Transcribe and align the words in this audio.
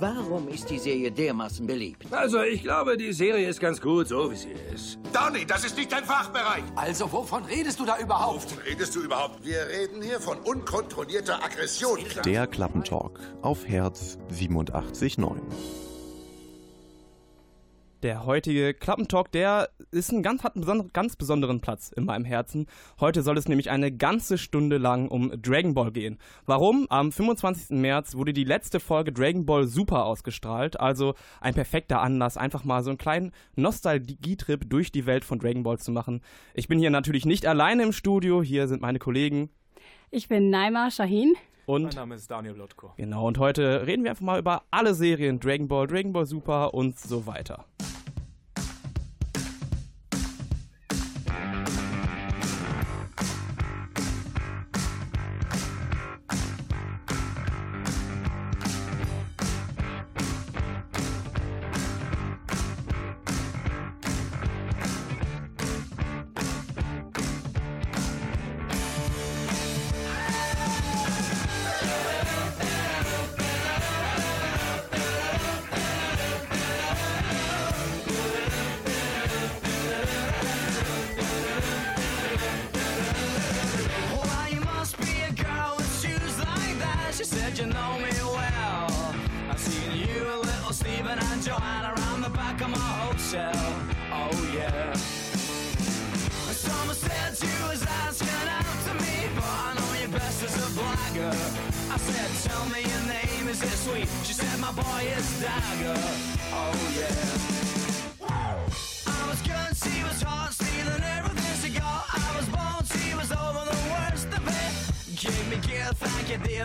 Warum 0.00 0.46
ist 0.46 0.70
die 0.70 0.78
Serie 0.78 1.10
dermaßen 1.10 1.66
beliebt? 1.66 2.06
Also, 2.12 2.40
ich 2.42 2.62
glaube, 2.62 2.96
die 2.96 3.12
Serie 3.12 3.48
ist 3.48 3.58
ganz 3.58 3.80
gut, 3.80 4.06
so 4.06 4.30
wie 4.30 4.36
sie 4.36 4.52
ist. 4.72 4.96
Donny, 5.12 5.44
das 5.44 5.64
ist 5.64 5.76
nicht 5.76 5.90
dein 5.90 6.04
Fachbereich. 6.04 6.62
Also, 6.76 7.10
wovon 7.10 7.44
redest 7.44 7.80
du 7.80 7.84
da 7.84 7.98
überhaupt? 7.98 8.44
Wovon 8.44 8.62
redest 8.62 8.94
du 8.94 9.02
überhaupt? 9.02 9.44
Wir 9.44 9.66
reden 9.66 10.00
hier 10.00 10.20
von 10.20 10.38
unkontrollierter 10.38 11.42
Aggression. 11.42 11.98
Der 12.24 12.46
Klappentalk 12.46 13.18
auf 13.42 13.66
Herz 13.66 14.18
87.9. 14.32 15.40
Der 18.04 18.24
heutige 18.24 18.74
Klappentalk, 18.74 19.32
der 19.32 19.68
ist 19.90 20.12
ein 20.12 20.22
ganz, 20.22 20.44
hat 20.44 20.54
einen 20.54 20.62
besonder, 20.62 20.86
ganz 20.92 21.16
besonderen 21.16 21.60
Platz 21.60 21.90
in 21.94 22.04
meinem 22.04 22.24
Herzen. 22.24 22.66
Heute 23.00 23.22
soll 23.22 23.38
es 23.38 23.48
nämlich 23.48 23.70
eine 23.70 23.92
ganze 23.92 24.38
Stunde 24.38 24.78
lang 24.78 25.08
um 25.08 25.30
Dragon 25.40 25.74
Ball 25.74 25.90
gehen. 25.92 26.18
Warum? 26.46 26.86
Am 26.90 27.12
25. 27.12 27.76
März 27.78 28.14
wurde 28.14 28.32
die 28.32 28.44
letzte 28.44 28.80
Folge 28.80 29.12
Dragon 29.12 29.46
Ball 29.46 29.66
Super 29.66 30.04
ausgestrahlt. 30.04 30.78
Also 30.78 31.14
ein 31.40 31.54
perfekter 31.54 32.00
Anlass, 32.00 32.36
einfach 32.36 32.64
mal 32.64 32.82
so 32.82 32.90
einen 32.90 32.98
kleinen 32.98 33.32
Nostalgietrip 33.56 34.68
durch 34.68 34.92
die 34.92 35.06
Welt 35.06 35.24
von 35.24 35.38
Dragon 35.38 35.62
Ball 35.62 35.78
zu 35.78 35.90
machen. 35.90 36.20
Ich 36.54 36.68
bin 36.68 36.78
hier 36.78 36.90
natürlich 36.90 37.24
nicht 37.24 37.46
alleine 37.46 37.82
im 37.82 37.92
Studio. 37.92 38.42
Hier 38.42 38.68
sind 38.68 38.82
meine 38.82 38.98
Kollegen. 38.98 39.50
Ich 40.10 40.28
bin 40.28 40.50
Naima 40.50 40.90
Shahin. 40.90 41.34
Und 41.66 41.82
mein 41.82 41.94
Name 41.94 42.14
ist 42.14 42.30
Daniel 42.30 42.54
Lotko. 42.54 42.94
Genau, 42.96 43.26
und 43.26 43.38
heute 43.38 43.86
reden 43.86 44.02
wir 44.02 44.10
einfach 44.10 44.24
mal 44.24 44.38
über 44.38 44.62
alle 44.70 44.94
Serien, 44.94 45.38
Dragon 45.38 45.68
Ball, 45.68 45.86
Dragon 45.86 46.14
Ball 46.14 46.24
Super 46.24 46.72
und 46.72 46.98
so 46.98 47.26
weiter.– 47.26 47.66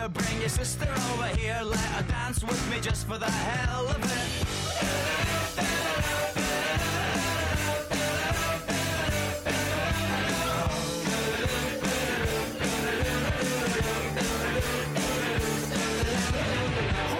here, 0.04 0.22
bring 0.22 0.40
your 0.40 0.48
sister 0.48 0.88
over 1.12 1.26
here, 1.36 1.60
let 1.64 1.78
her 1.78 2.02
dance 2.08 2.42
with 2.42 2.70
me 2.70 2.80
just 2.80 3.06
for 3.06 3.18
the 3.18 3.30
hell 3.30 3.88
of 3.88 3.96
it. 3.96 4.10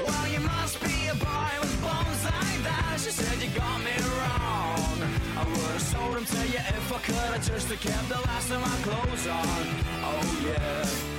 Well, 0.07 0.29
you 0.29 0.41
must 0.41 0.81
be 0.83 1.09
a 1.09 1.15
boy 1.15 1.53
with 1.61 1.81
bones 1.81 2.25
like 2.25 2.63
that. 2.65 2.99
She 2.99 3.11
said 3.11 3.43
you 3.43 3.51
got 3.51 3.81
me 3.81 3.97
wrong. 4.19 4.99
I 5.37 5.45
would've 5.49 6.27
to 6.27 6.43
if 6.77 6.93
I 6.93 6.99
could. 6.99 7.35
I 7.35 7.39
just 7.39 7.69
kept 7.69 8.09
the 8.09 8.21
last 8.27 8.51
of 8.51 8.61
my 8.61 8.77
clothes 8.83 9.27
on. 9.27 9.67
Oh 10.03 10.41
yeah. 10.45 11.14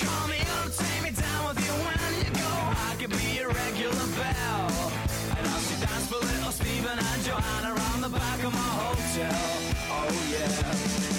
Call 0.00 0.28
me 0.28 0.40
up, 0.58 0.72
take 0.72 1.02
me 1.02 1.10
down 1.10 1.48
with 1.48 1.60
you 1.66 1.74
when 1.86 2.12
you 2.24 2.30
go. 2.32 2.52
I 2.88 2.96
could 2.98 3.10
be 3.10 3.38
a 3.38 3.48
regular 3.48 4.06
bell. 4.18 4.92
And 5.36 5.44
I'll 5.46 5.64
see 5.66 5.78
dance 5.84 6.06
for 6.08 6.20
little 6.24 6.52
Steven 6.52 6.98
and 6.98 7.20
Joanna 7.22 7.74
around 7.74 8.00
the 8.00 8.08
back 8.08 8.42
of 8.42 8.52
my 8.52 8.70
hotel. 8.80 9.42
Oh 9.92 10.10
yeah. 10.32 11.10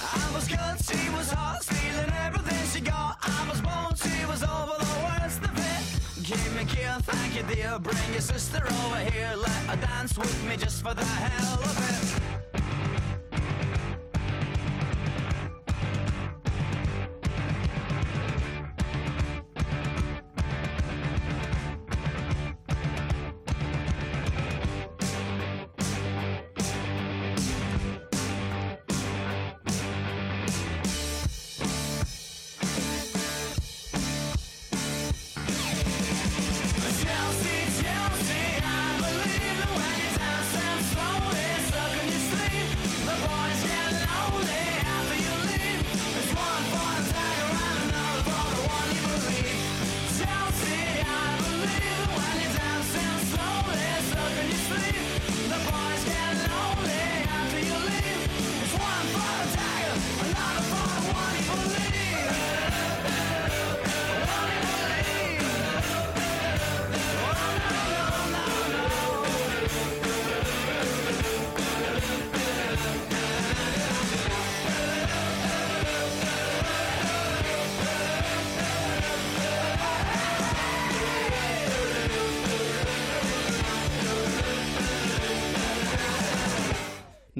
I 0.00 0.34
was 0.34 0.46
good, 0.46 0.76
she 0.86 1.10
was 1.10 1.30
hot, 1.32 1.62
stealing 1.62 2.12
everything 2.26 2.62
she 2.72 2.80
got. 2.80 3.18
I 3.22 3.48
was 3.50 3.60
born, 3.60 3.94
she 3.96 4.24
was 4.26 4.42
over 4.42 4.76
the 4.78 4.94
worst 5.04 5.42
of 5.42 5.54
it. 5.58 5.82
Give 6.22 6.54
me 6.54 6.62
a 6.62 6.66
kill, 6.66 6.98
thank 7.00 7.34
you 7.36 7.42
dear. 7.54 7.78
Bring 7.78 8.12
your 8.12 8.20
sister 8.20 8.62
over 8.84 9.00
here, 9.10 9.34
let 9.36 9.62
her 9.68 9.76
dance 9.76 10.16
with 10.16 10.44
me 10.48 10.56
just 10.56 10.82
for 10.82 10.94
the 10.94 11.04
hell 11.04 11.60
of 11.62 11.76
it. 11.90 12.43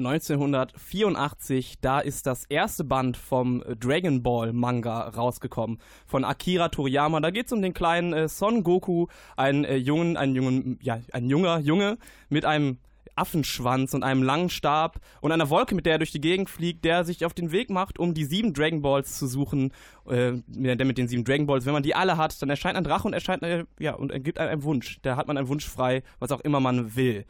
1984, 0.05 1.79
da 1.81 1.99
ist 1.99 2.25
das 2.25 2.45
erste 2.45 2.83
Band 2.83 3.17
vom 3.17 3.63
Dragon 3.79 4.23
Ball 4.23 4.53
Manga 4.53 5.09
rausgekommen 5.09 5.79
von 6.05 6.23
Akira 6.23 6.69
Toriyama. 6.69 7.19
Da 7.19 7.31
geht 7.31 7.47
es 7.47 7.51
um 7.51 7.61
den 7.61 7.73
kleinen 7.73 8.13
äh, 8.13 8.29
Son 8.29 8.63
Goku, 8.63 9.07
einen 9.35 9.65
äh, 9.65 9.75
jungen, 9.75 10.17
einen 10.17 10.35
jungen, 10.35 10.79
ja, 10.81 10.99
ein 11.11 11.29
junger 11.29 11.59
Junge 11.59 11.97
mit 12.29 12.45
einem 12.45 12.77
Affenschwanz 13.15 13.93
und 13.93 14.03
einem 14.03 14.23
langen 14.23 14.49
Stab 14.49 14.99
und 15.21 15.31
einer 15.31 15.49
Wolke, 15.49 15.73
mit 15.75 15.85
der 15.85 15.93
er 15.93 15.97
durch 15.99 16.11
die 16.11 16.21
Gegend 16.21 16.49
fliegt, 16.49 16.85
der 16.85 17.03
sich 17.03 17.25
auf 17.25 17.33
den 17.33 17.51
Weg 17.51 17.69
macht, 17.69 17.97
um 17.97 18.13
die 18.13 18.25
sieben 18.25 18.53
Dragon 18.53 18.81
Balls 18.81 19.17
zu 19.17 19.27
suchen. 19.27 19.71
Äh, 20.07 20.33
der 20.47 20.85
mit 20.85 20.97
den 20.97 21.07
sieben 21.07 21.23
Dragon 21.23 21.45
Balls, 21.45 21.65
wenn 21.65 21.73
man 21.73 21.83
die 21.83 21.95
alle 21.95 22.17
hat, 22.17 22.39
dann 22.41 22.49
erscheint 22.49 22.77
ein 22.77 22.83
Drache 22.83 23.07
und 23.07 23.13
erscheint, 23.13 23.43
äh, 23.43 23.65
ja, 23.79 23.93
und 23.93 24.11
ergibt 24.11 24.37
einen, 24.37 24.49
einen 24.49 24.63
Wunsch. 24.63 24.99
Da 25.01 25.15
hat 25.15 25.27
man 25.27 25.37
einen 25.37 25.47
Wunsch 25.47 25.67
frei, 25.67 26.03
was 26.19 26.31
auch 26.31 26.41
immer 26.41 26.59
man 26.59 26.95
will. 26.95 27.25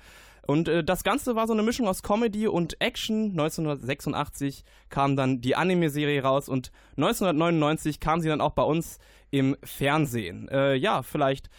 Und 0.48 0.68
äh, 0.68 0.84
das 0.84 1.04
Ganze 1.04 1.36
war 1.36 1.48
so 1.48 1.54
eine 1.54 1.64
Mischung 1.64 1.88
aus 1.88 2.04
Comedy 2.04 2.48
und 2.48 2.80
Action. 2.82 3.32
1986 3.32 4.64
kam 4.90 5.16
dann 5.16 5.42
die 5.42 5.56
Anime-Serie 5.56 6.22
raus 6.24 6.50
und 6.50 6.72
1999 6.98 8.00
kam 8.00 8.22
sie 8.22 8.30
dann 8.30 8.42
auch 8.42 8.52
bei 8.52 8.64
uns 8.64 9.00
im 9.32 9.56
Fernsehen. 9.64 10.48
Äh, 10.50 10.76
ja, 10.76 11.02
vielleicht 11.04 11.50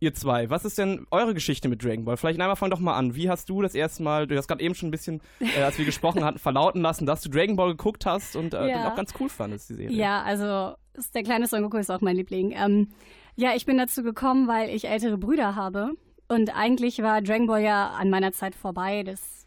ihr 0.00 0.12
zwei, 0.12 0.50
was 0.50 0.64
ist 0.66 0.76
denn 0.76 1.06
eure 1.10 1.32
Geschichte 1.32 1.68
mit 1.68 1.82
Dragon 1.82 2.04
Ball? 2.04 2.16
Vielleicht 2.18 2.38
einmal 2.38 2.56
fang 2.56 2.70
doch 2.70 2.80
mal 2.80 2.94
an. 2.96 3.14
Wie 3.14 3.30
hast 3.30 3.48
du 3.48 3.62
das 3.62 3.74
erste 3.74 4.02
Mal, 4.02 4.26
du 4.26 4.36
hast 4.36 4.48
gerade 4.48 4.62
eben 4.62 4.74
schon 4.74 4.88
ein 4.88 4.90
bisschen, 4.90 5.22
äh, 5.40 5.62
als 5.62 5.78
wir 5.78 5.84
gesprochen 5.86 6.24
hatten, 6.24 6.38
verlauten 6.38 6.82
lassen, 6.82 7.06
dass 7.06 7.22
du 7.22 7.30
Dragon 7.30 7.56
Ball 7.56 7.70
geguckt 7.70 8.04
hast 8.04 8.36
und 8.36 8.52
äh, 8.52 8.68
Ja. 8.68 8.90
auch 8.90 8.96
ganz 8.96 9.14
cool 9.18 9.28
fandest, 9.30 9.70
die 9.70 9.74
Serie. 9.74 9.96
Ja, 9.96 10.22
also 10.22 10.74
der 11.14 11.22
kleine 11.22 11.46
Son 11.46 11.62
Goku 11.62 11.78
ist 11.78 11.90
auch 11.90 12.00
mein 12.02 12.16
Liebling. 12.16 12.52
Ähm, 12.56 12.88
Ja, 13.36 13.54
ich 13.56 13.64
bin 13.66 13.78
dazu 13.78 14.02
gekommen, 14.04 14.46
weil 14.46 14.68
ich 14.70 14.86
ältere 14.86 15.16
Brüder 15.18 15.56
habe. 15.56 15.92
Und 16.28 16.54
eigentlich 16.56 17.02
war 17.02 17.20
Dragon 17.22 17.46
Ball 17.46 17.62
ja 17.62 17.90
an 17.90 18.10
meiner 18.10 18.32
Zeit 18.32 18.54
vorbei. 18.54 19.02
Das, 19.02 19.46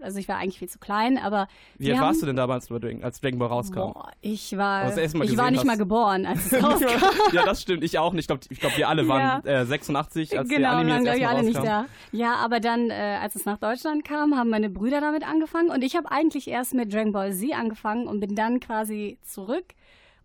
also 0.00 0.18
ich 0.18 0.28
war 0.28 0.36
eigentlich 0.36 0.58
viel 0.58 0.68
zu 0.68 0.78
klein, 0.78 1.18
aber. 1.18 1.48
Wie 1.78 1.90
alt 1.90 2.00
warst 2.00 2.22
du 2.22 2.26
denn 2.26 2.36
damals, 2.36 2.70
als 2.70 3.20
Dragon 3.20 3.38
Ball 3.38 3.48
rauskam? 3.48 3.92
Boah, 3.92 4.10
ich 4.20 4.56
war, 4.56 4.96
ich 4.96 5.36
war 5.36 5.50
nicht 5.50 5.60
hast. 5.60 5.66
mal 5.66 5.78
geboren, 5.78 6.26
als 6.26 6.52
es 6.52 6.62
rauskam. 6.62 6.88
ja, 7.32 7.44
das 7.44 7.62
stimmt. 7.62 7.82
Ich 7.82 7.98
auch 7.98 8.12
nicht. 8.12 8.24
Ich 8.24 8.26
glaube, 8.28 8.42
ich 8.50 8.60
glaub, 8.60 8.76
wir 8.76 8.88
alle 8.88 9.08
waren 9.08 9.44
äh, 9.46 9.64
86, 9.64 10.38
als 10.38 10.48
der 10.48 10.58
genau, 10.58 10.70
Anime 10.76 10.92
waren 10.92 11.04
das 11.04 11.16
erste 11.16 11.24
Mal 11.24 11.34
alle 11.34 11.46
nicht 11.46 11.56
rauskam. 11.56 11.66
da. 11.66 11.86
Ja, 12.12 12.34
aber 12.36 12.60
dann, 12.60 12.90
äh, 12.90 13.18
als 13.22 13.34
es 13.34 13.46
nach 13.46 13.58
Deutschland 13.58 14.04
kam, 14.04 14.36
haben 14.36 14.50
meine 14.50 14.68
Brüder 14.68 15.00
damit 15.00 15.26
angefangen 15.26 15.70
und 15.70 15.82
ich 15.82 15.96
habe 15.96 16.10
eigentlich 16.10 16.48
erst 16.48 16.74
mit 16.74 16.92
Dragon 16.92 17.12
Ball 17.12 17.32
Z 17.32 17.54
angefangen 17.54 18.06
und 18.06 18.20
bin 18.20 18.34
dann 18.34 18.60
quasi 18.60 19.18
zurück 19.22 19.74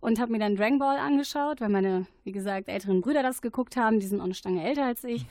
und 0.00 0.20
habe 0.20 0.32
mir 0.32 0.38
dann 0.38 0.54
Dragon 0.54 0.78
Ball 0.78 0.98
angeschaut, 0.98 1.62
weil 1.62 1.70
meine, 1.70 2.06
wie 2.24 2.32
gesagt, 2.32 2.68
älteren 2.68 3.00
Brüder 3.00 3.22
das 3.22 3.40
geguckt 3.40 3.76
haben. 3.76 4.00
Die 4.00 4.06
sind 4.06 4.20
auch 4.20 4.26
eine 4.26 4.34
Stange 4.34 4.62
älter 4.62 4.84
als 4.84 5.02
ich. 5.02 5.24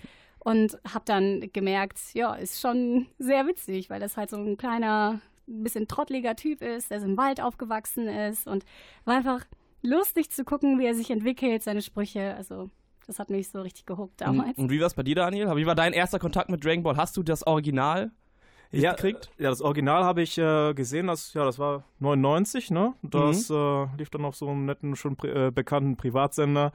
Und 0.43 0.77
habe 0.93 1.05
dann 1.05 1.49
gemerkt, 1.53 1.99
ja, 2.13 2.35
ist 2.35 2.59
schon 2.59 3.07
sehr 3.17 3.47
witzig, 3.47 3.89
weil 3.89 4.01
das 4.01 4.17
halt 4.17 4.29
so 4.29 4.35
ein 4.35 4.57
kleiner, 4.57 5.21
ein 5.47 5.63
bisschen 5.63 5.87
trottliger 5.87 6.35
Typ 6.35 6.61
ist, 6.61 6.91
der 6.91 6.99
so 6.99 7.05
im 7.05 7.17
Wald 7.17 7.39
aufgewachsen 7.39 8.07
ist 8.09 8.45
und 8.45 8.65
war 9.05 9.15
einfach 9.15 9.45
lustig 9.81 10.31
zu 10.31 10.43
gucken, 10.43 10.79
wie 10.79 10.85
er 10.85 10.95
sich 10.95 11.11
entwickelt, 11.11 11.63
seine 11.63 11.81
Sprüche. 11.81 12.35
Also 12.35 12.69
das 13.07 13.19
hat 13.19 13.29
mich 13.29 13.49
so 13.49 13.61
richtig 13.61 13.85
gehuckt 13.85 14.19
damals. 14.19 14.57
Und 14.57 14.69
wie 14.69 14.79
war 14.79 14.87
es 14.87 14.93
bei 14.93 15.03
dir, 15.03 15.15
Daniel? 15.15 15.55
Wie 15.55 15.65
war 15.65 15.75
dein 15.75 15.93
erster 15.93 16.19
Kontakt 16.19 16.49
mit 16.49 16.63
Dragon 16.63 16.83
Ball? 16.83 16.97
Hast 16.97 17.15
du 17.15 17.23
das 17.23 17.45
Original 17.47 18.11
ja, 18.81 18.93
gekriegt? 18.93 19.29
Ja, 19.37 19.49
das 19.49 19.61
Original 19.61 20.03
habe 20.03 20.21
ich 20.21 20.37
äh, 20.37 20.73
gesehen, 20.73 21.07
das, 21.07 21.33
ja, 21.33 21.45
das 21.45 21.59
war 21.59 21.83
99, 21.99 22.71
ne? 22.71 22.93
Das 23.01 23.49
Mhm. 23.49 23.55
äh, 23.55 23.85
lief 23.97 24.09
dann 24.09 24.25
auf 24.25 24.35
so 24.35 24.47
einem 24.49 24.65
netten, 24.65 24.95
schon 24.95 25.15
pri 25.15 25.29
äh, 25.29 25.51
bekannten 25.51 25.95
Privatsender. 25.97 26.71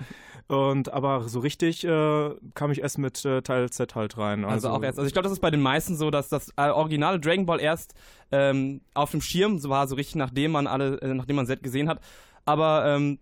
Und 0.46 0.92
aber 0.92 1.28
so 1.28 1.40
richtig 1.40 1.84
äh, 1.84 2.30
kam 2.54 2.70
ich 2.70 2.80
erst 2.80 2.98
mit 2.98 3.24
äh, 3.24 3.42
Teil 3.42 3.68
Z 3.70 3.94
halt 3.94 4.16
rein. 4.16 4.44
Also, 4.44 4.68
auch 4.70 4.82
erst. 4.82 4.98
Also 4.98 5.06
ich 5.06 5.12
glaube, 5.12 5.24
das 5.24 5.32
ist 5.32 5.40
bei 5.40 5.50
den 5.50 5.60
meisten 5.60 5.96
so, 5.96 6.10
dass 6.10 6.28
das 6.28 6.52
originale 6.56 7.20
Dragon 7.20 7.46
Ball 7.46 7.60
erst 7.60 7.94
ähm, 8.32 8.80
auf 8.94 9.10
dem 9.10 9.20
Schirm 9.20 9.58
so 9.58 9.68
war, 9.68 9.86
so 9.86 9.94
richtig 9.96 10.16
nachdem 10.16 10.52
man 10.52 10.66
alle, 10.66 11.00
äh, 11.00 11.14
nachdem 11.14 11.36
man 11.36 11.46
Z 11.46 11.62
gesehen 11.62 11.88
hat. 11.88 12.00
Aber 12.44 12.84
ähm, 12.86 13.18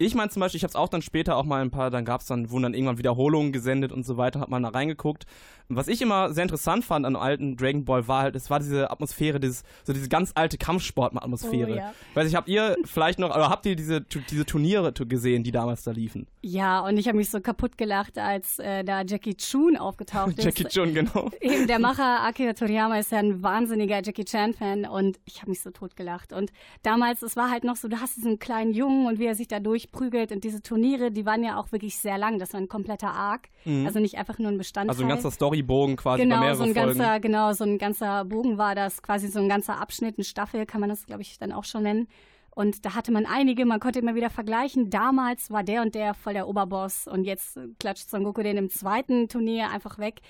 ich 0.00 0.14
meine 0.14 0.30
zum 0.30 0.40
Beispiel, 0.40 0.56
ich 0.56 0.62
habe 0.64 0.70
es 0.70 0.76
auch 0.76 0.88
dann 0.88 1.02
später 1.02 1.36
auch 1.36 1.44
mal 1.44 1.60
ein 1.60 1.70
paar, 1.70 1.90
dann 1.90 2.06
gab 2.06 2.22
es 2.22 2.26
dann, 2.26 2.50
wurden 2.50 2.62
dann 2.62 2.74
irgendwann 2.74 2.96
Wiederholungen 2.96 3.52
gesendet 3.52 3.92
und 3.92 4.04
so 4.06 4.16
weiter, 4.16 4.40
hat 4.40 4.48
man 4.48 4.62
da 4.62 4.70
reingeguckt. 4.70 5.24
Was 5.68 5.86
ich 5.86 6.00
immer 6.02 6.32
sehr 6.32 6.42
interessant 6.42 6.84
fand 6.84 7.06
an 7.06 7.14
alten 7.14 7.56
Dragon 7.56 7.84
Ball 7.84 8.08
war 8.08 8.22
halt, 8.22 8.34
es 8.34 8.50
war 8.50 8.58
diese 8.58 8.90
Atmosphäre, 8.90 9.38
dieses, 9.38 9.62
so 9.84 9.92
diese 9.92 10.08
ganz 10.08 10.32
alte 10.34 10.58
Kampfsport-Atmosphäre. 10.58 11.72
Oh, 11.72 11.76
ja. 11.76 11.94
Weiß 12.14 12.26
ich, 12.26 12.34
habt 12.34 12.48
ihr 12.48 12.76
vielleicht 12.84 13.18
noch, 13.18 13.30
oder 13.30 13.50
habt 13.50 13.66
ihr 13.66 13.76
diese, 13.76 14.00
diese 14.00 14.44
Turniere 14.46 14.92
tu- 14.94 15.06
gesehen, 15.06 15.44
die 15.44 15.52
damals 15.52 15.84
da 15.84 15.92
liefen? 15.92 16.26
Ja, 16.42 16.80
und 16.80 16.96
ich 16.96 17.06
habe 17.06 17.18
mich 17.18 17.30
so 17.30 17.40
kaputt 17.40 17.78
gelacht, 17.78 18.18
als 18.18 18.58
äh, 18.58 18.82
da 18.84 19.02
Jackie 19.02 19.36
Chun 19.36 19.76
aufgetaucht 19.76 20.38
ist. 20.38 20.44
Jackie 20.44 20.64
Chun, 20.64 20.92
genau. 20.94 21.30
Eben, 21.40 21.66
der 21.66 21.78
Macher 21.78 22.22
Akira 22.24 22.54
Toriyama 22.54 22.98
ist 22.98 23.12
ja 23.12 23.18
ein 23.18 23.42
wahnsinniger 23.42 24.02
Jackie 24.02 24.24
Chan-Fan 24.24 24.86
und 24.86 25.20
ich 25.24 25.40
habe 25.40 25.50
mich 25.50 25.60
so 25.60 25.70
tot 25.70 25.94
gelacht. 25.94 26.32
Und 26.32 26.50
damals, 26.82 27.22
es 27.22 27.36
war 27.36 27.50
halt 27.50 27.62
noch 27.62 27.76
so, 27.76 27.86
du 27.86 28.00
hast 28.00 28.16
diesen 28.16 28.38
kleinen 28.40 28.72
Jungen 28.72 29.06
und 29.06 29.18
wie 29.20 29.26
er 29.26 29.34
sich 29.36 29.46
da 29.46 29.60
durchprügelt 29.90 30.32
und 30.32 30.44
diese 30.44 30.62
Turniere, 30.62 31.10
die 31.10 31.26
waren 31.26 31.42
ja 31.42 31.58
auch 31.58 31.72
wirklich 31.72 31.96
sehr 31.98 32.18
lang. 32.18 32.38
Das 32.38 32.52
war 32.52 32.60
ein 32.60 32.68
kompletter 32.68 33.12
Arc, 33.12 33.48
also 33.66 33.98
nicht 34.00 34.16
einfach 34.18 34.38
nur 34.38 34.48
ein 34.50 34.58
Bestandteil. 34.58 34.86
Mhm. 34.86 34.90
Also 34.90 35.02
ein 35.04 35.08
ganzer 35.08 35.30
Storybogen 35.30 35.96
quasi 35.96 36.22
Genau, 36.22 36.40
mehrere 36.40 36.56
so 36.56 36.64
ein 36.64 36.74
Folgen. 36.74 36.98
ganzer, 36.98 37.20
genau, 37.20 37.52
so 37.52 37.64
ein 37.64 37.78
ganzer 37.78 38.24
Bogen 38.24 38.58
war 38.58 38.74
das, 38.74 39.02
quasi 39.02 39.28
so 39.28 39.40
ein 39.40 39.48
ganzer 39.48 39.80
Abschnitt, 39.80 40.16
eine 40.18 40.24
Staffel 40.24 40.66
kann 40.66 40.80
man 40.80 40.90
das, 40.90 41.06
glaube 41.06 41.22
ich, 41.22 41.38
dann 41.38 41.52
auch 41.52 41.64
schon 41.64 41.82
nennen. 41.82 42.08
Und 42.52 42.84
da 42.84 42.94
hatte 42.94 43.12
man 43.12 43.26
einige, 43.26 43.64
man 43.64 43.78
konnte 43.78 44.00
immer 44.00 44.16
wieder 44.16 44.28
vergleichen. 44.28 44.90
Damals 44.90 45.50
war 45.50 45.62
der 45.62 45.82
und 45.82 45.94
der 45.94 46.14
voll 46.14 46.32
der 46.32 46.48
Oberboss 46.48 47.06
und 47.06 47.24
jetzt 47.24 47.58
klatscht 47.78 48.10
Son 48.10 48.24
Goku 48.24 48.42
den 48.42 48.56
im 48.56 48.68
zweiten 48.70 49.28
Turnier 49.28 49.70
einfach 49.70 49.98
weg. 49.98 50.20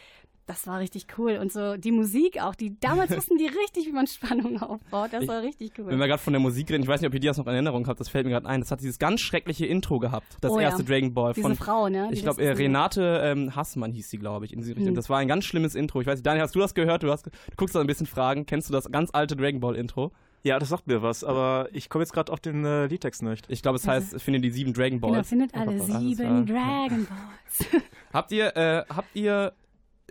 Das 0.51 0.67
war 0.67 0.81
richtig 0.81 1.07
cool. 1.17 1.37
Und 1.37 1.53
so 1.53 1.77
die 1.77 1.93
Musik 1.93 2.43
auch, 2.43 2.57
die 2.57 2.77
damals 2.81 3.11
wussten 3.17 3.39
die 3.39 3.47
richtig, 3.47 3.87
wie 3.87 3.93
man 3.93 4.09
Spannung 4.09 4.61
aufbaut. 4.61 5.11
Das 5.13 5.29
war 5.29 5.43
richtig 5.43 5.71
Wenn 5.77 5.85
cool. 5.87 5.99
wir 6.01 6.09
gerade 6.09 6.21
von 6.21 6.33
der 6.33 6.41
Musik 6.41 6.73
reden, 6.73 6.83
ich 6.83 6.89
weiß 6.89 7.01
nicht, 7.01 7.07
ob 7.07 7.15
ihr 7.15 7.21
das 7.21 7.37
noch 7.39 7.47
in 7.47 7.53
Erinnerung 7.53 7.87
habt, 7.87 8.01
das 8.01 8.09
fällt 8.09 8.27
mir 8.27 8.33
gerade 8.33 8.49
ein. 8.49 8.59
Das 8.59 8.73
hat 8.73 8.81
dieses 8.81 8.99
ganz 8.99 9.21
schreckliche 9.21 9.67
Intro 9.67 10.01
gehabt, 10.01 10.27
das 10.41 10.51
Oh 10.51 10.59
ja. 10.59 10.63
erste 10.71 10.83
Dragon 10.83 11.15
Ball 11.15 11.35
Diese 11.35 11.47
von. 11.47 11.55
Frau, 11.55 11.89
ne? 11.89 12.09
die 12.09 12.15
Ich 12.15 12.23
glaube, 12.25 12.43
äh. 12.43 12.51
Renate 12.51 13.21
ähm, 13.23 13.55
Hassmann 13.55 13.93
hieß 13.93 14.11
sie, 14.11 14.19
glaube 14.19 14.45
ich, 14.45 14.53
in 14.53 14.59
diese 14.59 14.73
Richtung. 14.73 14.89
Hm. 14.89 14.95
Das 14.97 15.09
war 15.09 15.19
ein 15.19 15.29
ganz 15.29 15.45
schlimmes 15.45 15.77
Intro. 15.77 16.01
Ich 16.01 16.09
weiß 16.09 16.17
nicht, 16.17 16.27
Daniel, 16.27 16.43
hast 16.43 16.57
du 16.57 16.59
das 16.59 16.75
gehört? 16.75 17.05
Du, 17.05 17.13
hast, 17.13 17.27
du 17.27 17.31
guckst 17.57 17.77
da 17.77 17.81
ein 17.81 17.87
bisschen 17.87 18.09
Fragen. 18.09 18.45
Kennst 18.45 18.69
du 18.69 18.73
das 18.73 18.91
ganz 18.91 19.11
alte 19.13 19.37
Dragon 19.37 19.61
Ball 19.61 19.77
Intro? 19.77 20.11
Ja, 20.43 20.59
das 20.59 20.71
sagt 20.71 20.89
mir 20.89 21.01
was, 21.01 21.23
aber 21.23 21.69
ich 21.73 21.91
komme 21.91 22.03
jetzt 22.03 22.13
gerade 22.13 22.33
auf 22.33 22.41
den 22.41 22.65
äh, 22.65 22.87
Liedtext 22.87 23.23
nicht. 23.23 23.45
Ich 23.49 23.63
glaube, 23.63 23.77
es 23.77 23.87
heißt, 23.87 24.21
finde 24.21 24.41
die 24.41 24.51
sieben 24.51 24.73
Dragon 24.73 24.99
Balls. 24.99 25.29
Genau, 25.29 25.45
findet 25.47 25.55
alle 25.55 25.79
sieben. 25.81 26.47
Dragon 26.47 27.07
Balls. 27.07 27.83
Habt 28.13 28.33
ihr, 28.33 28.57
äh, 28.57 28.85
habt 28.89 29.15
ihr 29.15 29.53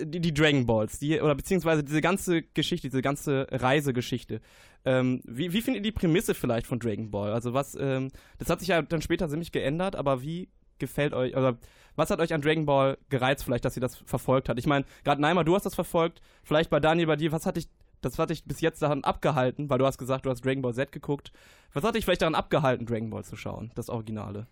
die, 0.05 0.19
die 0.19 0.33
Dragon 0.33 0.65
Balls, 0.65 0.99
die, 0.99 1.19
oder 1.21 1.35
beziehungsweise 1.35 1.83
diese 1.83 2.01
ganze 2.01 2.41
Geschichte, 2.41 2.89
diese 2.89 3.01
ganze 3.01 3.47
Reisegeschichte, 3.51 4.41
ähm, 4.85 5.21
wie, 5.25 5.53
wie 5.53 5.61
findet 5.61 5.85
ihr 5.85 5.91
die 5.91 5.97
Prämisse 5.97 6.33
vielleicht 6.33 6.67
von 6.67 6.79
Dragon 6.79 7.11
Ball? 7.11 7.33
Also 7.33 7.53
was, 7.53 7.75
ähm, 7.75 8.09
das 8.37 8.49
hat 8.49 8.59
sich 8.59 8.69
ja 8.69 8.81
dann 8.81 9.01
später 9.01 9.27
ziemlich 9.29 9.51
geändert, 9.51 9.95
aber 9.95 10.21
wie 10.21 10.49
gefällt 10.79 11.13
euch, 11.13 11.35
oder 11.35 11.57
was 11.95 12.09
hat 12.09 12.19
euch 12.19 12.33
an 12.33 12.41
Dragon 12.41 12.65
Ball 12.65 12.97
gereizt 13.09 13.43
vielleicht, 13.43 13.65
dass 13.65 13.75
ihr 13.75 13.81
das 13.81 13.97
verfolgt 13.97 14.49
habt? 14.49 14.59
Ich 14.59 14.67
meine, 14.67 14.85
gerade 15.03 15.21
Neymar, 15.21 15.43
du 15.43 15.55
hast 15.55 15.65
das 15.65 15.75
verfolgt, 15.75 16.21
vielleicht 16.43 16.69
bei 16.69 16.79
Daniel, 16.79 17.07
bei 17.07 17.17
dir, 17.17 17.31
was 17.31 17.45
hat 17.45 17.57
dich, 17.57 17.67
das 18.01 18.17
hat 18.17 18.29
dich 18.29 18.45
bis 18.45 18.61
jetzt 18.61 18.81
daran 18.81 19.03
abgehalten, 19.03 19.69
weil 19.69 19.79
du 19.79 19.85
hast 19.85 19.97
gesagt, 19.97 20.25
du 20.25 20.29
hast 20.29 20.45
Dragon 20.45 20.61
Ball 20.61 20.73
Z 20.73 20.91
geguckt. 20.91 21.33
Was 21.73 21.83
hat 21.83 21.95
dich 21.95 22.05
vielleicht 22.05 22.21
daran 22.21 22.35
abgehalten, 22.35 22.85
Dragon 22.85 23.09
Ball 23.09 23.25
zu 23.25 23.35
schauen, 23.35 23.71
das 23.75 23.89
Originale? 23.89 24.47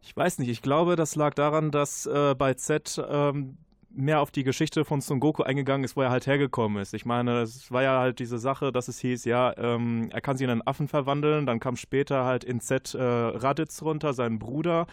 Ich 0.00 0.16
weiß 0.16 0.38
nicht, 0.38 0.48
ich 0.48 0.62
glaube, 0.62 0.94
das 0.94 1.16
lag 1.16 1.34
daran, 1.34 1.72
dass 1.72 2.06
äh, 2.06 2.36
bei 2.38 2.54
Z 2.54 3.02
ähm, 3.08 3.58
mehr 3.90 4.20
auf 4.20 4.30
die 4.30 4.44
Geschichte 4.44 4.84
von 4.84 5.00
Son 5.00 5.20
Goku 5.20 5.42
eingegangen 5.42 5.84
ist, 5.84 5.96
wo 5.96 6.02
er 6.02 6.10
halt 6.10 6.26
hergekommen 6.26 6.82
ist. 6.82 6.94
Ich 6.94 7.04
meine, 7.04 7.42
es 7.42 7.70
war 7.72 7.82
ja 7.82 7.98
halt 7.98 8.18
diese 8.18 8.38
Sache, 8.38 8.72
dass 8.72 8.88
es 8.88 8.98
hieß, 8.98 9.24
ja, 9.24 9.56
ähm, 9.56 10.08
er 10.12 10.20
kann 10.20 10.36
sich 10.36 10.44
in 10.44 10.50
einen 10.50 10.66
Affen 10.66 10.88
verwandeln, 10.88 11.46
dann 11.46 11.60
kam 11.60 11.76
später 11.76 12.24
halt 12.24 12.44
in 12.44 12.60
Z 12.60 12.94
äh, 12.94 13.02
Raditz 13.02 13.82
runter, 13.82 14.12
sein 14.12 14.38
Bruder. 14.38 14.86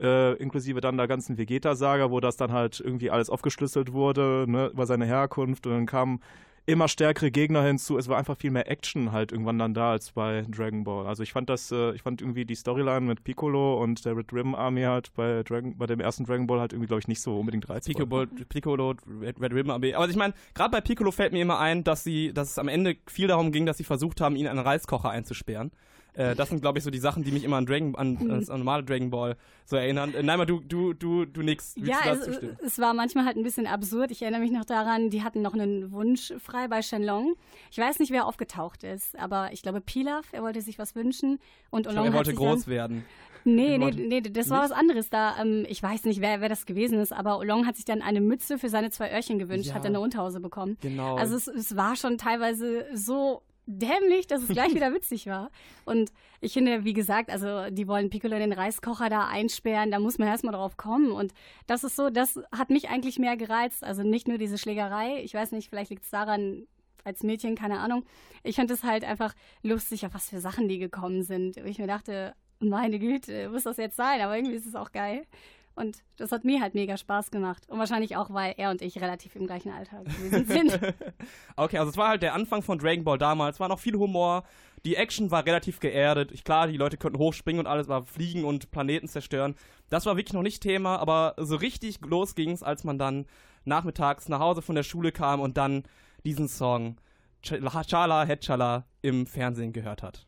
Äh, 0.00 0.34
inklusive 0.34 0.82
dann 0.82 0.98
der 0.98 1.08
ganzen 1.08 1.38
Vegeta-Saga, 1.38 2.10
wo 2.10 2.20
das 2.20 2.36
dann 2.36 2.52
halt 2.52 2.80
irgendwie 2.80 3.10
alles 3.10 3.30
aufgeschlüsselt 3.30 3.94
wurde, 3.94 4.44
ne, 4.46 4.66
über 4.66 4.84
seine 4.84 5.06
Herkunft 5.06 5.66
und 5.66 5.72
dann 5.72 5.86
kamen 5.86 6.20
immer 6.66 6.88
stärkere 6.88 7.30
Gegner 7.30 7.62
hinzu. 7.62 7.96
Es 7.96 8.08
war 8.08 8.18
einfach 8.18 8.36
viel 8.36 8.50
mehr 8.50 8.70
Action 8.70 9.12
halt 9.12 9.30
irgendwann 9.30 9.58
dann 9.58 9.72
da 9.72 9.92
als 9.92 10.10
bei 10.10 10.44
Dragon 10.48 10.84
Ball. 10.84 11.06
Also 11.06 11.22
ich 11.22 11.32
fand 11.32 11.48
das, 11.48 11.70
äh, 11.70 11.92
ich 11.92 12.02
fand 12.02 12.20
irgendwie 12.20 12.44
die 12.44 12.56
Storyline 12.56 13.00
mit 13.00 13.22
Piccolo 13.22 13.80
und 13.82 14.04
der 14.04 14.16
Red 14.16 14.32
Ribbon 14.32 14.54
Army 14.54 14.82
halt 14.82 15.14
bei 15.14 15.42
Dragon, 15.44 15.78
bei 15.78 15.86
dem 15.86 16.00
ersten 16.00 16.24
Dragon 16.24 16.46
Ball 16.46 16.60
halt 16.60 16.72
irgendwie, 16.72 16.88
glaube 16.88 17.00
ich, 17.00 17.08
nicht 17.08 17.20
so 17.20 17.38
unbedingt 17.38 17.68
reizvoll. 17.68 17.94
Piccolo, 17.94 18.26
Piccolo 18.48 18.94
Red, 19.20 19.40
Red 19.40 19.54
Ribbon 19.54 19.70
AB. 19.70 19.94
Aber 19.94 20.08
ich 20.08 20.16
meine, 20.16 20.34
gerade 20.54 20.70
bei 20.70 20.80
Piccolo 20.80 21.12
fällt 21.12 21.32
mir 21.32 21.42
immer 21.42 21.60
ein, 21.60 21.84
dass 21.84 22.02
sie, 22.02 22.32
dass 22.32 22.50
es 22.50 22.58
am 22.58 22.68
Ende 22.68 22.96
viel 23.06 23.28
darum 23.28 23.52
ging, 23.52 23.64
dass 23.64 23.78
sie 23.78 23.84
versucht 23.84 24.20
haben, 24.20 24.34
ihn 24.34 24.42
in 24.42 24.48
einen 24.48 24.58
Reiskocher 24.58 25.10
einzusperren. 25.10 25.70
Äh, 26.16 26.34
das 26.34 26.48
sind, 26.48 26.60
glaube 26.62 26.78
ich, 26.78 26.84
so 26.84 26.90
die 26.90 26.98
Sachen, 26.98 27.22
die 27.24 27.30
mich 27.30 27.44
immer 27.44 27.56
an 27.58 27.66
Dragon, 27.66 27.94
an, 27.94 28.16
an 28.18 28.28
das 28.40 28.48
normale 28.48 28.82
Dragon 28.82 29.10
Ball 29.10 29.36
so 29.64 29.76
erinnern. 29.76 30.14
Äh, 30.14 30.22
Nein, 30.22 30.46
du, 30.46 30.60
du, 30.60 30.94
du, 30.94 31.24
du 31.26 31.42
nix. 31.42 31.74
Ja, 31.76 31.98
es, 32.10 32.26
es 32.64 32.78
war 32.78 32.94
manchmal 32.94 33.24
halt 33.26 33.36
ein 33.36 33.42
bisschen 33.42 33.66
absurd. 33.66 34.10
Ich 34.10 34.22
erinnere 34.22 34.40
mich 34.40 34.52
noch 34.52 34.64
daran, 34.64 35.10
die 35.10 35.22
hatten 35.22 35.42
noch 35.42 35.54
einen 35.54 35.92
Wunsch 35.92 36.32
frei 36.38 36.68
bei 36.68 36.82
Shenlong. 36.82 37.34
Ich 37.70 37.78
weiß 37.78 37.98
nicht, 37.98 38.10
wer 38.12 38.26
aufgetaucht 38.26 38.82
ist, 38.84 39.18
aber 39.18 39.52
ich 39.52 39.62
glaube 39.62 39.80
Pilaf, 39.80 40.26
er 40.32 40.42
wollte 40.42 40.60
sich 40.62 40.78
was 40.78 40.94
wünschen. 40.94 41.38
Und 41.70 41.86
Ich 41.86 41.92
glaub, 41.92 42.04
er 42.06 42.12
wollte 42.12 42.34
groß 42.34 42.64
dann, 42.64 42.70
werden. 42.72 43.04
Nee, 43.48 43.78
nee, 43.78 43.92
nee, 43.92 44.20
das 44.22 44.50
war 44.50 44.62
was 44.62 44.72
anderes 44.72 45.08
da. 45.08 45.36
Ähm, 45.40 45.66
ich 45.68 45.80
weiß 45.80 46.04
nicht, 46.04 46.20
wer, 46.20 46.40
wer 46.40 46.48
das 46.48 46.66
gewesen 46.66 46.98
ist, 46.98 47.12
aber 47.12 47.38
Olong 47.38 47.64
hat 47.64 47.76
sich 47.76 47.84
dann 47.84 48.02
eine 48.02 48.20
Mütze 48.20 48.58
für 48.58 48.68
seine 48.68 48.90
zwei 48.90 49.12
Öhrchen 49.14 49.38
gewünscht, 49.38 49.68
Ja. 49.68 49.74
hat 49.74 49.84
dann 49.84 49.92
eine 49.92 50.00
Unterhose 50.00 50.40
bekommen. 50.40 50.76
Genau. 50.80 51.14
Also 51.16 51.36
es, 51.36 51.46
es 51.46 51.76
war 51.76 51.94
schon 51.94 52.18
teilweise 52.18 52.86
so 52.92 53.42
dämlich, 53.66 54.26
dass 54.26 54.42
es 54.42 54.48
gleich 54.48 54.74
wieder 54.74 54.92
witzig 54.94 55.26
war. 55.26 55.50
Und 55.84 56.12
ich 56.40 56.52
finde, 56.52 56.84
wie 56.84 56.92
gesagt, 56.92 57.30
also 57.30 57.70
die 57.70 57.88
wollen 57.88 58.10
Piccolo 58.10 58.34
in 58.36 58.40
den 58.40 58.52
Reiskocher 58.52 59.08
da 59.10 59.26
einsperren, 59.26 59.90
da 59.90 59.98
muss 59.98 60.18
man 60.18 60.28
erstmal 60.28 60.54
drauf 60.54 60.76
kommen. 60.76 61.10
Und 61.10 61.32
das 61.66 61.84
ist 61.84 61.96
so, 61.96 62.10
das 62.10 62.40
hat 62.52 62.70
mich 62.70 62.88
eigentlich 62.88 63.18
mehr 63.18 63.36
gereizt. 63.36 63.84
Also 63.84 64.02
nicht 64.02 64.28
nur 64.28 64.38
diese 64.38 64.58
Schlägerei, 64.58 65.22
ich 65.22 65.34
weiß 65.34 65.52
nicht, 65.52 65.68
vielleicht 65.68 65.90
liegt 65.90 66.04
es 66.04 66.10
daran, 66.10 66.66
als 67.04 67.22
Mädchen, 67.22 67.54
keine 67.54 67.78
Ahnung. 67.78 68.04
Ich 68.42 68.56
fand 68.56 68.70
es 68.70 68.82
halt 68.82 69.04
einfach 69.04 69.34
lustig, 69.62 70.04
auf 70.04 70.14
was 70.14 70.28
für 70.28 70.40
Sachen 70.40 70.68
die 70.68 70.78
gekommen 70.78 71.22
sind. 71.22 71.56
Ich 71.58 71.78
mir 71.78 71.86
dachte, 71.86 72.34
meine 72.58 72.98
Güte, 72.98 73.48
muss 73.50 73.62
das 73.62 73.76
jetzt 73.76 73.96
sein? 73.96 74.20
Aber 74.20 74.36
irgendwie 74.36 74.56
ist 74.56 74.66
es 74.66 74.74
auch 74.74 74.92
geil. 74.92 75.24
Und 75.76 75.98
das 76.16 76.32
hat 76.32 76.44
mir 76.44 76.60
halt 76.62 76.74
mega 76.74 76.96
Spaß 76.96 77.30
gemacht. 77.30 77.62
Und 77.68 77.78
wahrscheinlich 77.78 78.16
auch, 78.16 78.30
weil 78.32 78.54
er 78.56 78.70
und 78.70 78.80
ich 78.82 79.00
relativ 79.00 79.36
im 79.36 79.46
gleichen 79.46 79.70
Alter 79.70 80.02
gewesen 80.04 80.46
sind. 80.46 80.80
Okay, 81.58 81.78
also 81.78 81.90
es 81.90 81.96
war 81.96 82.08
halt 82.08 82.22
der 82.22 82.34
Anfang 82.34 82.62
von 82.62 82.78
Dragon 82.78 83.04
Ball 83.04 83.18
damals. 83.18 83.60
War 83.60 83.68
noch 83.68 83.78
viel 83.78 83.94
Humor. 83.96 84.44
Die 84.84 84.96
Action 84.96 85.30
war 85.30 85.44
relativ 85.46 85.80
geerdet. 85.80 86.32
Ich, 86.32 86.44
klar, 86.44 86.66
die 86.66 86.76
Leute 86.76 86.96
konnten 86.96 87.18
hochspringen 87.18 87.60
und 87.60 87.66
alles, 87.66 87.88
war 87.88 88.04
fliegen 88.04 88.44
und 88.44 88.70
Planeten 88.70 89.08
zerstören. 89.08 89.54
Das 89.90 90.04
war 90.06 90.16
wirklich 90.16 90.32
noch 90.34 90.42
nicht 90.42 90.62
Thema, 90.62 90.96
aber 90.98 91.34
so 91.38 91.56
richtig 91.56 92.00
los 92.04 92.34
ging's, 92.34 92.62
als 92.62 92.84
man 92.84 92.98
dann 92.98 93.26
nachmittags 93.64 94.28
nach 94.28 94.40
Hause 94.40 94.62
von 94.62 94.74
der 94.76 94.82
Schule 94.82 95.12
kam 95.12 95.40
und 95.40 95.56
dann 95.56 95.82
diesen 96.24 96.48
Song 96.48 96.96
Ch- 97.44 97.86
Chala 97.86 98.24
Hetchala 98.24 98.84
im 99.02 99.26
Fernsehen 99.26 99.72
gehört 99.72 100.02
hat. 100.02 100.26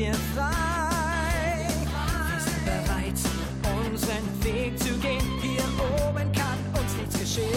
wir 0.00 0.14
frei. 0.34 1.66
Wir 2.32 2.40
sind 2.40 2.64
bereit, 2.64 3.20
unseren 3.84 4.26
Weg 4.42 4.78
zu 4.78 4.94
gehen. 4.98 5.20
Hier 5.42 5.62
oben 6.08 6.32
kann 6.32 6.58
uns 6.72 6.94
nichts 6.96 7.18
geschehen. 7.18 7.50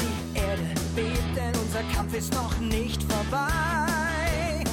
Die 0.00 0.38
Erde 0.38 0.66
bebt, 0.96 1.36
denn 1.36 1.54
unser 1.54 1.84
Kampf 1.94 2.14
ist 2.14 2.34
noch 2.34 2.58
nicht 2.58 3.00
vorbei. 3.04 4.64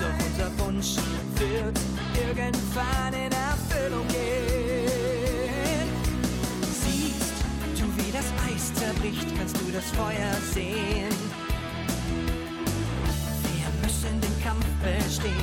Doch 0.00 0.26
unser 0.28 0.64
Wunsch 0.64 0.94
wird 1.34 1.76
irgendwann 2.14 3.12
in 3.12 3.32
Erfüllung 3.50 4.06
gehen. 4.06 5.88
Siehst 6.82 7.80
du, 7.80 7.84
wie 7.96 8.12
das 8.12 8.28
Eis 8.46 8.72
zerbricht, 8.74 9.26
kannst 9.36 9.56
du 9.56 9.72
das 9.72 9.90
Feuer 9.90 10.34
sehen. 10.54 11.15
Kampf 14.56 14.66
bestehen. 14.82 15.34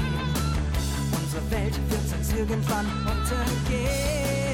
Unsere 1.11 1.51
Welt 1.51 1.79
wird 1.89 2.09
sonst 2.09 2.33
irgendwann 2.37 2.85
untergehen. 2.85 4.52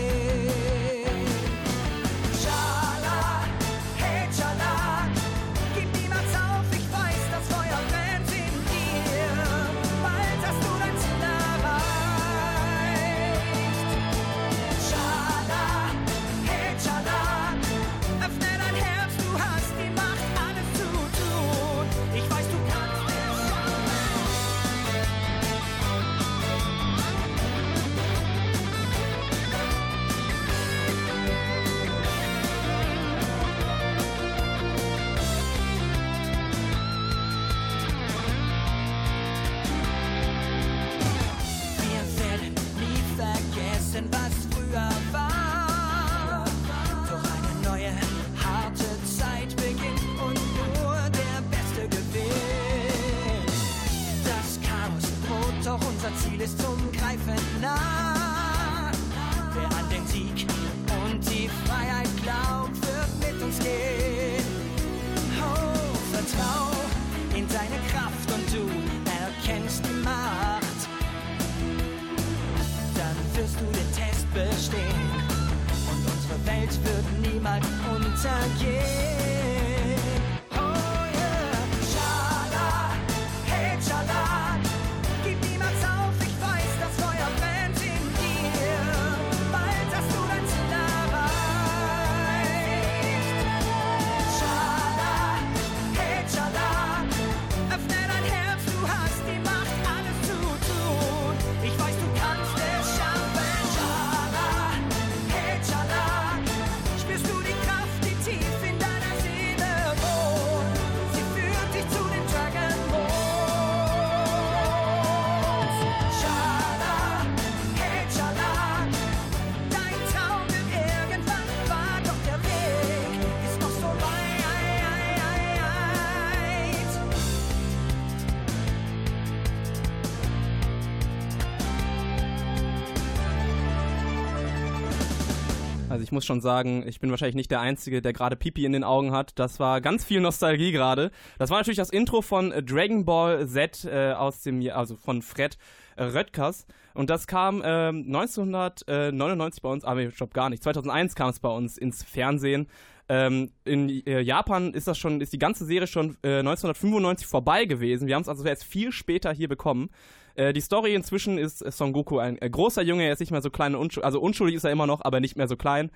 Ich 136.09 136.11
muss 136.11 136.25
schon 136.25 136.41
sagen, 136.41 136.87
ich 136.87 136.99
bin 136.99 137.11
wahrscheinlich 137.11 137.35
nicht 137.35 137.51
der 137.51 137.61
Einzige, 137.61 138.01
der 138.01 138.13
gerade 138.13 138.35
Pipi 138.35 138.65
in 138.65 138.71
den 138.71 138.83
Augen 138.83 139.11
hat. 139.11 139.37
Das 139.37 139.59
war 139.59 139.79
ganz 139.79 140.03
viel 140.03 140.21
Nostalgie 140.21 140.71
gerade. 140.71 141.11
Das 141.37 141.51
war 141.51 141.59
natürlich 141.59 141.77
das 141.77 141.91
Intro 141.91 142.23
von 142.23 142.51
äh, 142.51 142.63
Dragon 142.63 143.05
Ball 143.05 143.47
Z 143.47 143.85
äh, 143.85 144.13
aus 144.13 144.41
dem 144.41 144.67
also 144.71 144.95
von 144.95 145.21
Fred 145.21 145.59
äh, 145.97 146.05
Röttgers. 146.05 146.65
Und 146.95 147.11
das 147.11 147.27
kam 147.27 147.61
ähm, 147.63 148.05
1999 148.07 149.61
bei 149.61 149.69
uns, 149.69 149.85
aber 149.85 150.01
ich 150.01 150.15
glaube 150.15 150.33
gar 150.33 150.49
nicht. 150.49 150.63
2001 150.63 151.13
kam 151.13 151.29
es 151.29 151.39
bei 151.39 151.49
uns 151.49 151.77
ins 151.77 152.01
Fernsehen. 152.03 152.67
Ähm, 153.07 153.51
in 153.65 153.89
äh, 154.07 154.21
Japan 154.21 154.73
ist 154.73 154.87
das 154.87 154.97
schon, 154.97 155.21
ist 155.21 155.31
die 155.31 155.37
ganze 155.37 155.65
Serie 155.65 155.85
schon 155.85 156.17
äh, 156.23 156.39
1995 156.39 157.27
vorbei 157.27 157.65
gewesen. 157.65 158.07
Wir 158.07 158.15
haben 158.15 158.23
es 158.23 158.29
also 158.29 158.43
erst 158.45 158.63
viel 158.63 158.91
später 158.91 159.31
hier 159.31 159.47
bekommen. 159.47 159.91
Äh, 160.39 160.53
die 160.53 160.61
Story 160.61 160.95
inzwischen 160.95 161.37
ist 161.37 161.61
äh, 161.61 161.69
Son 161.69 161.91
Goku 161.91 162.17
ein 162.17 162.41
äh, 162.41 162.49
großer 162.49 162.81
Junge, 162.81 163.03
er 163.03 163.11
ist 163.11 163.19
nicht 163.19 163.31
mehr 163.31 163.41
so 163.41 163.49
klein 163.49 163.75
unschuldig, 163.75 164.05
also 164.05 164.21
unschuldig 164.21 164.55
ist 164.55 164.63
er 164.63 164.71
immer 164.71 164.87
noch, 164.87 165.01
aber 165.03 165.19
nicht 165.19 165.35
mehr 165.35 165.49
so 165.49 165.57
klein. 165.57 165.91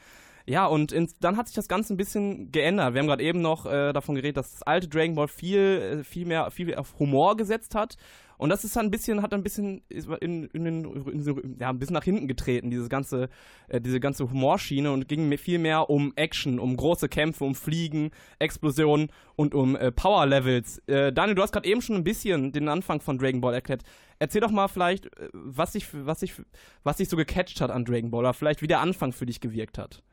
Ja, 0.46 0.66
und 0.66 0.92
ins, 0.92 1.18
dann 1.20 1.38
hat 1.38 1.48
sich 1.48 1.56
das 1.56 1.70
Ganze 1.70 1.94
ein 1.94 1.98
bisschen 1.98 2.52
geändert. 2.52 2.94
Wir 2.94 3.00
haben 3.00 3.08
gerade 3.08 3.24
eben 3.24 3.40
noch 3.40 3.66
äh, 3.66 3.94
davon 3.94 4.16
geredet, 4.16 4.36
dass 4.36 4.52
das 4.52 4.64
alte 4.64 4.90
Dragon 4.90 5.16
Ball 5.16 5.30
viel, 5.30 6.02
äh, 6.02 6.04
viel 6.04 6.26
mehr 6.26 6.52
viel 6.52 6.76
auf 6.76 7.00
Humor 7.00 7.38
gesetzt 7.38 7.74
hat. 7.76 7.96
Und 8.38 8.50
das 8.50 8.64
ist 8.64 8.76
dann 8.76 8.86
ein 8.86 8.92
bisschen, 8.92 9.22
hat 9.22 9.34
ein 9.34 9.44
bisschen 9.44 9.82
in, 9.90 10.46
in, 10.46 10.66
in, 10.66 10.86
in 11.08 11.58
ja, 11.60 11.70
ein 11.70 11.80
bisschen 11.80 11.94
nach 11.94 12.04
hinten 12.04 12.28
getreten, 12.28 12.70
dieses 12.70 12.90
ganze, 12.90 13.30
äh, 13.68 13.80
diese 13.80 14.00
ganze 14.00 14.30
Humorschiene 14.30 14.92
und 14.92 15.08
ging 15.08 15.30
mir 15.30 15.38
viel 15.38 15.60
mehr 15.60 15.90
um 15.90 16.14
Action, 16.16 16.60
um 16.60 16.76
große 16.76 17.10
Kämpfe, 17.10 17.44
um 17.44 17.56
Fliegen, 17.56 18.12
Explosionen 18.40 19.10
und 19.36 19.54
um 19.54 19.76
äh, 19.76 19.92
Power 19.92 20.26
Levels. 20.26 20.80
Äh, 20.88 21.14
Daniel, 21.14 21.36
du 21.36 21.42
hast 21.42 21.52
gerade 21.52 21.68
eben 21.68 21.82
schon 21.82 21.96
ein 21.96 22.04
bisschen 22.04 22.52
den 22.52 22.68
Anfang 22.68 23.02
von 23.02 23.18
Dragon 23.18 23.42
Ball 23.42 23.54
erklärt. 23.54 23.84
Erzähl 24.20 24.42
doch 24.42 24.52
mal 24.52 24.68
vielleicht, 24.68 25.06
äh, 25.06 25.30
was 25.34 25.74
dich, 25.74 25.88
was 25.94 26.20
dich, 26.20 26.34
was 26.84 26.98
dich 26.98 27.10
so 27.10 27.18
gecatcht 27.18 27.62
hat 27.62 27.72
an 27.72 27.86
Dragon 27.86 28.12
Ball 28.12 28.22
oder 28.22 28.34
vielleicht 28.34 28.62
wie 28.62 28.68
der 28.68 28.80
Anfang 28.80 29.12
für 29.12 29.26
dich 29.26 29.42
gewirkt 29.42 29.78
hat. 29.78 30.04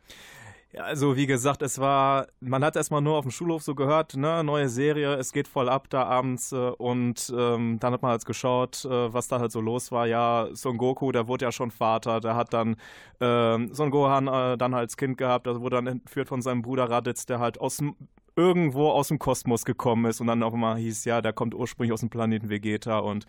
Ja, 0.73 0.85
also 0.85 1.17
wie 1.17 1.27
gesagt, 1.27 1.63
es 1.63 1.81
war, 1.81 2.29
man 2.39 2.63
hat 2.63 2.77
erstmal 2.77 3.01
nur 3.01 3.17
auf 3.17 3.25
dem 3.25 3.33
Schulhof 3.33 3.61
so 3.61 3.75
gehört, 3.75 4.15
ne, 4.15 4.45
neue 4.45 4.69
Serie, 4.69 5.15
es 5.15 5.33
geht 5.33 5.49
voll 5.49 5.69
ab 5.69 5.89
da 5.91 6.05
abends 6.05 6.53
äh, 6.53 6.57
und 6.57 7.33
ähm, 7.37 7.79
dann 7.81 7.93
hat 7.93 8.03
man 8.03 8.13
halt 8.13 8.25
geschaut, 8.25 8.85
äh, 8.85 9.13
was 9.13 9.27
da 9.27 9.41
halt 9.41 9.51
so 9.51 9.61
los 9.61 9.91
war. 9.91 10.07
Ja, 10.07 10.49
Son 10.53 10.79
Goku, 10.79 11.11
der 11.11 11.27
wurde 11.27 11.47
ja 11.47 11.51
schon 11.51 11.73
Vater, 11.73 12.21
der 12.21 12.37
hat 12.37 12.53
dann 12.53 12.77
ähm, 13.21 13.75
Son 13.75 13.91
Gohan 13.91 14.29
äh, 14.29 14.57
dann 14.57 14.73
als 14.75 14.97
Kind 14.97 15.19
gehabt, 15.19 15.49
also 15.49 15.61
wurde 15.61 15.75
dann 15.77 15.89
entführt 15.89 16.29
von 16.29 16.41
seinem 16.41 16.63
Bruder 16.63 16.89
Raditz, 16.89 17.27
der 17.27 17.41
halt 17.41 17.61
aus 17.61 17.83
irgendwo 18.37 18.91
aus 18.91 19.09
dem 19.09 19.19
Kosmos 19.19 19.65
gekommen 19.65 20.05
ist 20.05 20.21
und 20.21 20.29
dann 20.29 20.45
auf 20.45 20.55
einmal 20.55 20.77
hieß, 20.77 21.05
ja, 21.05 21.21
der 21.21 21.33
kommt 21.33 21.53
ursprünglich 21.53 21.93
aus 21.93 22.01
dem 22.01 22.11
Planeten 22.11 22.49
Vegeta 22.49 23.01
und 23.01 23.27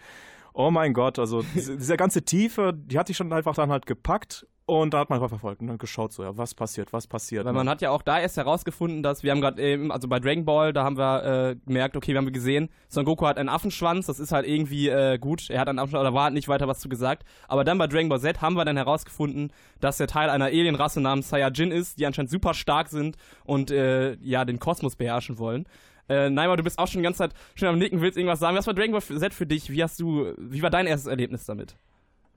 oh 0.53 0.69
mein 0.69 0.93
Gott, 0.93 1.17
also 1.17 1.41
diese, 1.55 1.75
diese 1.77 1.97
ganze 1.97 2.23
Tiefe, 2.23 2.73
die 2.75 2.99
hat 2.99 3.07
sich 3.07 3.17
schon 3.17 3.33
einfach 3.33 3.55
dann 3.55 3.71
halt 3.71 3.87
gepackt 3.87 4.45
und 4.79 4.93
da 4.93 4.99
hat 4.99 5.09
man 5.09 5.17
einfach 5.17 5.27
verfolgt 5.27 5.59
und 5.59 5.67
dann 5.67 5.77
geschaut, 5.77 6.13
so, 6.13 6.23
ja, 6.23 6.37
was 6.37 6.55
passiert, 6.55 6.93
was 6.93 7.05
passiert. 7.05 7.43
Weil 7.43 7.51
ne? 7.51 7.57
man 7.57 7.67
hat 7.67 7.81
ja 7.81 7.89
auch 7.89 8.01
da 8.01 8.21
erst 8.21 8.37
herausgefunden, 8.37 9.03
dass 9.03 9.21
wir 9.21 9.31
haben 9.31 9.41
gerade 9.41 9.61
eben, 9.61 9.91
also 9.91 10.07
bei 10.07 10.17
Dragon 10.17 10.45
Ball, 10.45 10.71
da 10.71 10.85
haben 10.85 10.97
wir 10.97 11.23
äh, 11.25 11.55
gemerkt, 11.65 11.97
okay, 11.97 12.13
wir 12.13 12.19
haben 12.19 12.31
gesehen, 12.31 12.69
Son 12.87 13.03
Goku 13.03 13.25
hat 13.25 13.37
einen 13.37 13.49
Affenschwanz, 13.49 14.05
das 14.05 14.17
ist 14.17 14.31
halt 14.31 14.47
irgendwie 14.47 14.87
äh, 14.87 15.17
gut, 15.17 15.49
er 15.49 15.59
hat 15.59 15.67
einen 15.67 15.77
Affenschwanz, 15.77 16.05
da 16.05 16.13
war 16.13 16.23
halt 16.23 16.35
nicht 16.35 16.47
weiter 16.47 16.69
was 16.69 16.79
zu 16.79 16.87
gesagt. 16.87 17.25
Aber 17.49 17.65
dann 17.65 17.77
bei 17.77 17.87
Dragon 17.87 18.07
Ball 18.07 18.21
Z 18.21 18.39
haben 18.39 18.55
wir 18.55 18.63
dann 18.63 18.77
herausgefunden, 18.77 19.51
dass 19.81 19.99
er 19.99 20.07
Teil 20.07 20.29
einer 20.29 20.45
Alienrasse 20.45 21.01
namens 21.01 21.27
Saiyajin 21.27 21.71
ist, 21.71 21.99
die 21.99 22.05
anscheinend 22.05 22.31
super 22.31 22.53
stark 22.53 22.87
sind 22.87 23.17
und 23.43 23.71
äh, 23.71 24.13
ja, 24.21 24.45
den 24.45 24.59
Kosmos 24.59 24.95
beherrschen 24.95 25.37
wollen. 25.37 25.65
Äh, 26.07 26.29
Naima, 26.29 26.55
du 26.55 26.63
bist 26.63 26.79
auch 26.79 26.87
schon 26.87 26.99
die 26.99 27.03
ganze 27.03 27.17
Zeit 27.17 27.33
schon 27.55 27.67
am 27.67 27.77
Nicken, 27.77 27.99
willst 27.99 28.17
irgendwas 28.17 28.39
sagen? 28.39 28.55
Was 28.55 28.67
war 28.67 28.73
Dragon 28.73 28.93
Ball 28.93 29.01
Z 29.01 29.33
für 29.33 29.45
dich? 29.45 29.69
Wie 29.69 29.83
hast 29.83 29.99
du, 29.99 30.33
wie 30.37 30.61
war 30.61 30.69
dein 30.69 30.87
erstes 30.87 31.07
Erlebnis 31.07 31.43
damit? 31.43 31.75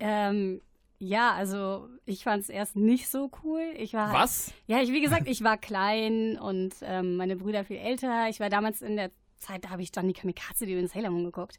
Ähm, 0.01 0.61
ja, 0.99 1.33
also 1.33 1.89
ich 2.07 2.25
fand 2.25 2.43
es 2.43 2.49
erst 2.49 2.77
nicht 2.77 3.09
so 3.09 3.31
cool. 3.43 3.63
Ich 3.77 3.95
war 3.95 4.09
halt, 4.09 4.23
Was? 4.23 4.53
Ja, 4.67 4.81
ich, 4.81 4.93
wie 4.93 5.01
gesagt, 5.01 5.29
ich 5.29 5.43
war 5.43 5.57
klein 5.57 6.39
und 6.39 6.75
ähm, 6.83 7.17
meine 7.17 7.37
Brüder 7.37 7.65
viel 7.65 7.79
älter. 7.79 8.29
Ich 8.29 8.41
war 8.41 8.49
damals 8.49 8.83
in 8.83 8.97
der 8.97 9.11
Zeit, 9.37 9.65
da 9.65 9.71
habe 9.71 9.83
ich 9.83 9.93
dann 9.93 10.09
die 10.09 10.15
Kamikaze, 10.15 10.67
die 10.67 10.73
in 10.73 10.89
Sailor 10.89 11.11
Moon 11.11 11.25
geguckt. 11.25 11.59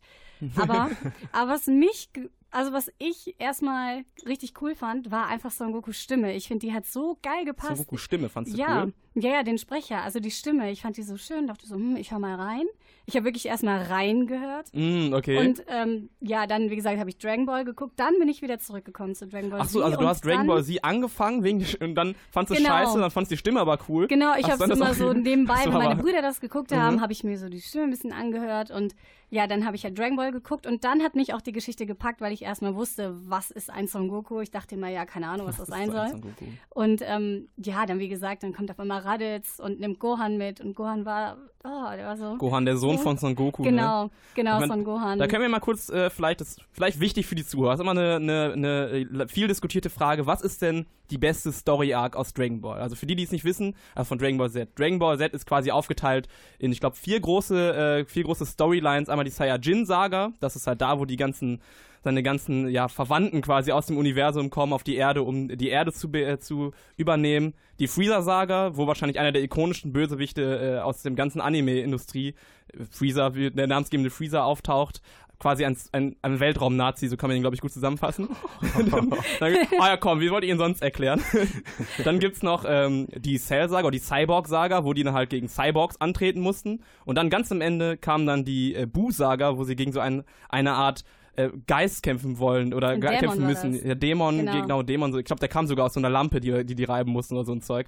Aber, 0.55 0.89
aber 1.31 1.51
was 1.51 1.67
mich 1.67 2.09
Also 2.49 2.71
was 2.73 2.91
ich 2.97 3.35
erstmal 3.37 4.05
richtig 4.25 4.53
cool 4.61 4.75
fand, 4.75 5.11
war 5.11 5.27
einfach 5.27 5.51
Son 5.51 5.71
Gokus 5.71 5.97
Stimme. 5.97 6.33
Ich 6.33 6.47
finde, 6.47 6.65
die 6.65 6.73
hat 6.73 6.85
so 6.85 7.17
geil 7.21 7.39
Son 7.39 7.45
gepasst. 7.45 7.77
Goku 7.77 7.97
Stimme, 7.97 8.29
fandst 8.29 8.53
du 8.53 8.57
ja, 8.57 8.83
cool? 8.83 8.93
ja, 9.15 9.29
ja, 9.31 9.43
den 9.43 9.57
Sprecher, 9.57 10.01
also 10.01 10.19
die 10.19 10.31
Stimme. 10.31 10.71
Ich 10.71 10.81
fand 10.81 10.97
die 10.97 11.03
so 11.03 11.17
schön, 11.17 11.47
dachte 11.47 11.67
so, 11.67 11.75
hm, 11.75 11.97
ich 11.97 12.11
hör 12.11 12.19
mal 12.19 12.35
rein. 12.35 12.65
Ich 13.07 13.15
habe 13.15 13.25
wirklich 13.25 13.45
erstmal 13.45 13.83
reingehört. 13.83 14.67
Mm, 14.73 15.13
okay. 15.13 15.37
Und 15.37 15.63
ähm, 15.67 16.09
ja, 16.21 16.47
dann, 16.47 16.69
wie 16.71 16.75
gesagt, 16.75 16.99
habe 16.99 17.09
ich 17.09 17.17
Dragon 17.19 17.45
Ball 17.45 17.63
geguckt. 17.63 17.93
Dann 17.99 18.17
bin 18.19 18.27
ich 18.27 18.41
wieder 18.41 18.57
zurückgekommen 18.59 19.13
zu 19.13 19.27
Dragon 19.27 19.51
Ball 19.51 19.59
Ach 19.61 19.69
so, 19.69 19.83
also 19.83 19.97
du 19.97 20.07
hast 20.07 20.25
Dragon 20.25 20.47
Ball 20.47 20.63
Z 20.63 20.83
angefangen 20.83 21.43
wegen 21.43 21.63
und 21.81 21.95
dann 21.95 22.15
fandst 22.31 22.49
du 22.49 22.55
es 22.55 22.63
Genau. 22.63 22.71
scheiße, 22.75 22.99
dann 22.99 23.11
fandst 23.11 23.31
du 23.31 23.35
die 23.35 23.39
Stimme 23.39 23.59
aber 23.59 23.77
cool. 23.89 24.07
Genau, 24.07 24.33
ich 24.37 24.49
habe 24.49 24.63
es 24.63 24.69
immer 24.71 24.93
so 24.95 25.13
nebenbei, 25.13 25.65
wenn 25.65 25.73
meine 25.73 25.95
Brüder 26.01 26.21
das 26.23 26.41
geguckt 26.41 26.71
Mhm. 26.71 26.75
haben, 26.77 27.01
habe 27.01 27.13
ich 27.13 27.23
mir 27.23 27.37
so 27.37 27.47
die 27.47 27.61
Stimme 27.61 27.83
ein 27.85 27.91
bisschen 27.91 28.11
angehört 28.11 28.71
und 28.71 28.95
ja, 29.29 29.47
dann 29.47 29.65
habe 29.65 29.75
ich 29.75 29.83
ja 29.83 29.89
Dragon 29.89 30.15
Ball 30.15 30.31
geguckt 30.31 30.67
und 30.67 30.83
dann 30.83 31.01
hat 31.01 31.15
mich 31.15 31.33
auch 31.33 31.41
die 31.41 31.51
Geschichte 31.51 31.85
gepackt, 31.85 32.21
weil 32.21 32.31
ich 32.31 32.43
erstmal 32.43 32.75
wusste, 32.75 33.15
was 33.29 33.51
ist 33.51 33.69
ein 33.69 33.87
Son 33.87 34.07
Goku. 34.07 34.39
Ich 34.41 34.51
dachte 34.51 34.75
immer, 34.75 34.87
ja, 34.89 35.05
keine 35.05 35.27
Ahnung, 35.27 35.47
was 35.47 35.57
das 35.57 35.67
sein 35.67 35.91
soll. 35.91 36.21
Und 36.69 37.01
ähm, 37.03 37.47
ja, 37.57 37.85
dann 37.85 37.99
wie 37.99 38.07
gesagt, 38.07 38.43
dann 38.43 38.53
kommt 38.53 38.71
auf 38.71 38.79
einmal 38.79 39.01
Raditz 39.01 39.59
und 39.59 39.79
nimmt 39.79 39.99
Gohan 39.99 40.37
mit 40.37 40.61
und 40.61 40.75
Gohan 40.75 41.05
war, 41.05 41.37
oh, 41.63 41.95
der 41.95 42.05
war 42.05 42.17
so. 42.17 42.35
Gohan, 42.37 42.65
der 42.65 42.77
Sohn 42.77 42.97
so- 42.97 43.03
von 43.03 43.17
Son 43.17 43.35
Goku. 43.35 43.63
Genau, 43.63 44.05
ne? 44.05 44.09
genau, 44.35 44.53
Ich 44.55 44.59
mein, 44.61 44.69
Son 44.69 44.83
Gohan. 44.83 45.19
Da 45.19 45.27
können 45.27 45.41
wir 45.41 45.49
mal 45.49 45.59
kurz, 45.59 45.89
äh, 45.89 46.09
vielleicht, 46.09 46.41
das 46.41 46.57
vielleicht 46.71 46.99
wichtig 46.99 47.25
für 47.25 47.35
die 47.35 47.45
Zuhörer, 47.45 47.71
das 47.71 47.79
ist 47.79 47.83
immer 47.83 47.91
eine, 47.91 48.15
eine, 48.15 48.53
eine 48.53 49.23
äh, 49.23 49.27
viel 49.27 49.47
diskutierte 49.47 49.89
Frage, 49.89 50.25
was 50.25 50.41
ist 50.41 50.61
denn 50.61 50.85
die 51.11 51.17
beste 51.17 51.51
Story-Arc 51.51 52.15
aus 52.15 52.33
Dragon 52.33 52.61
Ball? 52.61 52.79
Also 52.79 52.95
für 52.95 53.05
die, 53.05 53.15
die 53.15 53.23
es 53.23 53.31
nicht 53.31 53.45
wissen, 53.45 53.75
äh, 53.95 54.03
von 54.03 54.17
Dragon 54.17 54.37
Ball 54.37 54.49
Z. 54.49 54.69
Dragon 54.77 54.99
Ball 54.99 55.17
Z 55.17 55.33
ist 55.33 55.45
quasi 55.45 55.71
aufgeteilt 55.71 56.27
in, 56.59 56.71
ich 56.71 56.79
glaube, 56.79 56.95
vier 56.95 57.19
große, 57.19 57.75
äh, 57.75 58.05
vier 58.05 58.23
große 58.23 58.45
Storylines. 58.45 59.09
Einmal 59.09 59.25
die 59.25 59.31
Saiyajin-Saga, 59.31 60.33
das 60.39 60.55
ist 60.55 60.67
halt 60.67 60.81
da, 60.81 60.99
wo 60.99 61.05
die 61.05 61.17
ganzen 61.17 61.61
seine 62.05 62.21
ganzen 62.21 62.69
ja, 62.69 62.87
Verwandten 62.87 63.41
quasi 63.41 63.71
aus 63.71 63.87
dem 63.87 63.97
Universum 63.97 64.51
kommen 64.51 64.73
auf 64.73 64.83
die 64.83 64.95
Erde, 64.95 65.23
um 65.23 65.49
die 65.49 65.69
Erde 65.69 65.91
zu, 65.91 66.07
äh, 66.13 66.37
zu 66.39 66.71
übernehmen. 66.97 67.55
Die 67.79 67.87
Freezer-Saga, 67.87 68.77
wo 68.77 68.85
wahrscheinlich 68.85 69.19
einer 69.19 69.31
der 69.31 69.41
ikonischen 69.41 69.91
Bösewichte 69.91 70.77
äh, 70.77 70.81
aus 70.81 71.01
dem 71.01 71.15
ganzen 71.15 71.41
Anime-Industrie, 71.41 72.35
äh, 72.73 72.83
Freezer, 72.91 73.31
der 73.31 73.67
namensgebende 73.67 74.11
Freezer 74.11 74.45
auftaucht. 74.45 75.01
Quasi 75.39 75.65
ein, 75.65 75.75
ein, 75.91 76.15
ein 76.21 76.39
Weltraum-Nazi, 76.39 77.07
so 77.09 77.17
kann 77.17 77.29
man 77.29 77.35
ihn, 77.37 77.41
glaube 77.43 77.55
ich, 77.55 77.61
gut 77.61 77.71
zusammenfassen. 77.71 78.29
dann, 78.89 79.09
dann, 79.39 79.55
ah 79.79 79.87
ja, 79.89 79.97
komm, 79.97 80.19
wie 80.21 80.31
wollt 80.31 80.43
ihr 80.45 80.51
ihn 80.53 80.57
sonst 80.57 80.81
erklären? 80.81 81.21
dann 82.03 82.19
gibt's 82.19 82.41
noch 82.41 82.63
ähm, 82.67 83.07
die 83.15 83.37
Cell-Saga 83.37 83.87
oder 83.87 83.91
die 83.91 83.99
Cyborg-Saga, 83.99 84.83
wo 84.85 84.93
die 84.93 85.03
dann 85.03 85.13
halt 85.13 85.29
gegen 85.29 85.47
Cyborgs 85.49 85.99
antreten 85.99 86.39
mussten. 86.39 86.81
Und 87.05 87.15
dann 87.15 87.29
ganz 87.29 87.51
am 87.51 87.61
Ende 87.61 87.97
kam 87.97 88.25
dann 88.25 88.45
die 88.45 88.75
äh, 88.75 88.85
Buu-Saga, 88.85 89.57
wo 89.57 89.63
sie 89.65 89.75
gegen 89.75 89.91
so 89.91 89.99
ein, 89.99 90.23
eine 90.49 90.73
Art 90.73 91.03
äh, 91.35 91.49
Geist 91.67 92.01
kämpfen 92.01 92.39
wollen 92.39 92.73
oder 92.73 92.89
Ein 92.89 93.01
ge- 93.01 93.09
Dämon 93.09 93.19
kämpfen 93.19 93.45
müssen. 93.45 93.87
Ja, 93.87 93.93
Dämon, 93.95 94.37
Genau. 94.37 94.61
genau, 94.61 94.83
Dämon. 94.83 95.11
So. 95.11 95.19
Ich 95.19 95.25
glaube, 95.25 95.41
der 95.41 95.49
kam 95.49 95.67
sogar 95.67 95.87
aus 95.87 95.93
so 95.93 95.99
einer 95.99 96.09
Lampe, 96.09 96.39
die 96.39 96.63
die, 96.65 96.75
die 96.75 96.83
reiben 96.85 97.11
mussten 97.11 97.35
oder 97.35 97.43
so 97.45 97.51
ein 97.51 97.61
Zeug. 97.61 97.87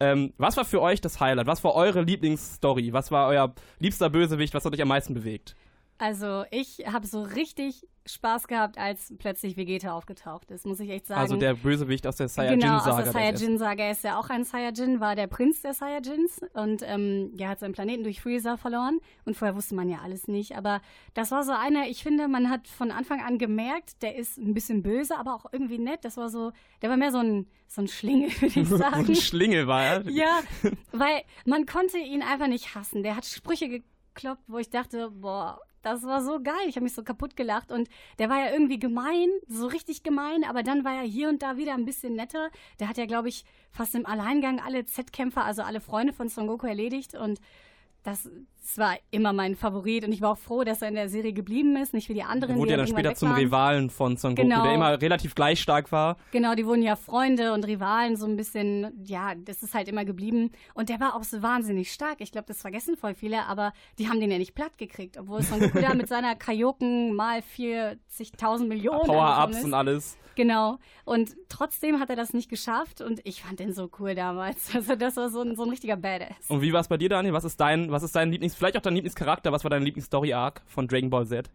Ähm, 0.00 0.32
was 0.36 0.56
war 0.56 0.64
für 0.64 0.80
euch 0.82 1.00
das 1.00 1.20
Highlight? 1.20 1.46
Was 1.46 1.62
war 1.62 1.74
eure 1.74 2.02
Lieblingsstory? 2.02 2.92
Was 2.92 3.10
war 3.12 3.28
euer 3.28 3.52
liebster 3.78 4.10
Bösewicht? 4.10 4.52
Was 4.54 4.64
hat 4.64 4.72
euch 4.74 4.82
am 4.82 4.88
meisten 4.88 5.14
bewegt? 5.14 5.54
Also 5.98 6.44
ich 6.50 6.84
habe 6.90 7.06
so 7.06 7.22
richtig 7.22 7.86
Spaß 8.06 8.48
gehabt, 8.48 8.78
als 8.78 9.12
plötzlich 9.18 9.58
Vegeta 9.58 9.92
aufgetaucht 9.92 10.50
ist, 10.50 10.64
muss 10.64 10.80
ich 10.80 10.88
echt 10.88 11.06
sagen. 11.08 11.20
Also 11.20 11.36
der 11.36 11.52
Bösewicht 11.54 12.06
aus 12.06 12.16
der 12.16 12.28
Genau, 12.28 12.76
aus 12.78 12.84
Saiyajin-Saga. 12.84 12.96
der 12.96 13.04
der 13.04 13.12
Saiyajin-Saga. 13.12 13.84
Er 13.84 13.90
ist 13.90 14.04
ja 14.04 14.18
auch 14.18 14.30
ein 14.30 14.44
Saiyajin, 14.44 15.00
war 15.00 15.14
der 15.14 15.26
Prinz 15.26 15.60
der 15.60 15.74
Saiyajins 15.74 16.40
und 16.54 16.82
ähm, 16.86 17.34
er 17.36 17.50
hat 17.50 17.60
seinen 17.60 17.72
Planeten 17.72 18.04
durch 18.04 18.22
Freezer 18.22 18.56
verloren. 18.56 19.00
Und 19.26 19.36
vorher 19.36 19.54
wusste 19.56 19.74
man 19.74 19.90
ja 19.90 19.98
alles 20.02 20.26
nicht. 20.26 20.56
Aber 20.56 20.80
das 21.12 21.32
war 21.32 21.44
so 21.44 21.52
einer, 21.52 21.86
ich 21.88 22.02
finde, 22.02 22.28
man 22.28 22.48
hat 22.48 22.66
von 22.66 22.90
Anfang 22.92 23.20
an 23.20 23.36
gemerkt, 23.36 24.00
der 24.02 24.16
ist 24.16 24.38
ein 24.38 24.54
bisschen 24.54 24.82
böse, 24.82 25.18
aber 25.18 25.34
auch 25.34 25.44
irgendwie 25.52 25.78
nett. 25.78 26.02
Das 26.04 26.16
war 26.16 26.30
so, 26.30 26.52
der 26.80 26.88
war 26.88 26.96
mehr 26.96 27.12
so 27.12 27.18
ein, 27.18 27.46
so 27.66 27.82
ein 27.82 27.88
Schlingel, 27.88 28.30
würde 28.40 28.60
ich 28.60 28.68
sagen. 28.70 29.06
ein 29.06 29.16
Schlingel 29.16 29.66
war 29.66 29.82
er. 29.84 30.08
Ja, 30.08 30.40
weil 30.92 31.22
man 31.44 31.66
konnte 31.66 31.98
ihn 31.98 32.22
einfach 32.22 32.46
nicht 32.46 32.74
hassen. 32.74 33.02
Der 33.02 33.16
hat 33.16 33.26
Sprüche 33.26 33.68
gekloppt, 33.68 34.44
wo 34.46 34.56
ich 34.56 34.70
dachte, 34.70 35.10
boah, 35.10 35.60
das 35.82 36.02
war 36.02 36.22
so 36.22 36.40
geil. 36.42 36.54
Ich 36.66 36.76
habe 36.76 36.84
mich 36.84 36.94
so 36.94 37.02
kaputt 37.02 37.36
gelacht 37.36 37.70
und 37.70 37.88
der 38.18 38.28
war 38.28 38.38
ja 38.38 38.52
irgendwie 38.52 38.78
gemein, 38.78 39.28
so 39.46 39.66
richtig 39.66 40.02
gemein, 40.02 40.44
aber 40.44 40.62
dann 40.62 40.84
war 40.84 40.94
er 40.94 41.02
hier 41.02 41.28
und 41.28 41.42
da 41.42 41.56
wieder 41.56 41.74
ein 41.74 41.84
bisschen 41.84 42.14
netter. 42.14 42.50
Der 42.80 42.88
hat 42.88 42.98
ja, 42.98 43.06
glaube 43.06 43.28
ich, 43.28 43.44
fast 43.70 43.94
im 43.94 44.06
Alleingang 44.06 44.60
alle 44.60 44.84
Z-Kämpfer, 44.84 45.44
also 45.44 45.62
alle 45.62 45.80
Freunde 45.80 46.12
von 46.12 46.28
Son 46.28 46.46
Goku 46.46 46.66
erledigt 46.66 47.14
und 47.14 47.40
das, 48.04 48.28
das 48.62 48.78
war 48.78 48.96
immer 49.10 49.32
mein 49.32 49.56
Favorit 49.56 50.04
und 50.04 50.12
ich 50.12 50.20
war 50.20 50.30
auch 50.32 50.38
froh, 50.38 50.64
dass 50.64 50.82
er 50.82 50.88
in 50.88 50.94
der 50.94 51.08
Serie 51.08 51.32
geblieben 51.32 51.76
ist, 51.76 51.92
nicht 51.94 52.08
wie 52.08 52.14
die 52.14 52.22
anderen. 52.22 52.54
Er 52.54 52.58
wurde 52.58 52.66
die 52.68 52.70
ja 52.72 52.76
dann 52.78 52.86
später 52.86 53.14
zum 53.14 53.30
waren. 53.30 53.38
Rivalen 53.38 53.90
von 53.90 54.16
Son 54.16 54.34
Goku, 54.34 54.48
Genau. 54.48 54.62
der 54.62 54.74
immer 54.74 55.00
relativ 55.02 55.34
gleich 55.34 55.60
stark 55.60 55.90
war. 55.92 56.16
Genau, 56.30 56.54
die 56.54 56.64
wurden 56.64 56.82
ja 56.82 56.96
Freunde 56.96 57.52
und 57.52 57.66
Rivalen, 57.66 58.16
so 58.16 58.26
ein 58.26 58.36
bisschen, 58.36 58.92
ja, 59.04 59.34
das 59.34 59.62
ist 59.62 59.74
halt 59.74 59.88
immer 59.88 60.04
geblieben. 60.04 60.52
Und 60.74 60.88
der 60.88 61.00
war 61.00 61.16
auch 61.16 61.24
so 61.24 61.42
wahnsinnig 61.42 61.92
stark. 61.92 62.20
Ich 62.20 62.32
glaube, 62.32 62.46
das 62.46 62.60
vergessen 62.60 62.96
voll 62.96 63.14
viele, 63.14 63.44
aber 63.46 63.72
die 63.98 64.08
haben 64.08 64.20
den 64.20 64.30
ja 64.30 64.38
nicht 64.38 64.54
platt 64.54 64.78
gekriegt, 64.78 65.18
obwohl 65.18 65.42
Son 65.42 65.60
Goku 65.60 65.80
da 65.80 65.94
mit 65.94 66.08
seiner 66.08 66.34
Kaioken 66.34 67.14
mal 67.14 67.42
40.000 67.56 68.66
Millionen 68.66 69.06
Power-Ups 69.06 69.64
und 69.64 69.74
alles. 69.74 70.16
Genau. 70.38 70.78
Und 71.04 71.36
trotzdem 71.48 71.98
hat 71.98 72.10
er 72.10 72.16
das 72.16 72.32
nicht 72.32 72.48
geschafft 72.48 73.00
und 73.00 73.20
ich 73.24 73.42
fand 73.42 73.58
den 73.58 73.72
so 73.72 73.90
cool 73.98 74.14
damals. 74.14 74.72
Also 74.78 74.94
das 74.94 75.16
war 75.16 75.30
so 75.30 75.40
ein, 75.40 75.56
so 75.56 75.64
ein 75.64 75.70
richtiger 75.70 75.96
Badass. 75.96 76.28
Und 76.46 76.62
wie 76.62 76.72
war 76.72 76.80
es 76.80 76.86
bei 76.86 76.96
dir, 76.96 77.08
Daniel? 77.08 77.32
Was 77.34 77.42
ist 77.42 77.58
dein, 77.60 77.90
was 77.90 78.04
ist 78.04 78.14
dein 78.14 78.30
Lieblings, 78.30 78.54
vielleicht 78.54 78.76
auch 78.76 78.82
dein 78.82 78.94
Lieblingscharakter? 78.94 79.50
Was 79.50 79.64
war 79.64 79.70
dein 79.70 79.82
Lieblingsstory-Arc 79.82 80.62
von 80.68 80.86
Dragon 80.86 81.10
Ball 81.10 81.26
Z? 81.26 81.50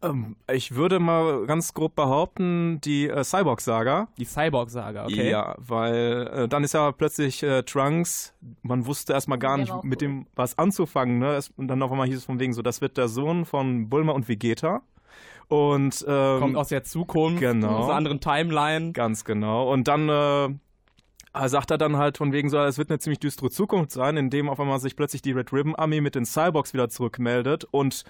Ähm, 0.00 0.36
ich 0.48 0.76
würde 0.76 1.00
mal 1.00 1.44
ganz 1.46 1.74
grob 1.74 1.96
behaupten, 1.96 2.80
die 2.82 3.08
äh, 3.08 3.24
Cyborg-Saga. 3.24 4.06
Die 4.16 4.24
Cyborg-Saga, 4.26 5.06
okay. 5.06 5.28
Ja, 5.28 5.56
weil 5.58 6.30
äh, 6.32 6.48
dann 6.48 6.62
ist 6.62 6.74
ja 6.74 6.92
plötzlich 6.92 7.42
äh, 7.42 7.64
Trunks, 7.64 8.32
man 8.62 8.86
wusste 8.86 9.12
erstmal 9.12 9.40
gar 9.40 9.56
Der 9.56 9.64
nicht 9.64 9.82
mit 9.82 10.00
cool. 10.00 10.08
dem 10.08 10.26
was 10.36 10.56
anzufangen. 10.56 11.18
Ne? 11.18 11.34
Es, 11.34 11.48
und 11.56 11.66
dann 11.66 11.82
auf 11.82 11.90
einmal 11.90 12.06
hieß 12.06 12.18
es 12.18 12.24
von 12.24 12.38
wegen 12.38 12.52
so, 12.52 12.62
das 12.62 12.80
wird 12.80 12.96
der 12.96 13.08
Sohn 13.08 13.44
von 13.44 13.88
Bulma 13.88 14.12
und 14.12 14.28
Vegeta. 14.28 14.82
Und 15.48 16.04
ähm, 16.06 16.40
Kommt 16.40 16.56
aus 16.56 16.68
der 16.68 16.84
Zukunft, 16.84 17.40
genau. 17.40 17.68
aus 17.68 17.84
einer 17.86 17.94
anderen 17.94 18.20
Timeline. 18.20 18.92
Ganz 18.92 19.24
genau. 19.24 19.72
Und 19.72 19.88
dann 19.88 20.08
äh, 20.08 21.48
sagt 21.48 21.70
er 21.70 21.78
dann 21.78 21.96
halt 21.96 22.18
von 22.18 22.32
wegen 22.32 22.50
so, 22.50 22.58
es 22.58 22.78
wird 22.78 22.90
eine 22.90 22.98
ziemlich 22.98 23.20
düstere 23.20 23.50
Zukunft 23.50 23.90
sein, 23.90 24.16
in 24.16 24.30
dem 24.30 24.48
auf 24.48 24.60
einmal 24.60 24.78
sich 24.78 24.94
plötzlich 24.94 25.22
die 25.22 25.32
Red 25.32 25.52
Ribbon 25.52 25.74
Army 25.74 26.00
mit 26.00 26.14
den 26.14 26.26
Cyborgs 26.26 26.74
wieder 26.74 26.88
zurückmeldet 26.90 27.64
und 27.70 28.04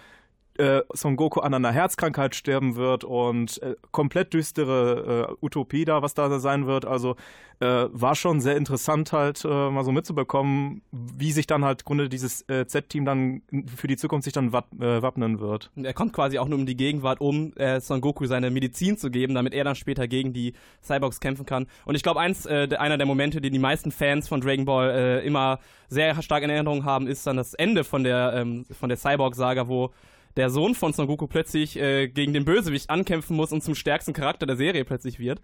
äh, 0.59 0.83
Son 0.93 1.17
Goku 1.17 1.41
an 1.41 1.55
einer 1.55 1.73
Herzkrankheit 1.73 2.35
sterben 2.35 2.77
wird 2.77 3.05
und 3.05 3.63
äh, 3.63 3.77
komplett 3.91 4.35
düstere 4.35 5.29
äh, 5.41 5.45
Utopie 5.45 5.85
da, 5.85 6.03
was 6.03 6.15
da 6.15 6.39
sein 6.39 6.67
wird. 6.67 6.85
Also 6.85 7.17
äh, 7.61 7.87
war 7.91 8.15
schon 8.15 8.41
sehr 8.41 8.57
interessant 8.57 9.13
halt 9.13 9.45
äh, 9.45 9.49
mal 9.49 9.85
so 9.85 9.91
mitzubekommen, 9.91 10.83
wie 10.93 11.33
sich 11.33 11.47
dann 11.47 11.65
halt 11.65 11.85
Grunde 11.85 12.09
dieses 12.09 12.49
äh, 12.49 12.67
Z-Team 12.67 13.05
dann 13.05 13.43
für 13.75 13.89
die 13.89 13.97
Zukunft 13.97 14.25
sich 14.25 14.33
dann 14.33 14.53
wapp 14.53 14.69
wappnen 14.71 15.41
wird. 15.41 15.71
Er 15.77 15.95
kommt 15.95 16.13
quasi 16.13 16.39
auch 16.39 16.47
nur 16.47 16.59
um 16.59 16.67
die 16.67 16.77
Gegenwart, 16.77 17.21
um 17.21 17.53
Son 17.81 18.01
Goku 18.01 18.27
seine 18.27 18.51
Medizin 18.51 18.97
zu 18.97 19.11
geben, 19.11 19.35
damit 19.35 19.55
er 19.55 19.65
dann 19.65 19.75
später 19.75 20.07
gegen 20.07 20.33
die 20.33 20.53
Cyborgs 20.83 21.21
kämpfen 21.21 21.47
kann. 21.47 21.67
Und 21.85 21.95
ich 21.95 22.03
glaube, 22.03 22.21
eins, 22.21 22.47
einer 22.47 22.99
der 22.99 23.07
Momente, 23.07 23.41
die 23.41 23.51
die 23.51 23.59
meisten 23.59 23.91
Fans 23.91 24.29
von 24.29 24.41
Dragon 24.41 24.67
Ball 24.67 25.23
immer 25.25 25.59
sehr 25.89 26.21
stark 26.23 26.43
in 26.43 26.51
Erinnerung 26.51 26.85
haben, 26.85 27.07
ist 27.07 27.27
dann 27.27 27.37
das 27.37 27.55
Ende 27.55 27.83
von 27.83 28.05
der, 28.05 28.35
ähm, 28.35 28.67
von 28.79 28.89
der 28.89 28.99
Cyborg-Saga, 28.99 29.69
wo 29.69 29.91
der 30.39 30.51
Sohn 30.51 30.75
von 30.75 30.93
Son 30.93 31.09
Goku 31.09 31.27
plötzlich 31.27 31.77
äh, 31.77 32.09
gegen 32.09 32.33
den 32.33 32.45
Bösewicht 32.45 32.89
ankämpfen 32.89 33.37
muss 33.37 33.53
und 33.53 33.63
zum 33.63 33.75
stärksten 33.75 34.13
Charakter 34.13 34.47
der 34.47 34.57
Serie 34.57 34.85
plötzlich 34.85 35.19
wird. 35.19 35.43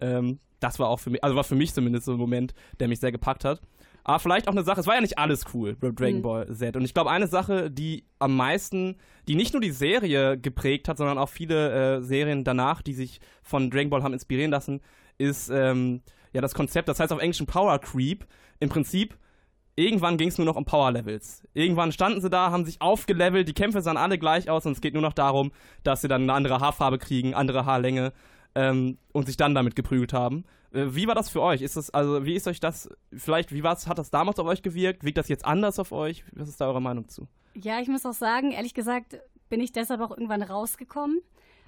Ähm, 0.00 0.38
das 0.60 0.78
war 0.78 0.88
auch 0.88 1.00
für 1.00 1.10
mich, 1.10 1.22
also 1.22 1.36
war 1.36 1.44
für 1.44 1.56
mich 1.56 1.74
zumindest 1.74 2.06
so 2.06 2.12
ein 2.12 2.18
Moment, 2.18 2.54
der 2.80 2.88
mich 2.88 3.00
sehr 3.00 3.12
gepackt 3.12 3.44
hat. 3.44 3.60
Aber 4.04 4.20
vielleicht 4.20 4.46
auch 4.46 4.52
eine 4.52 4.62
Sache, 4.62 4.80
es 4.80 4.86
war 4.86 4.94
ja 4.94 5.00
nicht 5.00 5.18
alles 5.18 5.46
cool 5.52 5.76
Dragon 5.80 6.18
Mhm. 6.18 6.22
Ball 6.22 6.54
Z. 6.54 6.76
Und 6.76 6.84
ich 6.84 6.94
glaube, 6.94 7.10
eine 7.10 7.26
Sache, 7.26 7.72
die 7.72 8.04
am 8.20 8.36
meisten, 8.36 8.98
die 9.26 9.34
nicht 9.34 9.52
nur 9.52 9.60
die 9.60 9.72
Serie 9.72 10.38
geprägt 10.38 10.88
hat, 10.88 10.96
sondern 10.96 11.18
auch 11.18 11.28
viele 11.28 11.96
äh, 11.96 12.02
Serien 12.02 12.44
danach, 12.44 12.82
die 12.82 12.94
sich 12.94 13.20
von 13.42 13.68
Dragon 13.68 13.90
Ball 13.90 14.04
haben 14.04 14.12
inspirieren 14.12 14.52
lassen, 14.52 14.80
ist 15.18 15.50
ähm, 15.50 16.02
ja 16.32 16.40
das 16.40 16.54
Konzept, 16.54 16.88
das 16.88 17.00
heißt 17.00 17.12
auf 17.12 17.20
Englisch 17.20 17.42
Power 17.42 17.80
Creep. 17.80 18.24
Im 18.60 18.68
Prinzip, 18.68 19.16
irgendwann 19.76 20.16
ging 20.16 20.28
es 20.28 20.38
nur 20.38 20.46
noch 20.46 20.56
um 20.56 20.64
Power 20.64 20.90
Levels. 20.90 21.42
Irgendwann 21.54 21.92
standen 21.92 22.20
sie 22.20 22.30
da, 22.30 22.50
haben 22.50 22.64
sich 22.64 22.80
aufgelevelt, 22.80 23.46
die 23.48 23.54
Kämpfe 23.54 23.82
sahen 23.82 23.96
alle 23.96 24.18
gleich 24.18 24.50
aus 24.50 24.66
und 24.66 24.72
es 24.72 24.80
geht 24.80 24.94
nur 24.94 25.02
noch 25.02 25.12
darum, 25.12 25.52
dass 25.84 26.00
sie 26.00 26.08
dann 26.08 26.22
eine 26.22 26.32
andere 26.32 26.60
Haarfarbe 26.60 26.98
kriegen, 26.98 27.34
andere 27.34 27.66
Haarlänge 27.66 28.12
ähm, 28.54 28.98
und 29.12 29.26
sich 29.26 29.36
dann 29.36 29.54
damit 29.54 29.76
geprügelt 29.76 30.12
haben. 30.12 30.44
Äh, 30.72 30.86
wie 30.88 31.06
war 31.06 31.14
das 31.14 31.30
für 31.30 31.42
euch? 31.42 31.62
Ist 31.62 31.76
das, 31.76 31.90
also, 31.90 32.24
wie 32.24 32.34
ist 32.34 32.48
euch 32.48 32.58
das, 32.58 32.88
vielleicht, 33.12 33.52
wie 33.52 33.62
war's, 33.62 33.86
hat 33.86 33.98
das 33.98 34.10
damals 34.10 34.38
auf 34.38 34.46
euch 34.46 34.62
gewirkt? 34.62 35.04
Wirkt 35.04 35.18
das 35.18 35.28
jetzt 35.28 35.44
anders 35.44 35.78
auf 35.78 35.92
euch? 35.92 36.24
Was 36.32 36.48
ist 36.48 36.60
da 36.60 36.66
eure 36.66 36.82
Meinung 36.82 37.08
zu? 37.08 37.28
Ja, 37.54 37.80
ich 37.80 37.88
muss 37.88 38.04
auch 38.04 38.14
sagen, 38.14 38.52
ehrlich 38.52 38.74
gesagt, 38.74 39.20
bin 39.48 39.60
ich 39.60 39.72
deshalb 39.72 40.00
auch 40.00 40.10
irgendwann 40.10 40.42
rausgekommen, 40.42 41.20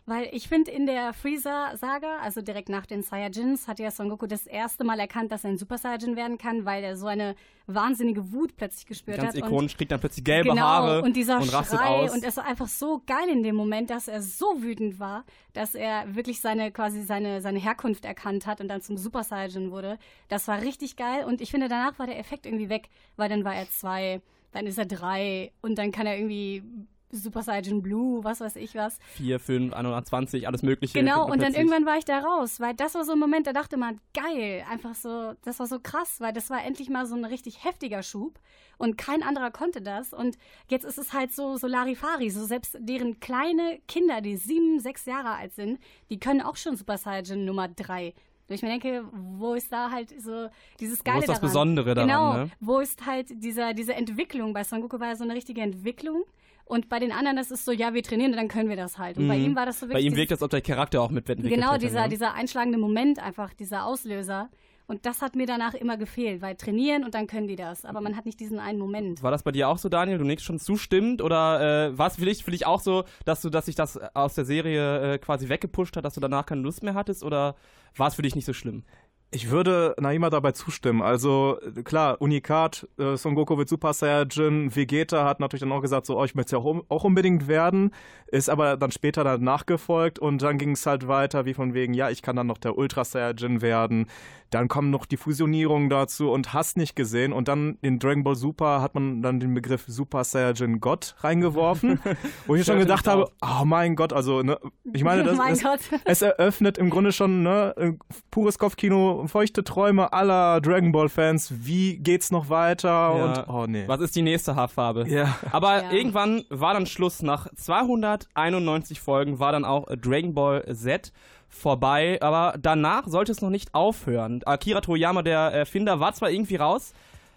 Weil 0.08 0.30
ich 0.32 0.48
finde, 0.48 0.70
in 0.70 0.86
der 0.86 1.12
Freezer-Saga, 1.12 2.20
also 2.22 2.40
direkt 2.40 2.70
nach 2.70 2.86
den 2.86 3.02
Saiyajins, 3.02 3.68
hat 3.68 3.78
ja 3.78 3.90
Son 3.90 4.08
Goku 4.08 4.26
das 4.26 4.46
erste 4.46 4.82
Mal 4.82 4.98
erkannt, 4.98 5.30
dass 5.32 5.44
er 5.44 5.50
ein 5.50 5.58
Super 5.58 5.76
Saiyajin 5.76 6.16
werden 6.16 6.38
kann, 6.38 6.64
weil 6.64 6.82
er 6.82 6.96
so 6.96 7.08
eine 7.08 7.34
wahnsinnige 7.66 8.32
Wut 8.32 8.56
plötzlich 8.56 8.86
gespürt 8.86 9.18
Ganz 9.18 9.36
hat. 9.36 9.44
ikonisch, 9.44 9.76
kriegt 9.76 9.92
dann 9.92 10.00
plötzlich 10.00 10.24
gelbe 10.24 10.48
genau, 10.48 10.62
Haare 10.62 11.02
und 11.02 11.14
dieser 11.14 11.38
und 11.38 11.52
rastet 11.52 11.78
Schrei 11.78 11.88
aus. 11.88 12.14
und 12.14 12.24
es 12.24 12.38
war 12.38 12.46
einfach 12.46 12.68
so 12.68 13.02
geil 13.06 13.28
in 13.28 13.42
dem 13.42 13.54
Moment, 13.54 13.90
dass 13.90 14.08
er 14.08 14.22
so 14.22 14.62
wütend 14.62 14.98
war, 14.98 15.26
dass 15.52 15.74
er 15.74 16.14
wirklich 16.14 16.40
seine 16.40 16.72
quasi 16.72 17.02
seine 17.02 17.42
seine 17.42 17.58
Herkunft 17.58 18.06
erkannt 18.06 18.46
hat 18.46 18.62
und 18.62 18.68
dann 18.68 18.80
zum 18.80 18.96
Super 18.96 19.24
Saiyajin 19.24 19.70
wurde. 19.72 19.98
Das 20.28 20.48
war 20.48 20.62
richtig 20.62 20.96
geil 20.96 21.26
und 21.26 21.42
ich 21.42 21.50
finde 21.50 21.68
danach 21.68 21.98
war 21.98 22.06
der 22.06 22.18
Effekt 22.18 22.46
irgendwie 22.46 22.70
weg, 22.70 22.88
weil 23.16 23.28
dann 23.28 23.44
war 23.44 23.54
er 23.54 23.68
zwei, 23.68 24.22
dann 24.52 24.66
ist 24.66 24.78
er 24.78 24.86
drei 24.86 25.52
und 25.60 25.76
dann 25.76 25.92
kann 25.92 26.06
er 26.06 26.16
irgendwie 26.16 26.62
Super 27.10 27.42
Saiyan 27.42 27.82
Blue, 27.82 28.22
was 28.22 28.40
weiß 28.40 28.56
ich 28.56 28.74
was. 28.74 28.98
4, 29.14 29.40
5, 29.40 29.72
120, 29.72 30.46
alles 30.46 30.62
mögliche. 30.62 30.98
Genau, 30.98 31.30
und 31.30 31.42
dann 31.42 31.54
irgendwann 31.54 31.86
war 31.86 31.96
ich 31.98 32.04
da 32.04 32.18
raus, 32.18 32.60
weil 32.60 32.74
das 32.74 32.94
war 32.94 33.04
so 33.04 33.12
ein 33.12 33.18
Moment, 33.18 33.46
da 33.46 33.52
dachte 33.52 33.76
man, 33.76 34.00
geil, 34.14 34.64
einfach 34.70 34.94
so, 34.94 35.32
das 35.44 35.58
war 35.58 35.66
so 35.66 35.78
krass, 35.80 36.20
weil 36.20 36.32
das 36.32 36.50
war 36.50 36.64
endlich 36.64 36.90
mal 36.90 37.06
so 37.06 37.14
ein 37.14 37.24
richtig 37.24 37.64
heftiger 37.64 38.02
Schub 38.02 38.38
und 38.76 38.98
kein 38.98 39.22
anderer 39.22 39.50
konnte 39.50 39.82
das. 39.82 40.12
Und 40.12 40.38
jetzt 40.68 40.84
ist 40.84 40.98
es 40.98 41.12
halt 41.12 41.32
so, 41.32 41.56
so 41.56 41.66
Larifari, 41.66 42.30
so 42.30 42.44
selbst 42.44 42.76
deren 42.80 43.20
kleine 43.20 43.80
Kinder, 43.88 44.20
die 44.20 44.36
sieben, 44.36 44.80
sechs 44.80 45.04
Jahre 45.06 45.30
alt 45.30 45.54
sind, 45.54 45.80
die 46.10 46.18
können 46.18 46.42
auch 46.42 46.56
schon 46.56 46.76
Super 46.76 46.98
Saiyan 46.98 47.44
Nummer 47.44 47.68
drei. 47.68 48.14
Und 48.48 48.54
ich 48.54 48.62
mir 48.62 48.68
denke, 48.68 49.04
wo 49.12 49.52
ist 49.54 49.70
da 49.70 49.90
halt 49.90 50.14
so 50.22 50.48
dieses 50.80 51.04
Geile 51.04 51.18
ist 51.18 51.28
das 51.28 51.36
daran? 51.36 51.50
Besondere 51.50 51.94
daran, 51.94 52.08
Genau, 52.08 52.32
ne? 52.44 52.50
wo 52.60 52.80
ist 52.80 53.04
halt 53.04 53.26
dieser, 53.30 53.74
diese 53.74 53.94
Entwicklung? 53.94 54.54
Bei 54.54 54.64
Son 54.64 54.80
Goku 54.80 54.98
war 54.98 55.08
ja 55.08 55.16
so 55.16 55.24
eine 55.24 55.34
richtige 55.34 55.60
Entwicklung. 55.60 56.24
Und 56.68 56.88
bei 56.90 56.98
den 56.98 57.12
anderen, 57.12 57.36
das 57.36 57.50
ist 57.50 57.64
so, 57.64 57.72
ja, 57.72 57.94
wir 57.94 58.02
trainieren 58.02 58.32
und 58.32 58.36
dann 58.36 58.48
können 58.48 58.68
wir 58.68 58.76
das 58.76 58.98
halt. 58.98 59.16
Und 59.16 59.26
bei 59.26 59.38
Mhm. 59.38 59.44
ihm 59.46 59.56
war 59.56 59.64
das 59.66 59.80
so 59.80 59.86
Bei 59.86 59.90
wirklich. 59.94 60.04
ihm 60.06 60.10
dieses- 60.12 60.18
wirkt 60.18 60.32
es, 60.32 60.36
als 60.38 60.42
ob 60.42 60.50
der 60.50 60.60
Charakter 60.60 61.00
auch 61.00 61.10
mitentwickelt 61.10 61.54
Genau, 61.58 61.72
hätte, 61.72 61.86
dieser, 61.86 62.02
ne? 62.02 62.08
dieser 62.10 62.34
einschlagende 62.34 62.78
Moment 62.78 63.18
einfach, 63.18 63.54
dieser 63.54 63.86
Auslöser. 63.86 64.50
Und 64.86 65.04
das 65.04 65.20
hat 65.20 65.36
mir 65.36 65.44
danach 65.46 65.74
immer 65.74 65.98
gefehlt, 65.98 66.40
weil 66.40 66.54
trainieren 66.56 67.04
und 67.04 67.14
dann 67.14 67.26
können 67.26 67.46
die 67.46 67.56
das. 67.56 67.84
Aber 67.84 68.00
man 68.00 68.16
hat 68.16 68.24
nicht 68.24 68.40
diesen 68.40 68.58
einen 68.58 68.78
Moment. 68.78 69.22
War 69.22 69.30
das 69.30 69.42
bei 69.42 69.52
dir 69.52 69.68
auch 69.68 69.76
so, 69.76 69.90
Daniel? 69.90 70.16
Du 70.18 70.24
nickst 70.24 70.46
schon 70.46 70.58
zustimmend? 70.58 71.20
Oder 71.20 71.88
äh, 71.90 71.98
war 71.98 72.06
es 72.06 72.16
für 72.16 72.24
dich, 72.24 72.42
für 72.42 72.50
dich 72.52 72.64
auch 72.64 72.80
so, 72.80 73.04
dass 73.26 73.42
du, 73.42 73.50
dass 73.50 73.66
sich 73.66 73.74
das 73.74 73.98
aus 74.14 74.34
der 74.34 74.46
Serie 74.46 75.14
äh, 75.14 75.18
quasi 75.18 75.50
weggepusht 75.50 75.94
hat, 75.96 76.06
dass 76.06 76.14
du 76.14 76.20
danach 76.20 76.46
keine 76.46 76.62
Lust 76.62 76.82
mehr 76.82 76.94
hattest? 76.94 77.22
Oder 77.22 77.54
war 77.96 78.08
es 78.08 78.14
für 78.14 78.22
dich 78.22 78.34
nicht 78.34 78.46
so 78.46 78.54
schlimm? 78.54 78.82
Ich 79.30 79.50
würde 79.50 79.94
Naima 80.00 80.30
dabei 80.30 80.52
zustimmen. 80.52 81.02
Also 81.02 81.58
klar, 81.84 82.20
Unikat, 82.20 82.88
äh, 82.98 83.16
Son 83.16 83.34
Goku 83.34 83.58
wird 83.58 83.68
Super 83.68 83.92
Saiyajin, 83.92 84.74
Vegeta 84.74 85.26
hat 85.26 85.38
natürlich 85.38 85.60
dann 85.60 85.72
auch 85.72 85.82
gesagt, 85.82 86.06
so, 86.06 86.18
oh, 86.18 86.24
ich 86.24 86.34
möchte 86.34 86.56
es 86.56 86.62
ja 86.62 86.66
auch, 86.66 86.82
auch 86.88 87.04
unbedingt 87.04 87.46
werden, 87.46 87.92
ist 88.28 88.48
aber 88.48 88.78
dann 88.78 88.90
später 88.90 89.24
dann 89.24 89.42
nachgefolgt 89.42 90.18
und 90.18 90.40
dann 90.40 90.56
ging 90.56 90.72
es 90.72 90.86
halt 90.86 91.08
weiter, 91.08 91.44
wie 91.44 91.52
von 91.52 91.74
wegen, 91.74 91.92
ja, 91.92 92.08
ich 92.08 92.22
kann 92.22 92.36
dann 92.36 92.46
noch 92.46 92.56
der 92.56 92.78
Ultra 92.78 93.04
Saiyajin 93.04 93.60
werden. 93.60 94.06
Dann 94.50 94.68
kommen 94.68 94.90
noch 94.90 95.04
die 95.04 95.18
Fusionierungen 95.18 95.90
dazu 95.90 96.30
und 96.30 96.54
hast 96.54 96.78
nicht 96.78 96.96
gesehen. 96.96 97.34
Und 97.34 97.48
dann 97.48 97.76
in 97.82 97.98
Dragon 97.98 98.24
Ball 98.24 98.34
Super 98.34 98.80
hat 98.80 98.94
man 98.94 99.20
dann 99.20 99.40
den 99.40 99.52
Begriff 99.52 99.84
Super 99.86 100.24
Saiyajin 100.24 100.80
Gott 100.80 101.16
reingeworfen, 101.18 102.00
wo 102.46 102.54
ich 102.54 102.64
schon 102.64 102.78
gedacht 102.78 103.06
habe, 103.06 103.30
oh 103.42 103.64
mein 103.66 103.94
Gott, 103.94 104.14
also, 104.14 104.42
ne, 104.42 104.58
ich 104.92 105.04
meine, 105.04 105.22
das, 105.24 105.36
das, 105.36 105.62
Gott. 105.62 106.00
es 106.04 106.22
eröffnet 106.22 106.78
im 106.78 106.88
Grunde 106.88 107.12
schon 107.12 107.42
ne, 107.42 107.74
äh, 107.76 107.92
pures 108.30 108.58
Kopfkino, 108.58 109.17
feuchte 109.26 109.64
Träume 109.64 110.12
aller 110.12 110.60
Dragon 110.60 110.92
Ball 110.92 111.08
Fans. 111.08 111.52
Wie 111.66 111.96
geht's 111.96 112.30
noch 112.30 112.48
weiter? 112.48 112.88
Ja. 112.88 113.10
Und 113.24 113.48
oh 113.48 113.66
nee. 113.66 113.82
Was 113.88 114.00
ist 114.00 114.14
die 114.14 114.22
nächste 114.22 114.54
Haarfarbe? 114.54 115.08
Ja. 115.08 115.36
Aber 115.50 115.82
Ja. 115.82 115.90
irgendwann 115.90 116.44
war 116.50 116.74
dann 116.74 116.86
Schluss. 116.86 117.22
Nach 117.22 117.48
291 117.56 119.00
Folgen 119.00 119.40
war 119.40 119.50
dann 119.50 119.64
auch 119.64 119.86
Dragon 119.96 120.34
Ball 120.34 120.64
Z 120.72 121.12
vorbei. 121.48 122.18
Aber 122.20 122.54
danach 122.60 123.06
sollte 123.08 123.32
es 123.32 123.40
noch 123.40 123.50
nicht 123.50 123.74
aufhören. 123.74 124.42
Akira 124.44 124.80
Toriyama, 124.80 125.22
der 125.22 125.38
Erfinder, 125.40 125.98
war 125.98 126.12
zwar 126.14 126.30
irgendwie 126.30 126.56
raus, 126.56 126.92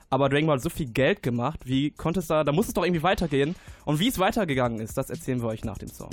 aber 0.09 0.29
Dragon 0.29 0.47
Ball 0.47 0.57
hat 0.57 0.63
so 0.63 0.69
viel 0.69 0.87
Geld 0.87 1.23
gemacht. 1.23 1.61
Wie 1.65 1.91
konnte 1.91 2.19
es 2.19 2.27
da, 2.27 2.43
da 2.43 2.51
muss 2.51 2.67
es 2.67 2.73
doch 2.73 2.83
irgendwie 2.83 3.03
weitergehen. 3.03 3.55
Und 3.85 3.99
wie 3.99 4.09
es 4.09 4.19
weitergegangen 4.19 4.79
ist, 4.81 4.97
das 4.97 5.09
erzählen 5.09 5.41
wir 5.41 5.47
euch 5.47 5.63
nach 5.63 5.77
dem 5.77 5.89
Song. 5.89 6.09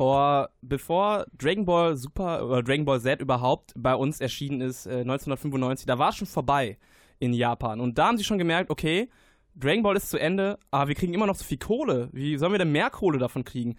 Bevor, 0.00 0.48
bevor 0.62 1.26
Dragon 1.36 1.66
Ball 1.66 1.94
Super 1.94 2.46
oder 2.46 2.62
Dragon 2.62 2.86
Ball 2.86 3.02
Z 3.02 3.20
überhaupt 3.20 3.74
bei 3.76 3.94
uns 3.94 4.18
erschienen 4.18 4.62
ist, 4.62 4.86
äh, 4.86 5.04
1995, 5.04 5.84
da 5.84 5.98
war 5.98 6.08
es 6.08 6.16
schon 6.16 6.26
vorbei 6.26 6.78
in 7.18 7.34
Japan. 7.34 7.82
Und 7.82 7.98
da 7.98 8.06
haben 8.06 8.16
sie 8.16 8.24
schon 8.24 8.38
gemerkt, 8.38 8.70
okay, 8.70 9.10
Dragon 9.54 9.82
Ball 9.82 9.96
ist 9.96 10.08
zu 10.08 10.16
Ende, 10.16 10.58
aber 10.70 10.88
wir 10.88 10.94
kriegen 10.94 11.12
immer 11.12 11.26
noch 11.26 11.34
so 11.34 11.44
viel 11.44 11.58
Kohle. 11.58 12.08
Wie 12.12 12.38
sollen 12.38 12.52
wir 12.52 12.58
denn 12.58 12.72
mehr 12.72 12.88
Kohle 12.88 13.18
davon 13.18 13.44
kriegen? 13.44 13.76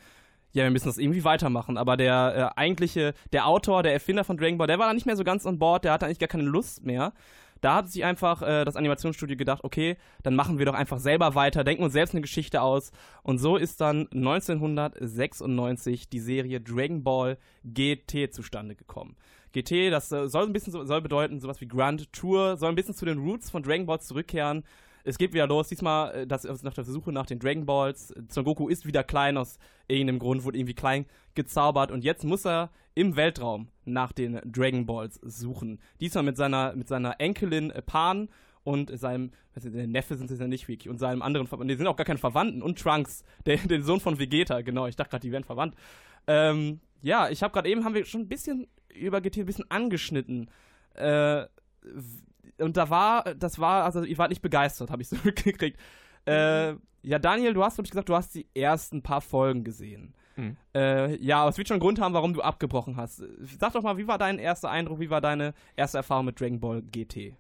Ja, 0.52 0.64
wir 0.64 0.70
müssen 0.70 0.90
das 0.90 1.00
irgendwie 1.00 1.24
weitermachen. 1.24 1.76
Aber 1.76 1.98
der 1.98 2.54
äh, 2.56 2.60
eigentliche, 2.60 3.16
der 3.34 3.48
Autor, 3.48 3.82
der 3.82 3.94
Erfinder 3.94 4.24
von 4.24 4.38
Dragon 4.38 4.60
Ball, 4.60 4.68
der 4.68 4.78
war 4.78 4.86
da 4.86 4.94
nicht 4.94 5.08
mehr 5.08 5.18
so 5.18 5.24
ganz 5.24 5.48
an 5.48 5.58
Bord, 5.58 5.86
der 5.86 5.94
hatte 5.94 6.06
eigentlich 6.06 6.20
gar 6.20 6.30
keine 6.30 6.44
Lust 6.44 6.86
mehr. 6.86 7.14
Da 7.62 7.76
hat 7.76 7.90
sich 7.90 8.04
einfach 8.04 8.42
äh, 8.42 8.66
das 8.66 8.76
Animationsstudio 8.76 9.38
gedacht, 9.38 9.64
okay, 9.64 9.96
dann 10.24 10.36
machen 10.36 10.58
wir 10.58 10.66
doch 10.66 10.74
einfach 10.74 11.00
selber 11.00 11.36
weiter, 11.36 11.64
denken 11.64 11.84
uns 11.84 11.94
selbst 11.94 12.14
eine 12.14 12.22
Geschichte 12.22 12.62
aus. 12.62 12.92
Und 13.24 13.38
so 13.38 13.56
ist 13.56 13.80
dann 13.82 14.08
1996 14.12 16.10
die 16.10 16.20
Serie 16.20 16.60
Dragon 16.60 17.04
Ball 17.04 17.38
GT 17.64 18.34
zustande 18.34 18.76
gekommen. 18.76 19.16
GT, 19.54 19.92
das 19.92 20.12
äh, 20.12 20.28
soll 20.28 20.46
ein 20.46 20.54
bisschen 20.54 20.74
so, 20.74 20.84
soll 20.86 21.02
bedeuten, 21.02 21.40
sowas 21.40 21.62
wie 21.62 21.68
Grand 21.68 22.12
Tour, 22.14 22.58
soll 22.58 22.70
ein 22.70 22.76
bisschen 22.76 22.96
zu 22.96 23.06
den 23.06 23.20
Roots 23.20 23.50
von 23.52 23.64
Dragon 23.64 23.86
Ball 23.86 24.02
zurückkehren. 24.02 24.64
Es 25.04 25.18
geht 25.18 25.34
wieder 25.34 25.48
los, 25.48 25.68
diesmal 25.68 26.14
äh, 26.14 26.28
das, 26.28 26.44
nach 26.64 26.74
der 26.74 26.84
Suche 26.84 27.12
nach 27.12 27.26
den 27.26 27.40
Dragon 27.40 27.66
Balls. 27.66 28.14
Son 28.30 28.44
Goku 28.44 28.68
ist 28.68 28.86
wieder 28.86 29.04
klein, 29.04 29.38
aus 29.38 29.58
irgendeinem 29.88 30.20
Grund 30.20 30.44
wurde 30.44 30.58
irgendwie 30.58 30.74
klein 30.74 31.06
gezaubert 31.36 31.92
und 31.92 32.04
jetzt 32.04 32.24
muss 32.24 32.46
er 32.46 32.70
im 32.94 33.16
Weltraum 33.16 33.70
nach 33.86 34.12
den 34.12 34.40
Dragon 34.46 34.86
Balls 34.86 35.20
suchen. 35.24 35.80
Diesmal 36.00 36.24
mit 36.24 36.38
seiner, 36.38 36.76
mit 36.76 36.88
seiner 36.88 37.20
Enkelin 37.20 37.72
äh, 37.72 37.82
Pan 37.82 38.30
und 38.64 38.98
seinem, 38.98 39.32
ist, 39.56 39.66
der 39.66 39.88
Neffe 39.88 40.16
sind 40.16 40.30
es 40.30 40.40
ja 40.40 40.48
nicht 40.48 40.68
wirklich, 40.68 40.90
und 40.90 41.00
seinem 41.00 41.22
anderen 41.22 41.48
Verwandten, 41.48 41.70
die 41.70 41.78
sind 41.78 41.88
auch 41.88 41.96
gar 41.96 42.06
keine 42.06 42.20
Verwandten, 42.20 42.62
und 42.62 42.80
Trunks, 42.80 43.24
der, 43.46 43.58
der 43.66 43.82
Sohn 43.82 44.00
von 44.00 44.20
Vegeta, 44.20 44.62
genau, 44.62 44.88
ich 44.88 44.96
dachte 44.96 45.12
gerade, 45.12 45.22
die 45.22 45.32
wären 45.32 45.44
verwandt. 45.44 45.76
Ähm, 46.28 46.80
ja, 47.02 47.30
ich 47.30 47.42
habe 47.42 47.54
gerade 47.54 47.70
eben, 47.70 47.84
haben 47.84 47.96
wir 47.96 48.06
schon 48.06 48.22
ein 48.22 48.28
bisschen 48.28 48.68
über 48.94 49.22
GT 49.22 49.40
ein 49.40 49.46
bisschen 49.46 49.72
angeschnitten. 49.72 50.50
Äh, 50.94 51.46
und 52.62 52.78
da 52.78 52.90
war, 52.90 53.24
das 53.36 53.60
war, 53.60 53.84
also 53.84 54.04
ihr 54.04 54.18
wart 54.18 54.30
nicht 54.30 54.42
begeistert, 54.42 54.92
habe 54.92 55.02
ich 55.02 55.10
so 55.10 55.18
mitgekriegt. 55.24 55.80
Äh, 56.26 56.76
ja, 57.04 57.20
Daniel, 57.20 57.54
du 57.54 57.64
hast, 57.64 57.76
glaube 57.76 57.88
ich, 57.88 57.92
gesagt, 57.92 58.10
du 58.10 58.16
hast 58.16 58.36
die 58.36 58.48
ersten 58.54 59.02
paar 59.02 59.22
Folgen 59.22 59.64
gesehen. 59.64 60.14
Mhm. 60.36 60.58
Äh, 60.76 61.16
ja, 61.18 61.42
aber 61.42 61.50
es 61.50 61.58
wird 61.58 61.68
schon 61.68 61.76
einen 61.76 61.82
Grund 61.82 62.00
haben, 62.00 62.14
warum 62.14 62.34
du 62.34 62.42
abgebrochen 62.42 62.96
hast. 62.98 63.24
Sag 63.60 63.74
doch 63.74 63.84
mal, 63.84 63.98
wie 63.98 64.08
war 64.08 64.18
dein 64.18 64.40
erster 64.40 64.70
Eindruck, 64.70 65.00
wie 65.00 65.10
war 65.10 65.22
deine 65.22 65.54
erste 65.76 65.98
Erfahrung 65.98 66.26
mit 66.26 66.40
Dragon 66.40 66.60
Ball 66.60 66.82
GT? 66.82 67.36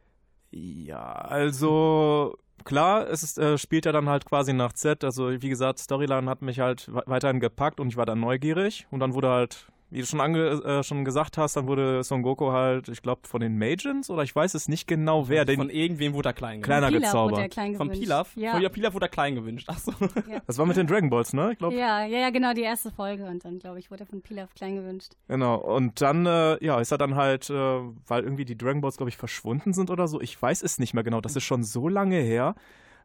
Ja, 0.51 1.13
also 1.13 2.37
klar, 2.65 3.07
es 3.09 3.23
ist, 3.23 3.37
äh, 3.37 3.57
spielt 3.57 3.85
ja 3.85 3.91
dann 3.91 4.09
halt 4.09 4.25
quasi 4.25 4.53
nach 4.53 4.73
Z. 4.73 5.03
Also 5.03 5.29
wie 5.41 5.49
gesagt, 5.49 5.79
Storyline 5.79 6.29
hat 6.29 6.41
mich 6.41 6.59
halt 6.59 6.89
weiterhin 7.05 7.39
gepackt 7.39 7.79
und 7.79 7.89
ich 7.89 7.97
war 7.97 8.05
dann 8.05 8.19
neugierig. 8.19 8.87
Und 8.91 8.99
dann 8.99 9.13
wurde 9.13 9.29
halt 9.29 9.70
wie 9.91 9.99
du 9.99 10.05
schon, 10.05 10.21
ange 10.21 10.39
äh, 10.63 10.83
schon 10.83 11.03
gesagt 11.03 11.37
hast, 11.37 11.57
dann 11.57 11.67
wurde 11.67 12.03
Son 12.03 12.23
Goku 12.23 12.51
halt, 12.51 12.87
ich 12.87 13.01
glaube, 13.01 13.27
von 13.27 13.41
den 13.41 13.57
Majins 13.57 14.09
oder 14.09 14.23
ich 14.23 14.33
weiß 14.33 14.53
es 14.53 14.69
nicht 14.69 14.87
genau 14.87 15.27
wer. 15.27 15.45
Von 15.45 15.69
irgendwem 15.69 16.13
wurde 16.13 16.29
er 16.29 16.33
klein 16.33 16.61
Kleiner 16.61 16.87
Pilaf 16.87 17.01
gezaubert. 17.01 17.31
wurde 17.33 17.41
er 17.41 17.49
klein 17.49 17.75
Von 17.75 17.87
gewünscht. 17.89 18.03
Pilaf? 18.03 18.37
Ja. 18.37 18.51
Von 18.53 18.61
ja, 18.61 18.69
Pilaf 18.69 18.93
wurde 18.93 19.05
er 19.07 19.09
klein 19.09 19.35
gewünscht. 19.35 19.69
Achso. 19.69 19.93
Das 20.47 20.57
war 20.57 20.65
mit 20.65 20.77
den 20.77 20.87
Dragon 20.87 21.09
Balls, 21.09 21.33
ne? 21.33 21.51
Ich 21.51 21.57
glaube. 21.57 21.75
Ja, 21.75 22.05
ja, 22.05 22.19
ja, 22.19 22.29
genau, 22.29 22.53
die 22.53 22.61
erste 22.61 22.91
Folge. 22.91 23.25
Und 23.25 23.43
dann, 23.43 23.59
glaube 23.59 23.79
ich, 23.79 23.91
wurde 23.91 24.03
er 24.03 24.07
von 24.07 24.21
Pilaf 24.21 24.53
klein 24.55 24.75
gewünscht. 24.75 25.13
Genau. 25.27 25.55
Und 25.55 26.01
dann, 26.01 26.25
äh, 26.25 26.63
ja, 26.63 26.79
ist 26.79 26.91
er 26.91 26.97
dann 26.97 27.15
halt, 27.15 27.49
äh, 27.49 27.53
weil 27.53 28.23
irgendwie 28.23 28.45
die 28.45 28.57
Dragon 28.57 28.81
Balls, 28.81 28.97
glaube 28.97 29.09
ich, 29.09 29.17
verschwunden 29.17 29.73
sind 29.73 29.89
oder 29.89 30.07
so. 30.07 30.21
Ich 30.21 30.41
weiß 30.41 30.63
es 30.63 30.79
nicht 30.79 30.93
mehr 30.93 31.03
genau. 31.03 31.21
Das 31.21 31.35
ist 31.35 31.43
schon 31.43 31.63
so 31.63 31.87
lange 31.87 32.17
her. 32.17 32.55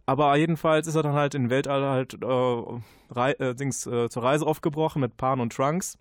Aber 0.07 0.37
jedenfalls 0.37 0.87
ist 0.87 0.95
er 0.95 1.03
dann 1.03 1.15
halt 1.15 1.35
in 1.35 1.51
Weltall 1.51 1.83
halt 1.83 2.17
äh, 2.23 3.33
äh, 3.33 3.55
Dings, 3.55 3.87
äh, 3.87 4.09
zur 4.09 4.23
Reise 4.23 4.47
aufgebrochen 4.47 5.01
mit 5.01 5.17
Pan 5.17 5.41
und 5.41 5.53
Trunks. 5.53 5.99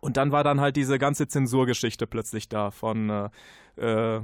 Und 0.00 0.16
dann 0.16 0.32
war 0.32 0.44
dann 0.44 0.60
halt 0.60 0.76
diese 0.76 0.98
ganze 0.98 1.28
Zensurgeschichte 1.28 2.06
plötzlich 2.06 2.48
da 2.48 2.70
von 2.70 3.10
äh, 3.76 4.16
äh, 4.16 4.20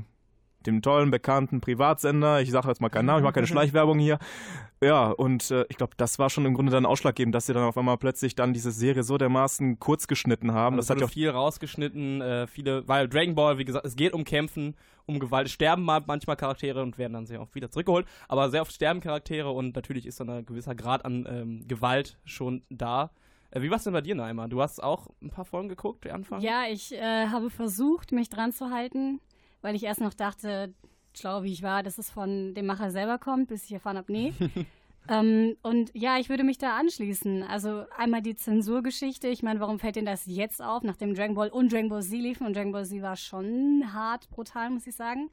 dem 0.67 0.83
tollen, 0.83 1.11
bekannten 1.11 1.61
Privatsender. 1.61 2.41
Ich 2.41 2.51
sage 2.51 2.69
jetzt 2.69 2.81
mal 2.81 2.89
keinen 2.89 3.07
Namen, 3.07 3.21
ich 3.21 3.25
mache 3.25 3.35
keine 3.35 3.47
Schleichwerbung 3.47 3.99
hier. 3.99 4.19
Ja, 4.83 5.09
und 5.09 5.51
äh, 5.51 5.65
ich 5.69 5.77
glaube, 5.77 5.95
das 5.97 6.19
war 6.19 6.31
schon 6.31 6.45
im 6.47 6.55
Grunde 6.55 6.73
dann 6.73 6.87
ausschlaggebend, 6.87 7.35
dass 7.35 7.47
sie 7.47 7.53
dann 7.53 7.65
auf 7.65 7.77
einmal 7.77 7.99
plötzlich 7.99 8.35
dann 8.35 8.53
diese 8.53 8.71
Serie 8.71 9.03
so 9.03 9.19
dermaßen 9.19 9.79
kurz 9.79 10.07
geschnitten 10.07 10.53
haben. 10.53 10.77
das 10.77 10.87
das 10.87 10.97
hat 10.97 11.01
ja 11.01 11.07
auch 11.07 11.11
viel 11.11 11.31
rausgeschnitten, 11.31 12.21
äh, 12.21 12.47
viele, 12.47 12.87
weil 12.89 13.09
Dragon 13.09 13.35
Ball, 13.35 13.59
wie 13.59 13.65
gesagt, 13.65 13.85
es 13.85 13.97
geht 13.97 14.13
um 14.13 14.25
Kämpfen, 14.25 14.77
um 15.07 15.19
Gewalt, 15.19 15.47
es 15.47 15.53
sterben 15.53 15.83
mal 15.83 16.03
manchmal 16.07 16.37
Charaktere 16.37 16.83
und 16.83 16.99
werden 16.99 17.13
dann 17.15 17.27
sehr 17.27 17.41
oft 17.41 17.55
wieder 17.55 17.71
zurückgeholt, 17.71 18.07
aber 18.29 18.51
sehr 18.51 18.63
oft 18.63 18.73
sterben 18.73 19.01
Charaktere 19.01 19.51
und 19.51 19.75
natürlich 19.75 20.07
ist 20.07 20.21
dann 20.21 20.31
ein 20.31 20.47
gewisser 20.47 20.75
Grad 20.75 21.05
an 21.05 21.27
ähm, 21.29 21.69
Gewalt 21.69 22.19
schon 22.25 22.63
da. 22.71 23.11
Äh, 23.51 23.63
wie 23.63 23.71
war 23.71 23.77
es 23.77 23.85
denn 23.85 23.93
bei 23.93 24.01
dir, 24.01 24.15
Naima? 24.15 24.49
Du 24.49 24.63
hast 24.63 24.83
auch 24.83 25.09
ein 25.23 25.31
paar 25.31 25.45
Folgen 25.45 25.69
geguckt, 25.69 26.05
der 26.05 26.15
Anfang? 26.15 26.41
Ja, 26.41 26.65
ich 26.69 26.93
äh, 26.93 27.27
habe 27.29 27.51
versucht, 27.51 28.13
mich 28.13 28.29
dran 28.29 28.53
zu 28.53 28.71
halten, 28.71 29.21
weil 29.61 29.75
ich 29.75 29.85
erst 29.85 30.01
noch 30.01 30.15
dachte, 30.15 30.73
schlau 31.17 31.43
wie 31.43 31.53
ich 31.53 31.63
war, 31.63 31.83
dass 31.83 31.99
es 31.99 32.11
von 32.11 32.55
dem 32.55 32.67
Macher 32.67 32.91
selber 32.91 33.19
kommt, 33.19 33.49
bis 33.49 33.65
ich 33.65 33.73
erfahren 33.73 33.97
habe, 33.97 34.13
nee. 34.13 34.33
ähm, 35.09 35.57
und 35.63 35.91
ja, 35.95 36.19
ich 36.19 36.29
würde 36.29 36.45
mich 36.45 36.59
da 36.59 36.77
anschließen. 36.79 37.43
Also 37.43 37.85
einmal 37.97 38.23
die 38.23 38.37
Zensurgeschichte. 38.37 39.29
Ich 39.29 39.43
meine, 39.43 39.61
warum 39.61 39.79
fällt 39.79 39.97
denn 39.97 40.07
das 40.07 40.27
jetzt 40.27 40.63
auf, 40.63 40.83
nachdem 40.83 41.15
Dragon 41.15 41.35
Ball 41.35 41.49
und 41.49 41.73
Dragon 41.73 41.89
Ball 41.89 42.03
Z 42.03 42.13
liefen? 42.13 42.47
Und 42.47 42.55
Dragon 42.55 42.73
Ball 42.73 42.87
Z 42.87 43.03
war 43.03 43.17
schon 43.17 43.93
hart, 43.93 44.31
brutal, 44.31 44.71
muss 44.71 44.87
ich 44.87 44.95
sagen. 44.95 45.31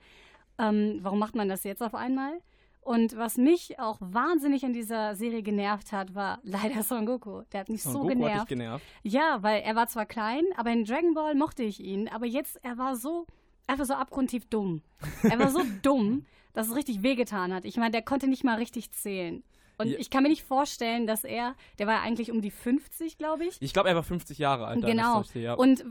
Ähm, 0.57 0.99
warum 1.03 1.19
macht 1.19 1.35
man 1.35 1.49
das 1.49 1.63
jetzt 1.63 1.83
auf 1.83 1.93
einmal? 1.93 2.41
Und 2.87 3.17
was 3.17 3.35
mich 3.35 3.79
auch 3.79 3.97
wahnsinnig 3.99 4.63
an 4.63 4.71
dieser 4.71 5.13
Serie 5.13 5.43
genervt 5.43 5.91
hat, 5.91 6.15
war 6.15 6.39
leider 6.43 6.83
Son 6.83 7.05
Goku. 7.05 7.41
Der 7.51 7.59
hat 7.59 7.67
mich 7.67 7.83
Son 7.83 7.91
so 7.91 7.99
Goku 7.99 8.07
hat 8.11 8.15
dich 8.15 8.21
genervt. 8.23 8.47
genervt. 8.47 8.85
Ja, 9.03 9.43
weil 9.43 9.61
er 9.63 9.75
war 9.75 9.87
zwar 9.87 10.05
klein, 10.05 10.45
aber 10.55 10.71
in 10.71 10.85
Dragon 10.85 11.13
Ball 11.13 11.35
mochte 11.35 11.63
ich 11.63 11.81
ihn. 11.81 12.07
Aber 12.07 12.25
jetzt, 12.25 12.63
er 12.63 12.77
war 12.77 12.95
so, 12.95 13.27
einfach 13.67 13.83
so 13.83 13.93
abgrundtief 13.93 14.45
dumm. 14.45 14.83
Er 15.21 15.37
war 15.37 15.49
so 15.49 15.63
dumm, 15.81 16.25
dass 16.53 16.69
es 16.69 16.77
richtig 16.77 17.03
wehgetan 17.03 17.53
hat. 17.53 17.65
Ich 17.65 17.75
meine, 17.75 17.91
der 17.91 18.03
konnte 18.03 18.29
nicht 18.29 18.45
mal 18.45 18.55
richtig 18.55 18.93
zählen. 18.93 19.43
Und 19.77 19.89
Ja. 19.89 19.97
ich 19.99 20.09
kann 20.09 20.23
mir 20.23 20.29
nicht 20.29 20.43
vorstellen, 20.43 21.05
dass 21.05 21.23
er, 21.23 21.55
der 21.77 21.87
war 21.87 21.95
ja 21.95 22.01
eigentlich 22.01 22.31
um 22.31 22.41
die 22.41 22.49
50, 22.51 23.17
glaube 23.17 23.45
ich. 23.45 23.57
Ich 23.61 23.73
glaube, 23.73 23.89
er 23.89 23.95
war 23.95 24.03
50 24.03 24.37
Jahre 24.39 24.65
alt. 24.65 24.81
Genau. 24.83 25.21
ist, 25.21 25.35
ja. 25.35 25.53
Und 25.53 25.85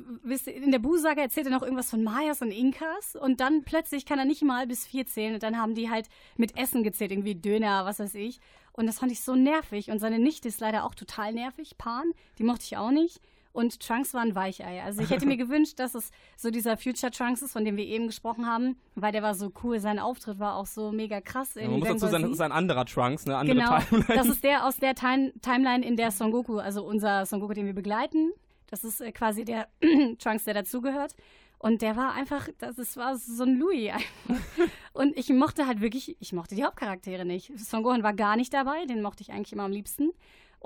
in 0.47 0.73
der 0.73 0.81
Bu-Saga 0.81 1.23
erzählt 1.23 1.47
er 1.47 1.53
noch 1.53 1.63
irgendwas 1.63 1.91
von 1.91 2.03
Mayas 2.03 2.43
und 2.43 2.51
Inkas 2.51 3.15
und 3.15 3.41
dann 3.41 3.63
plötzlich 3.63 4.05
kann 4.05 4.19
er 4.19 4.25
nicht 4.25 4.43
mal 4.43 4.67
bis 4.67 4.87
vier 4.87 5.07
zählen 5.07 5.35
und 5.35 5.43
dann 5.43 5.57
haben 5.57 5.75
die 5.75 5.89
halt 5.89 6.09
mit 6.37 6.57
Essen 6.57 6.83
gezählt, 6.83 7.13
irgendwie 7.13 7.37
Döner, 7.37 7.85
was 7.85 8.01
weiß 8.01 8.15
ich. 8.17 8.41
Und 8.73 8.87
das 8.87 8.99
fand 8.99 9.13
ich 9.13 9.23
so 9.23 9.35
nervig. 9.35 9.91
Und 9.91 10.01
seine 10.01 10.19
Nichte 10.19 10.49
ist 10.49 10.61
leider 10.61 10.85
auch 10.85 10.95
total 10.95 11.33
nervig, 11.33 11.79
Pan, 11.79 12.13
die 12.39 12.45
mochte 12.45 12.65
ich 12.65 12.77
auch 12.77 12.91
nicht. 12.91 13.21
Und 13.57 13.81
Trunks 13.81 14.13
war 14.13 14.21
ein 14.21 14.35
Weichei. 14.35 14.83
Also 14.83 15.01
ich 15.01 15.09
hätte 15.09 15.25
mir 15.25 15.37
gewünscht, 15.39 15.79
dass 15.79 15.95
es 15.95 16.11
so 16.37 16.51
dieser 16.51 16.77
Future 16.77 17.11
Trunks 17.11 17.41
ist, 17.41 17.53
von 17.53 17.65
dem 17.65 17.79
wir 17.79 17.87
eben 17.87 18.07
gesprochen 18.07 18.47
haben, 18.47 18.77
weil 18.97 19.13
der 19.13 19.23
war 19.23 19.35
so 19.35 19.51
cool. 19.65 19.81
Sein 19.81 19.99
Auftritt 19.99 20.39
war 20.39 20.57
auch 20.57 20.67
so 20.67 20.93
mega 20.93 21.23
krass. 21.23 21.57
in 21.57 21.71
Man 21.71 21.81
muss 21.81 21.89
dazu 21.89 22.07
sagen, 22.09 22.25
das 22.25 22.33
ist 22.33 22.41
ein 22.43 22.53
anderer 22.53 22.85
Trunks, 22.85 23.25
eine 23.25 23.39
andere 23.39 23.57
Genau, 23.57 23.79
Timeline. 23.79 24.15
das 24.15 24.29
ist 24.29 24.45
der 24.45 24.67
aus 24.67 24.77
der 24.77 24.95
Time 24.95 25.33
Timeline, 25.41 25.83
in 25.87 25.97
der 25.97 26.11
Son 26.13 26.33
Goku, 26.33 26.59
also 26.59 26.85
unser 26.85 27.25
Son 27.25 27.41
Goku, 27.41 27.55
den 27.55 27.65
wir 27.65 27.73
begleiten, 27.73 28.31
das 28.67 28.85
ist 28.85 29.01
äh, 29.01 29.11
quasi 29.11 29.47
der 29.47 29.69
Trunks, 30.19 30.45
der 30.45 30.53
dazugehört. 30.53 31.15
Und 31.59 31.81
der 31.81 31.97
war 31.97 32.13
einfach, 32.13 32.51
das 32.59 32.77
ist, 32.77 32.99
war 32.99 33.17
so 33.17 33.45
ein 33.45 33.59
Louis. 33.59 33.93
Und 34.93 35.17
ich 35.17 35.31
mochte 35.31 35.67
halt 35.67 35.81
wirklich, 35.81 36.15
ich 36.21 36.35
mochte 36.35 36.55
die 36.55 36.65
Hauptcharaktere 36.65 37.25
nicht. 37.25 37.59
Son 37.59 37.83
Gohan 37.83 38.03
war 38.03 38.13
gar 38.13 38.37
nicht 38.37 38.53
dabei, 38.53 38.85
den 38.85 39.01
mochte 39.01 39.23
ich 39.23 39.33
eigentlich 39.33 39.55
immer 39.55 39.65
am 39.65 39.73
liebsten. 39.73 40.13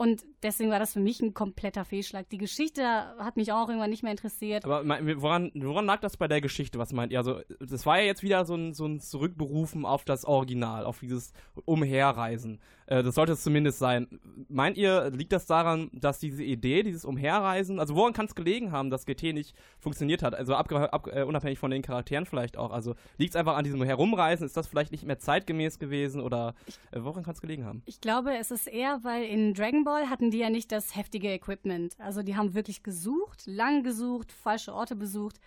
Und 0.01 0.25
deswegen 0.43 0.71
war 0.71 0.79
das 0.79 0.95
für 0.95 1.01
mich 1.01 1.21
ein 1.21 1.35
kompletter 1.35 1.85
Fehlschlag. 1.85 2.27
Die 2.31 2.39
Geschichte 2.39 2.83
hat 3.19 3.37
mich 3.37 3.53
auch 3.53 3.69
irgendwann 3.69 3.91
nicht 3.91 4.03
mehr 4.03 4.13
interessiert. 4.13 4.65
Aber 4.65 4.83
woran, 5.21 5.51
woran 5.55 5.85
lag 5.85 6.01
das 6.01 6.17
bei 6.17 6.27
der 6.27 6.41
Geschichte? 6.41 6.79
Was 6.79 6.95
meint 6.95 7.13
ihr? 7.13 7.19
Also, 7.19 7.41
das 7.61 7.85
war 7.85 7.99
ja 7.99 8.07
jetzt 8.07 8.23
wieder 8.23 8.47
so 8.47 8.55
ein, 8.55 8.73
so 8.73 8.87
ein 8.87 9.01
Zurückberufen 9.01 9.85
auf 9.85 10.07
das 10.07 10.25
Original, 10.25 10.87
auf 10.87 11.01
dieses 11.01 11.35
Umherreisen. 11.67 12.61
Äh, 12.91 13.05
das 13.05 13.15
sollte 13.15 13.33
es 13.33 13.43
zumindest 13.43 13.79
sein. 13.79 14.09
Meint 14.49 14.77
ihr, 14.77 15.11
liegt 15.11 15.33
das 15.33 15.47
daran, 15.47 15.91
dass 15.93 16.19
diese 16.19 16.43
Idee, 16.43 16.83
dieses 16.83 17.05
Umherreisen, 17.05 17.79
also 17.79 17.95
woran 17.95 18.13
kann 18.13 18.27
es 18.27 18.35
gelegen 18.35 18.73
haben, 18.73 18.91
dass 18.91 19.07
GT 19.07 19.33
nicht 19.33 19.55
funktioniert 19.79 20.23
hat? 20.23 20.35
Also 20.35 20.55
ab, 20.55 21.07
äh, 21.07 21.23
unabhängig 21.23 21.59
von 21.59 21.71
den 21.71 21.83
Charakteren 21.83 22.27
vielleicht 22.27 22.57
auch. 22.59 22.73
Also 22.73 22.97
liegt 23.17 23.35
es 23.35 23.37
einfach 23.37 23.57
an 23.57 23.65
diesem 23.65 23.83
Herumreisen? 23.83 24.45
Ist 24.45 24.57
das 24.57 24.67
vielleicht 24.67 24.91
nicht 24.91 25.05
mehr 25.05 25.19
zeitgemäß 25.19 25.79
gewesen? 25.79 26.21
Oder 26.21 26.55
äh, 26.91 26.99
woran 27.01 27.23
kann 27.23 27.35
es 27.35 27.41
gelegen 27.41 27.65
haben? 27.65 27.83
Ich 27.87 28.01
glaube, 28.01 28.37
es 28.37 28.51
ist 28.51 28.67
eher, 28.67 28.99
weil 29.03 29.25
in 29.25 29.55
Dragon 29.55 29.85
Ball 29.85 30.11
hatten 30.11 30.33
die 30.33 30.39
ja 30.39 30.51
nicht 30.51 30.73
das 30.73 30.97
heftige 30.97 31.33
Equipment. 31.33 31.95
Also 31.99 32.23
die 32.25 32.37
haben 32.37 32.55
wirklich 32.55 32.83
gesucht, 32.83 33.45
lang 33.47 33.85
gesucht, 33.85 34.33
falsche 34.33 34.75
Orte 34.75 34.97
besucht. 34.97 35.39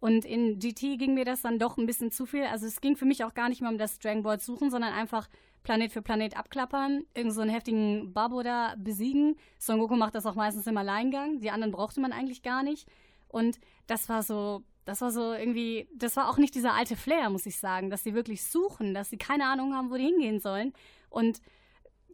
Und 0.00 0.24
in 0.24 0.60
GT 0.60 0.96
ging 0.96 1.14
mir 1.14 1.24
das 1.24 1.42
dann 1.42 1.58
doch 1.58 1.76
ein 1.76 1.86
bisschen 1.86 2.12
zu 2.12 2.24
viel. 2.24 2.44
Also 2.44 2.66
es 2.66 2.80
ging 2.80 2.96
für 2.96 3.04
mich 3.04 3.24
auch 3.24 3.34
gar 3.34 3.48
nicht 3.48 3.60
mehr 3.60 3.70
um 3.70 3.78
das 3.78 3.98
Ball 3.98 4.38
suchen, 4.38 4.70
sondern 4.70 4.92
einfach 4.92 5.28
Planet 5.64 5.92
für 5.92 6.02
Planet 6.02 6.36
abklappern, 6.36 7.04
irgend 7.14 7.34
so 7.34 7.42
heftigen 7.42 8.12
Babo 8.12 8.42
da 8.42 8.74
besiegen. 8.78 9.36
Son 9.58 9.80
Goku 9.80 9.96
macht 9.96 10.14
das 10.14 10.24
auch 10.24 10.36
meistens 10.36 10.66
im 10.68 10.76
Alleingang. 10.76 11.40
Die 11.40 11.50
anderen 11.50 11.72
brauchte 11.72 12.00
man 12.00 12.12
eigentlich 12.12 12.42
gar 12.42 12.62
nicht. 12.62 12.88
Und 13.26 13.58
das 13.88 14.08
war 14.08 14.22
so, 14.22 14.62
das 14.84 15.00
war 15.00 15.10
so 15.10 15.32
irgendwie, 15.34 15.88
das 15.94 16.16
war 16.16 16.30
auch 16.30 16.38
nicht 16.38 16.54
dieser 16.54 16.74
alte 16.74 16.96
Flair, 16.96 17.28
muss 17.28 17.44
ich 17.44 17.58
sagen, 17.58 17.90
dass 17.90 18.04
sie 18.04 18.14
wirklich 18.14 18.44
suchen, 18.44 18.94
dass 18.94 19.10
sie 19.10 19.18
keine 19.18 19.46
Ahnung 19.46 19.74
haben, 19.74 19.90
wo 19.90 19.96
die 19.96 20.04
hingehen 20.04 20.38
sollen. 20.38 20.72
Und 21.10 21.40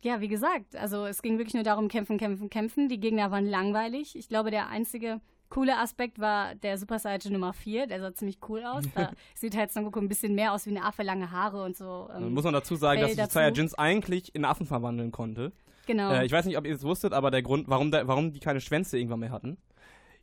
ja, 0.02 0.20
wie 0.20 0.28
gesagt, 0.28 0.74
also 0.74 1.04
es 1.06 1.22
ging 1.22 1.38
wirklich 1.38 1.54
nur 1.54 1.62
darum, 1.62 1.88
kämpfen, 1.88 2.18
kämpfen, 2.18 2.50
kämpfen. 2.50 2.88
Die 2.88 2.98
Gegner 2.98 3.30
waren 3.30 3.46
langweilig. 3.46 4.16
Ich 4.16 4.28
glaube, 4.28 4.50
der 4.50 4.68
einzige 4.68 5.20
coole 5.50 5.78
Aspekt 5.78 6.18
war 6.18 6.54
der 6.56 6.78
Super 6.78 6.98
Saiyan 6.98 7.32
Nummer 7.32 7.52
4. 7.52 7.86
Der 7.86 8.00
sah 8.00 8.12
ziemlich 8.14 8.38
cool 8.48 8.64
aus. 8.64 8.84
Da 8.94 9.10
sieht 9.34 9.56
halt 9.56 9.72
Son 9.72 9.84
Goku 9.84 10.00
ein 10.00 10.08
bisschen 10.08 10.34
mehr 10.34 10.52
aus 10.52 10.66
wie 10.66 10.70
eine 10.70 10.84
Affe, 10.84 11.02
lange 11.02 11.30
Haare 11.30 11.62
und 11.62 11.76
so. 11.76 12.08
Dann 12.12 12.24
Ähm, 12.24 12.34
muss 12.34 12.44
man 12.44 12.52
dazu 12.54 12.74
sagen, 12.76 13.00
dass 13.00 13.12
sich. 13.14 13.24
Saiyajins 13.26 13.74
eigentlich 13.74 14.34
in 14.34 14.44
Affen 14.44 14.66
verwandeln 14.66 15.12
konnte. 15.12 15.52
genau. 15.86 16.10
Äh, 16.12 16.26
ich 16.26 16.32
weiß 16.32 16.44
nicht, 16.46 16.58
ob 16.58 16.66
ihr 16.66 16.74
es 16.74 16.82
wusstet, 16.82 17.12
aber 17.12 17.30
der 17.30 17.42
Grund, 17.42 17.68
warum, 17.68 17.90
da, 17.90 18.06
warum 18.08 18.32
die 18.32 18.40
keine 18.40 18.60
Schwänze 18.60 18.98
irgendwann 18.98 19.20
mehr 19.20 19.30
hatten. 19.30 19.58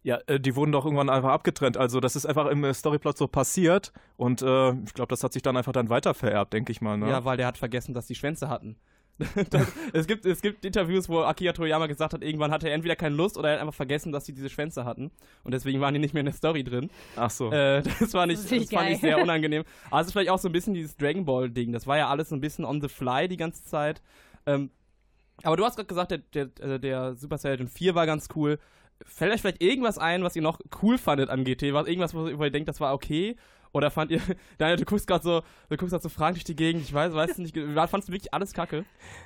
Ja, 0.04 0.18
äh, 0.26 0.40
die 0.40 0.56
wurden 0.56 0.72
doch 0.72 0.84
irgendwann 0.86 1.10
einfach 1.12 1.30
abgetrennt. 1.30 1.78
Also 1.78 2.00
das 2.00 2.16
ist 2.16 2.26
einfach 2.26 2.48
im 2.48 2.64
äh, 2.64 2.74
Storyplot 2.74 3.18
so 3.18 3.28
passiert 3.28 3.94
und 4.18 4.42
äh, 4.42 4.72
ich 4.84 4.94
glaube, 4.96 5.10
das 5.10 5.24
hat 5.24 5.32
sich 5.32 5.44
dann 5.44 5.56
einfach 5.56 5.74
dann 5.74 5.90
weiter 5.90 6.14
vererbt, 6.16 6.54
denke 6.54 6.72
ich 6.72 6.82
mal. 6.82 6.98
Ne? 6.98 7.08
Ja, 7.10 7.24
weil 7.24 7.38
der 7.38 7.46
hat 7.46 7.58
vergessen, 7.60 7.94
dass 7.94 8.08
die 8.08 8.16
Schwänze 8.16 8.50
hatten. 8.50 8.78
das, 9.50 9.68
es, 9.94 10.08
gibt, 10.08 10.26
es 10.26 10.42
gibt 10.42 10.66
Interviews, 10.66 11.08
wo 11.08 11.22
Akira 11.22 11.54
Toriyama 11.54 11.88
gesagt 11.88 12.14
hat, 12.14 12.24
irgendwann 12.24 12.52
hatte 12.52 12.68
er 12.68 12.76
entweder 12.76 12.96
keine 12.96 13.16
Lust 13.16 13.38
oder 13.38 13.50
er 13.50 13.56
hat 13.56 13.62
einfach 13.62 13.74
vergessen, 13.74 14.12
dass 14.12 14.26
sie 14.26 14.34
diese 14.34 14.50
Schwänze 14.50 14.86
hatten. 14.86 15.12
Und 15.44 15.54
deswegen 15.54 15.80
waren 15.80 15.94
die 15.94 16.00
nicht 16.00 16.14
mehr 16.14 16.22
in 16.22 16.26
der 16.26 16.34
Story 16.34 16.64
drin. 16.64 16.90
Ach 17.16 17.30
so. 17.30 17.52
Äh, 17.52 17.84
das 18.00 18.14
war 18.14 18.26
nicht, 18.26 18.44
Das 18.44 18.50
das, 18.50 18.70
fand 18.70 18.90
ich 18.90 19.00
sehr 19.00 19.18
unangenehm. 19.22 19.64
Aber 19.90 20.02
es 20.02 20.08
ist 20.08 20.14
vielleicht 20.14 20.30
auch 20.30 20.40
so 20.40 20.50
ein 20.50 20.52
bisschen 20.52 20.74
dieses 20.74 20.98
Dragon 20.98 21.26
Ball 21.26 21.50
Ding. 21.50 21.72
Das 21.72 21.88
war 21.88 21.98
ja 21.98 22.10
alles 22.10 22.30
so 22.30 22.36
ein 22.36 22.42
bisschen 22.42 22.66
on 22.66 22.82
the 22.82 22.88
fly 22.88 23.28
die 23.28 23.38
ganze 23.38 23.64
Zeit. 23.64 24.02
Ähm, 24.46 24.72
aber 25.44 25.58
du 25.58 25.66
hast 25.66 25.76
gerade 25.76 25.88
gesagt, 25.88 26.12
der, 26.12 26.20
der, 26.20 26.60
äh, 26.60 26.80
der 26.80 27.16
Super 27.16 27.38
Saiyan 27.38 27.68
4 27.68 27.96
war 27.96 28.06
ganz 28.06 28.30
cool. 28.36 28.60
Fällt 29.04 29.34
euch 29.34 29.42
vielleicht 29.42 29.62
irgendwas 29.62 29.98
ein, 29.98 30.24
was 30.24 30.36
ihr 30.36 30.42
noch 30.42 30.60
cool 30.82 30.98
fandet 30.98 31.30
an 31.30 31.44
GT? 31.44 31.74
Was, 31.74 31.88
irgendwas, 31.88 32.14
wo 32.14 32.28
ihr 32.28 32.52
denkt, 32.52 32.70
das 32.70 32.80
war 32.80 32.94
okay? 32.94 33.36
Oder 33.74 33.92
fand 33.92 34.12
ihr, 34.12 34.22
Daniel, 34.58 34.78
du 34.78 34.86
guckst 34.86 35.08
gerade 35.08 35.24
so, 35.24 35.42
du 35.70 35.78
guckst 35.78 35.92
gerade 35.92 36.04
so 36.04 36.10
fragend 36.10 36.38
durch 36.38 36.44
die 36.44 36.56
Gegend, 36.56 36.84
ich 36.84 36.94
weiß, 36.94 37.14
weißt 37.14 37.38
du 37.38 37.42
nicht, 37.44 37.56
fandst 37.90 38.10
du 38.10 38.14
wirklich 38.14 38.34
alles 38.34 38.54
kacke? 38.54 38.86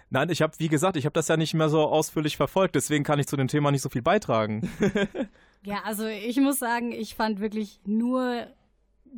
Nein, 0.10 0.30
ich 0.30 0.42
habe, 0.42 0.54
wie 0.58 0.68
gesagt, 0.68 0.98
ich 0.98 1.06
habe 1.06 1.14
das 1.14 1.28
ja 1.28 1.38
nicht 1.38 1.54
mehr 1.54 1.70
so 1.70 1.82
ausführlich 1.82 2.38
verfolgt, 2.38 2.76
deswegen 2.76 3.04
kann 3.04 3.20
ich 3.20 3.28
zu 3.28 3.38
dem 3.38 3.48
Thema 3.48 3.72
nicht 3.72 3.82
so 3.82 3.90
viel 3.90 4.02
beitragen. 4.02 4.70
Ja, 5.66 5.82
also 5.84 6.06
ich 6.06 6.38
muss 6.38 6.60
sagen, 6.60 6.92
ich 6.92 7.16
fand 7.16 7.40
wirklich 7.40 7.80
nur 7.86 8.48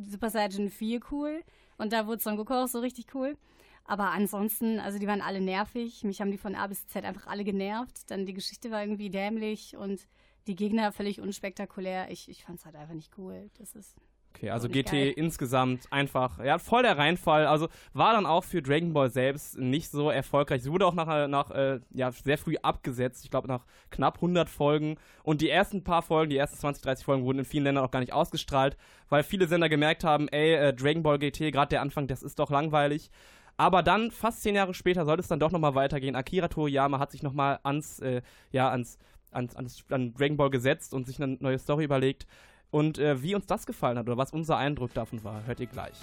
Super 0.06 0.30
Saiyan 0.30 0.70
4 0.70 1.00
cool. 1.10 1.44
Und 1.76 1.92
da 1.92 2.06
wurde 2.06 2.22
Son 2.22 2.36
Goku 2.36 2.54
auch 2.54 2.68
so 2.68 2.80
richtig 2.80 3.14
cool. 3.14 3.36
Aber 3.84 4.10
ansonsten, 4.10 4.80
also 4.80 4.98
die 4.98 5.06
waren 5.06 5.20
alle 5.20 5.40
nervig. 5.40 6.04
Mich 6.04 6.20
haben 6.20 6.30
die 6.30 6.38
von 6.38 6.54
A 6.54 6.66
bis 6.66 6.86
Z 6.88 7.04
einfach 7.04 7.26
alle 7.26 7.44
genervt. 7.44 8.10
Dann 8.10 8.24
die 8.24 8.32
Geschichte 8.32 8.70
war 8.70 8.82
irgendwie 8.82 9.10
dämlich 9.10 9.76
und 9.76 10.06
die 10.46 10.56
Gegner 10.56 10.92
völlig 10.92 11.20
unspektakulär. 11.20 12.10
Ich, 12.10 12.28
ich 12.30 12.44
fand 12.44 12.58
es 12.58 12.64
halt 12.64 12.76
einfach 12.76 12.94
nicht 12.94 13.12
cool. 13.18 13.50
Das 13.58 13.74
ist. 13.74 13.94
Okay, 14.34 14.50
also 14.50 14.68
GT 14.68 14.90
geil. 14.90 15.12
insgesamt 15.16 15.92
einfach, 15.92 16.38
ja, 16.44 16.58
voll 16.58 16.82
der 16.82 16.96
Reinfall. 16.96 17.46
Also 17.46 17.68
war 17.92 18.12
dann 18.12 18.24
auch 18.24 18.44
für 18.44 18.62
Dragon 18.62 18.92
Ball 18.92 19.10
selbst 19.10 19.58
nicht 19.58 19.90
so 19.90 20.10
erfolgreich. 20.10 20.62
Sie 20.62 20.70
wurde 20.70 20.86
auch 20.86 20.94
nach, 20.94 21.26
nach 21.26 21.50
äh, 21.50 21.80
ja, 21.90 22.12
sehr 22.12 22.38
früh 22.38 22.56
abgesetzt. 22.62 23.24
Ich 23.24 23.30
glaube, 23.30 23.48
nach 23.48 23.64
knapp 23.90 24.16
100 24.16 24.48
Folgen. 24.48 24.96
Und 25.24 25.40
die 25.40 25.50
ersten 25.50 25.82
paar 25.82 26.02
Folgen, 26.02 26.30
die 26.30 26.36
ersten 26.36 26.56
20, 26.56 26.84
30 26.84 27.04
Folgen 27.04 27.24
wurden 27.24 27.40
in 27.40 27.44
vielen 27.44 27.64
Ländern 27.64 27.84
auch 27.84 27.90
gar 27.90 28.00
nicht 28.00 28.12
ausgestrahlt, 28.12 28.76
weil 29.08 29.24
viele 29.24 29.48
Sender 29.48 29.68
gemerkt 29.68 30.04
haben, 30.04 30.28
ey, 30.28 30.54
äh, 30.54 30.72
Dragon 30.72 31.02
Ball 31.02 31.18
GT, 31.18 31.50
gerade 31.50 31.70
der 31.70 31.82
Anfang, 31.82 32.06
das 32.06 32.22
ist 32.22 32.38
doch 32.38 32.50
langweilig. 32.50 33.10
Aber 33.56 33.82
dann, 33.82 34.12
fast 34.12 34.42
zehn 34.42 34.54
Jahre 34.54 34.72
später, 34.72 35.04
sollte 35.04 35.22
es 35.22 35.28
dann 35.28 35.40
doch 35.40 35.50
nochmal 35.50 35.74
weitergehen. 35.74 36.14
Akira 36.14 36.46
Toriyama 36.46 37.00
hat 37.00 37.10
sich 37.10 37.24
nochmal 37.24 37.58
ans, 37.64 37.98
äh, 37.98 38.22
ja, 38.52 38.70
ans, 38.70 38.98
ans, 39.32 39.56
ans, 39.56 39.84
an 39.90 40.14
Dragon 40.14 40.36
Ball 40.36 40.50
gesetzt 40.50 40.94
und 40.94 41.06
sich 41.06 41.20
eine 41.20 41.36
neue 41.40 41.58
Story 41.58 41.82
überlegt. 41.82 42.28
Und 42.70 42.98
äh, 42.98 43.22
wie 43.22 43.34
uns 43.34 43.46
das 43.46 43.66
gefallen 43.66 43.98
hat 43.98 44.06
oder 44.06 44.16
was 44.16 44.32
unser 44.32 44.56
Eindruck 44.58 44.92
davon 44.94 45.24
war, 45.24 45.46
hört 45.46 45.60
ihr 45.60 45.66
gleich. 45.66 45.94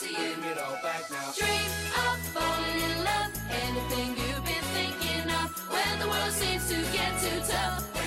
To 0.00 0.08
you. 0.08 0.16
Bring 0.16 0.52
it 0.52 0.58
all 0.58 0.78
back 0.82 1.10
now. 1.10 1.32
Dream 1.34 1.70
of 2.06 2.18
falling 2.30 2.80
in 2.88 3.04
love. 3.04 3.30
Anything 3.50 4.10
you've 4.16 4.44
been 4.44 4.66
thinking 4.76 5.26
of. 5.30 5.50
When 5.72 5.98
the 5.98 6.06
world 6.06 6.32
seems 6.32 6.68
to 6.68 6.76
get 6.92 7.18
too 7.20 7.40
tough, 7.50 7.97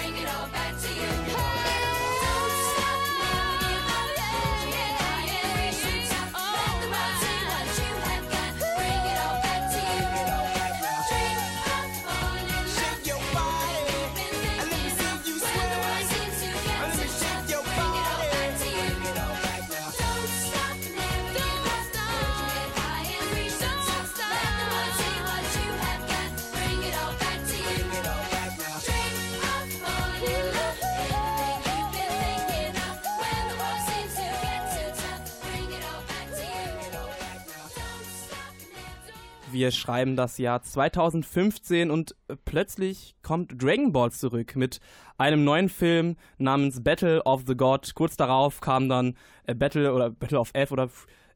Wir 39.51 39.71
schreiben 39.71 40.15
das 40.15 40.37
Jahr 40.37 40.61
2015 40.61 41.91
und 41.91 42.15
äh, 42.27 42.35
plötzlich 42.45 43.15
kommt 43.23 43.61
Dragon 43.61 43.91
Ball 43.91 44.11
zurück 44.11 44.55
mit 44.55 44.79
einem 45.17 45.43
neuen 45.43 45.69
Film 45.69 46.15
namens 46.37 46.83
Battle 46.83 47.23
of 47.23 47.43
the 47.47 47.55
God. 47.55 47.93
Kurz 47.95 48.15
darauf 48.17 48.61
kam 48.61 48.89
dann 48.89 49.15
äh, 49.45 49.53
Battle 49.53 49.93
oder 49.93 50.09
Battle 50.09 50.39
of 50.39 50.51
F 50.53 50.71
oder 50.71 50.89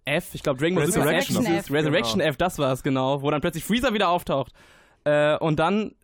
F, 0.05 0.36
ich 0.36 0.43
glaube 0.43 0.59
Dragon 0.59 0.76
Ball 0.76 0.88
Super 0.88 1.05
Resurrection 1.07 1.45
F, 1.45 1.66
F. 1.66 1.72
Resurrection 1.72 2.20
Genau. 2.20 2.30
F, 2.30 2.38
das 2.38 2.59
war 2.59 2.72
es 2.72 2.84
genau, 2.84 3.22
wo 3.22 3.32
dann 3.32 3.41
plötzlich 3.41 3.63
Freezer 3.63 3.93
wieder 3.93 4.09
auftaucht. 4.09 4.51
Äh, 5.03 5.38
und 5.38 5.57
dann 5.59 5.95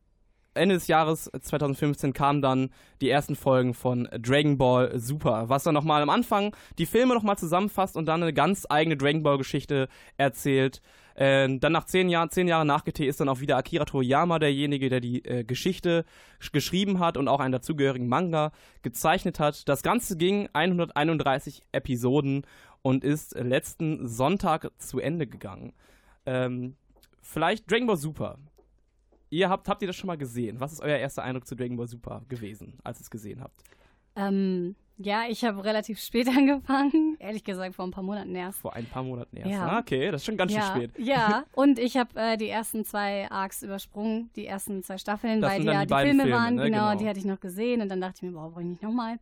Ende 0.53 0.75
des 0.75 0.87
Jahres 0.87 1.31
2015 1.39 2.11
kamen 2.13 2.41
dann 2.41 2.71
die 2.99 3.09
ersten 3.09 3.35
Folgen 3.35 3.73
von 3.73 4.09
Dragon 4.19 4.57
Ball 4.57 4.99
Super, 4.99 5.47
was 5.47 5.63
dann 5.63 5.73
nochmal 5.73 6.01
am 6.01 6.09
Anfang 6.09 6.55
die 6.77 6.85
Filme 6.85 7.13
nochmal 7.13 7.37
zusammenfasst 7.37 7.95
und 7.95 8.05
dann 8.05 8.21
eine 8.21 8.33
ganz 8.33 8.65
eigene 8.69 8.97
Dragon 8.97 9.23
Ball 9.23 9.37
Geschichte 9.37 9.87
erzählt. 10.17 10.81
Äh, 11.15 11.57
dann 11.59 11.71
nach 11.73 11.85
zehn 11.85 12.09
Jahren, 12.09 12.29
zehn 12.29 12.47
Jahre 12.47 12.65
nach 12.65 12.83
GT 12.83 13.01
ist 13.01 13.19
dann 13.19 13.29
auch 13.29 13.39
wieder 13.39 13.57
Akira 13.57 13.85
Toriyama 13.85 14.39
derjenige, 14.39 14.89
der 14.89 14.99
die 15.01 15.23
äh, 15.25 15.43
Geschichte 15.43 16.05
sch- 16.39 16.51
geschrieben 16.51 16.99
hat 16.99 17.17
und 17.17 17.27
auch 17.27 17.39
einen 17.39 17.51
dazugehörigen 17.51 18.07
Manga 18.07 18.51
gezeichnet 18.81 19.39
hat. 19.39 19.67
Das 19.67 19.83
Ganze 19.83 20.17
ging 20.17 20.49
131 20.53 21.63
Episoden 21.71 22.45
und 22.81 23.03
ist 23.03 23.35
letzten 23.35 24.07
Sonntag 24.07 24.71
zu 24.77 24.99
Ende 24.99 25.27
gegangen. 25.27 25.73
Ähm, 26.25 26.75
vielleicht 27.21 27.69
Dragon 27.69 27.87
Ball 27.87 27.97
Super. 27.97 28.37
Ihr 29.29 29.49
habt, 29.49 29.67
habt 29.69 29.81
ihr 29.81 29.87
das 29.87 29.95
schon 29.95 30.07
mal 30.07 30.17
gesehen? 30.17 30.59
Was 30.59 30.73
ist 30.73 30.81
euer 30.81 30.97
erster 30.97 31.23
Eindruck 31.23 31.47
zu 31.47 31.55
Dragon 31.55 31.77
Ball 31.77 31.87
Super 31.87 32.23
gewesen, 32.27 32.77
als 32.83 32.99
ihr 32.99 33.03
es 33.03 33.09
gesehen 33.11 33.41
habt? 33.41 33.63
Ähm, 34.15 34.75
ja, 34.97 35.23
ich 35.27 35.43
habe 35.43 35.63
relativ 35.63 35.99
spät 35.99 36.27
angefangen. 36.37 37.15
Ehrlich 37.19 37.43
gesagt, 37.43 37.75
vor 37.75 37.85
ein 37.85 37.91
paar 37.91 38.03
Monaten 38.03 38.35
erst. 38.35 38.59
Vor 38.59 38.73
ein 38.75 38.85
paar 38.85 39.03
Monaten 39.03 39.35
erst. 39.37 39.49
Ja. 39.49 39.67
Ah, 39.67 39.79
okay, 39.79 40.11
das 40.11 40.21
ist 40.21 40.25
schon 40.25 40.37
ganz 40.37 40.51
schön 40.51 40.61
ja, 40.61 40.67
spät. 40.75 40.91
Ja, 40.97 41.43
und 41.53 41.79
ich 41.79 41.97
habe 41.97 42.09
äh, 42.19 42.37
die 42.37 42.49
ersten 42.49 42.85
zwei 42.85 43.29
Arcs 43.31 43.63
übersprungen, 43.63 44.29
die 44.35 44.45
ersten 44.45 44.83
zwei 44.83 44.97
Staffeln, 44.97 45.41
Das 45.41 45.51
weil 45.51 45.61
die 45.61 45.65
ja 45.67 45.85
die 45.85 45.93
Filme, 45.93 46.23
Filme, 46.23 46.37
waren. 46.37 46.55
ne? 46.55 46.65
Genau, 46.65 46.89
Genau. 46.89 46.99
die 46.99 47.07
hatte 47.09 47.19
ich 47.19 47.25
noch 47.25 47.39
gesehen 47.39 47.81
und 47.81 47.89
dann 47.89 48.01
dachte 48.01 48.17
ich 48.17 48.21
mir, 48.23 48.35
warum 48.35 48.51
brauche 48.51 48.61
ich 48.61 48.67
nicht 48.67 48.83
nochmal? 48.83 49.17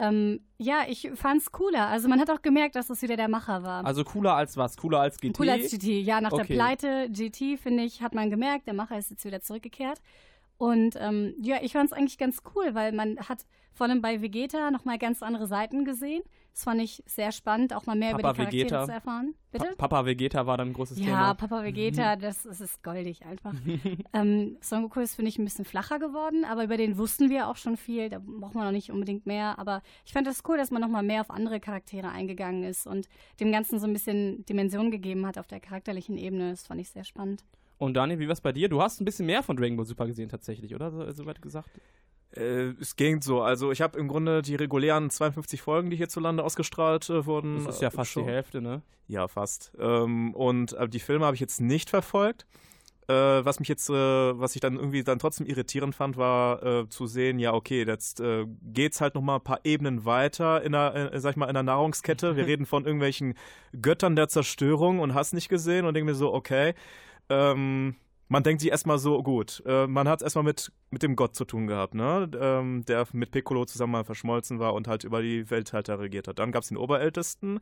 Ähm, 0.00 0.38
ja, 0.58 0.82
ich 0.88 1.10
fand's 1.14 1.50
cooler. 1.50 1.88
Also 1.88 2.08
man 2.08 2.20
hat 2.20 2.30
auch 2.30 2.40
gemerkt, 2.40 2.76
dass 2.76 2.86
das 2.86 3.02
wieder 3.02 3.16
der 3.16 3.26
Macher 3.26 3.64
war. 3.64 3.84
Also 3.84 4.04
cooler 4.04 4.34
als 4.34 4.56
was? 4.56 4.76
Cooler 4.76 5.00
als 5.00 5.18
GT? 5.18 5.36
Cooler 5.36 5.54
als 5.54 5.72
GT. 5.72 5.86
Ja, 6.02 6.20
nach 6.20 6.30
Okay. 6.30 6.46
der 6.46 6.54
Pleite 6.54 7.08
GT, 7.10 7.58
finde 7.60 7.82
ich, 7.82 8.00
hat 8.00 8.14
man 8.14 8.30
gemerkt, 8.30 8.68
der 8.68 8.74
Macher 8.74 8.96
ist 8.96 9.10
jetzt 9.10 9.24
wieder 9.24 9.40
zurückgekehrt. 9.40 10.00
Und 10.58 10.96
ähm, 10.98 11.34
ja, 11.40 11.58
ich 11.62 11.72
fand 11.72 11.90
es 11.90 11.96
eigentlich 11.96 12.18
ganz 12.18 12.42
cool, 12.54 12.74
weil 12.74 12.92
man 12.92 13.16
hat 13.20 13.46
vor 13.72 13.86
allem 13.86 14.02
bei 14.02 14.20
Vegeta 14.20 14.72
nochmal 14.72 14.98
ganz 14.98 15.22
andere 15.22 15.46
Seiten 15.46 15.84
gesehen. 15.84 16.22
Das 16.52 16.64
fand 16.64 16.82
ich 16.82 17.04
sehr 17.06 17.30
spannend, 17.30 17.72
auch 17.72 17.86
mal 17.86 17.94
mehr 17.94 18.10
Papa 18.10 18.18
über 18.18 18.32
die 18.32 18.36
Charaktere 18.38 18.64
Vegeta. 18.64 18.84
zu 18.86 18.92
erfahren. 18.92 19.34
Bitte? 19.52 19.66
Pa 19.76 19.86
Papa 19.86 20.04
Vegeta 20.04 20.46
war 20.46 20.56
dann 20.56 20.70
ein 20.70 20.72
großes 20.72 20.98
Ja, 20.98 21.04
Thema. 21.04 21.34
Papa 21.34 21.62
Vegeta, 21.62 22.16
das, 22.16 22.42
das 22.42 22.60
ist 22.60 22.82
goldig 22.82 23.24
einfach. 23.24 23.54
ähm, 24.12 24.56
Son 24.60 24.82
Goku 24.82 24.98
ist, 24.98 25.14
finde 25.14 25.28
ich, 25.28 25.38
ein 25.38 25.44
bisschen 25.44 25.64
flacher 25.64 26.00
geworden, 26.00 26.44
aber 26.44 26.64
über 26.64 26.76
den 26.76 26.98
wussten 26.98 27.30
wir 27.30 27.46
auch 27.46 27.56
schon 27.56 27.76
viel. 27.76 28.08
Da 28.08 28.18
braucht 28.18 28.56
man 28.56 28.64
noch 28.64 28.72
nicht 28.72 28.90
unbedingt 28.90 29.26
mehr. 29.26 29.60
Aber 29.60 29.80
ich 30.04 30.12
fand 30.12 30.26
das 30.26 30.42
cool, 30.48 30.56
dass 30.56 30.72
man 30.72 30.82
nochmal 30.82 31.04
mehr 31.04 31.20
auf 31.20 31.30
andere 31.30 31.60
Charaktere 31.60 32.08
eingegangen 32.08 32.64
ist 32.64 32.84
und 32.84 33.08
dem 33.38 33.52
Ganzen 33.52 33.78
so 33.78 33.86
ein 33.86 33.92
bisschen 33.92 34.44
Dimension 34.46 34.90
gegeben 34.90 35.24
hat 35.24 35.38
auf 35.38 35.46
der 35.46 35.60
charakterlichen 35.60 36.18
Ebene. 36.18 36.50
Das 36.50 36.66
fand 36.66 36.80
ich 36.80 36.90
sehr 36.90 37.04
spannend. 37.04 37.44
Und 37.78 37.94
Daniel, 37.94 38.18
wie 38.18 38.28
war's 38.28 38.40
bei 38.40 38.52
dir? 38.52 38.68
Du 38.68 38.82
hast 38.82 39.00
ein 39.00 39.04
bisschen 39.04 39.26
mehr 39.26 39.42
von 39.42 39.56
Dragon 39.56 39.76
Ball 39.76 39.86
Super 39.86 40.06
gesehen 40.06 40.28
tatsächlich, 40.28 40.74
oder? 40.74 40.90
So, 40.90 41.10
soweit 41.12 41.40
gesagt. 41.40 41.70
Äh, 42.36 42.72
es 42.80 42.96
ging 42.96 43.22
so. 43.22 43.40
Also 43.40 43.70
ich 43.72 43.80
habe 43.80 43.98
im 43.98 44.08
Grunde 44.08 44.42
die 44.42 44.56
regulären 44.56 45.10
52 45.10 45.62
Folgen, 45.62 45.88
die 45.90 45.96
hierzulande 45.96 46.42
ausgestrahlt 46.44 47.08
äh, 47.08 47.24
wurden. 47.24 47.64
Das 47.64 47.76
ist 47.76 47.82
ja 47.82 47.88
äh, 47.88 47.92
fast 47.92 48.10
schon- 48.10 48.24
die 48.24 48.30
Hälfte, 48.30 48.60
ne? 48.60 48.82
Ja, 49.06 49.26
fast. 49.28 49.72
Ähm, 49.78 50.34
und 50.34 50.74
äh, 50.74 50.88
die 50.88 50.98
Filme 51.00 51.24
habe 51.24 51.34
ich 51.34 51.40
jetzt 51.40 51.60
nicht 51.60 51.88
verfolgt. 51.88 52.46
Äh, 53.06 53.14
was 53.14 53.58
mich 53.58 53.68
jetzt, 53.68 53.88
äh, 53.88 53.94
was 53.94 54.54
ich 54.54 54.60
dann 54.60 54.76
irgendwie 54.76 55.02
dann 55.02 55.18
trotzdem 55.18 55.46
irritierend 55.46 55.94
fand, 55.94 56.18
war 56.18 56.90
zu 56.90 57.06
sehen, 57.06 57.38
ja, 57.38 57.54
okay, 57.54 57.84
jetzt 57.86 58.20
äh, 58.20 58.44
geht's 58.64 59.00
halt 59.00 59.14
noch 59.14 59.22
mal 59.22 59.36
ein 59.36 59.44
paar 59.44 59.60
Ebenen 59.64 60.04
weiter 60.04 60.62
in 60.62 60.72
der, 60.72 61.12
sag 61.14 61.30
ich 61.30 61.36
mal, 61.38 61.46
in 61.46 61.54
der 61.54 61.62
Nahrungskette. 61.62 62.36
Wir 62.36 62.46
reden 62.46 62.66
von 62.66 62.84
irgendwelchen 62.84 63.32
Göttern 63.80 64.14
der 64.16 64.28
Zerstörung 64.28 64.98
und 64.98 65.14
hast 65.14 65.32
nicht 65.32 65.48
gesehen 65.48 65.86
und 65.86 65.94
denke 65.94 66.10
mir 66.10 66.14
so, 66.16 66.34
okay, 66.34 66.74
ähm, 67.30 67.94
man 68.30 68.42
denkt 68.42 68.60
sich 68.60 68.70
erstmal 68.70 68.98
so, 68.98 69.22
gut, 69.22 69.62
äh, 69.64 69.86
man 69.86 70.06
hat 70.06 70.20
es 70.20 70.22
erstmal 70.24 70.44
mit, 70.44 70.70
mit 70.90 71.02
dem 71.02 71.16
Gott 71.16 71.34
zu 71.34 71.46
tun 71.46 71.66
gehabt, 71.66 71.94
ne? 71.94 72.28
Ähm, 72.38 72.84
der 72.86 73.06
mit 73.12 73.30
Piccolo 73.30 73.64
zusammen 73.64 73.92
mal 73.92 74.04
verschmolzen 74.04 74.58
war 74.58 74.74
und 74.74 74.86
halt 74.86 75.04
über 75.04 75.22
die 75.22 75.48
Welt 75.50 75.72
halt 75.72 75.88
da 75.88 75.94
regiert 75.94 76.28
hat. 76.28 76.38
Dann 76.38 76.52
gab 76.52 76.62
es 76.62 76.68
den 76.68 76.76
Oberältesten, 76.76 77.58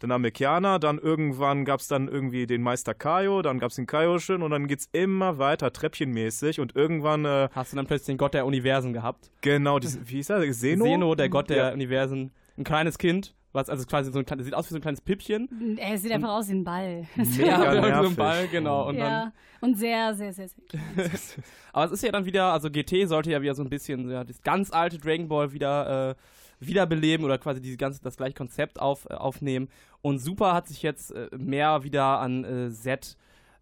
dann 0.00 0.12
haben 0.12 0.24
wir 0.24 0.32
Kiana, 0.32 0.80
dann 0.80 0.98
irgendwann 0.98 1.64
gab 1.64 1.78
es 1.78 1.86
dann 1.86 2.08
irgendwie 2.08 2.48
den 2.48 2.62
Meister 2.62 2.94
Kaio, 2.94 3.42
dann 3.42 3.60
gab 3.60 3.70
es 3.70 3.76
den 3.76 3.86
Kaioshin 3.86 4.42
und 4.42 4.50
dann 4.50 4.66
geht's 4.66 4.88
immer 4.90 5.38
weiter, 5.38 5.72
treppchenmäßig 5.72 6.58
und 6.58 6.74
irgendwann, 6.74 7.24
äh, 7.24 7.48
Hast 7.52 7.72
du 7.72 7.76
dann 7.76 7.86
plötzlich 7.86 8.06
den 8.06 8.18
Gott 8.18 8.34
der 8.34 8.44
Universen 8.44 8.92
gehabt? 8.92 9.30
genau, 9.40 9.78
diese, 9.78 10.00
wie 10.08 10.16
hieß 10.16 10.30
er? 10.30 10.52
Zeno? 10.52 10.84
Zeno, 10.84 11.14
der 11.14 11.28
Gott 11.28 11.48
der 11.48 11.56
Ja. 11.68 11.72
Universen. 11.72 12.32
Ein 12.56 12.64
kleines 12.64 12.98
Kind, 12.98 13.36
was 13.52 13.68
also 13.70 13.86
quasi 13.86 14.12
so 14.12 14.18
ein 14.18 14.26
kleines, 14.26 14.44
sieht 14.44 14.54
aus 14.54 14.66
wie 14.66 14.70
so 14.70 14.76
ein 14.76 14.82
kleines 14.82 15.00
Püppchen. 15.00 15.78
Er 15.78 15.98
sieht 15.98 16.12
einfach 16.12 16.30
aus 16.30 16.48
wie 16.48 16.54
ein 16.54 16.64
Ball. 16.64 17.06
Mega 17.16 17.74
Ja, 17.74 18.02
so 18.02 18.08
ein. 18.08 18.16
Ball, 18.16 18.48
genau. 18.48 18.88
Und 18.88 18.98
dann, 18.98 19.10
ja, 19.10 19.32
und 19.60 19.78
sehr, 19.78 20.14
sehr, 20.14 20.32
sehr, 20.32 20.48
sehr 20.48 20.64
aber 21.72 21.86
es 21.86 21.92
ist 21.92 22.02
ja 22.02 22.12
dann 22.12 22.24
wieder, 22.24 22.52
also 22.52 22.70
GT 22.70 23.08
sollte 23.08 23.30
ja 23.30 23.40
wieder 23.40 23.54
so 23.54 23.62
ein 23.62 23.70
bisschen 23.70 24.10
ja, 24.10 24.24
das 24.24 24.42
ganz 24.42 24.70
alte 24.70 24.98
Dragon 24.98 25.28
Ball 25.28 25.52
wieder 25.52 26.10
äh, 26.10 26.14
wiederbeleben 26.60 27.24
oder 27.24 27.38
quasi 27.38 27.60
dieses 27.60 27.78
ganze, 27.78 28.02
das 28.02 28.16
gleiche 28.16 28.34
Konzept 28.34 28.80
auf, 28.80 29.06
äh, 29.08 29.14
aufnehmen. 29.14 29.68
Und 30.02 30.18
Super 30.18 30.54
hat 30.54 30.68
sich 30.68 30.82
jetzt 30.82 31.12
äh, 31.12 31.28
mehr 31.36 31.82
wieder 31.84 32.20
an 32.20 32.44
äh, 32.44 32.70
Z 32.70 33.16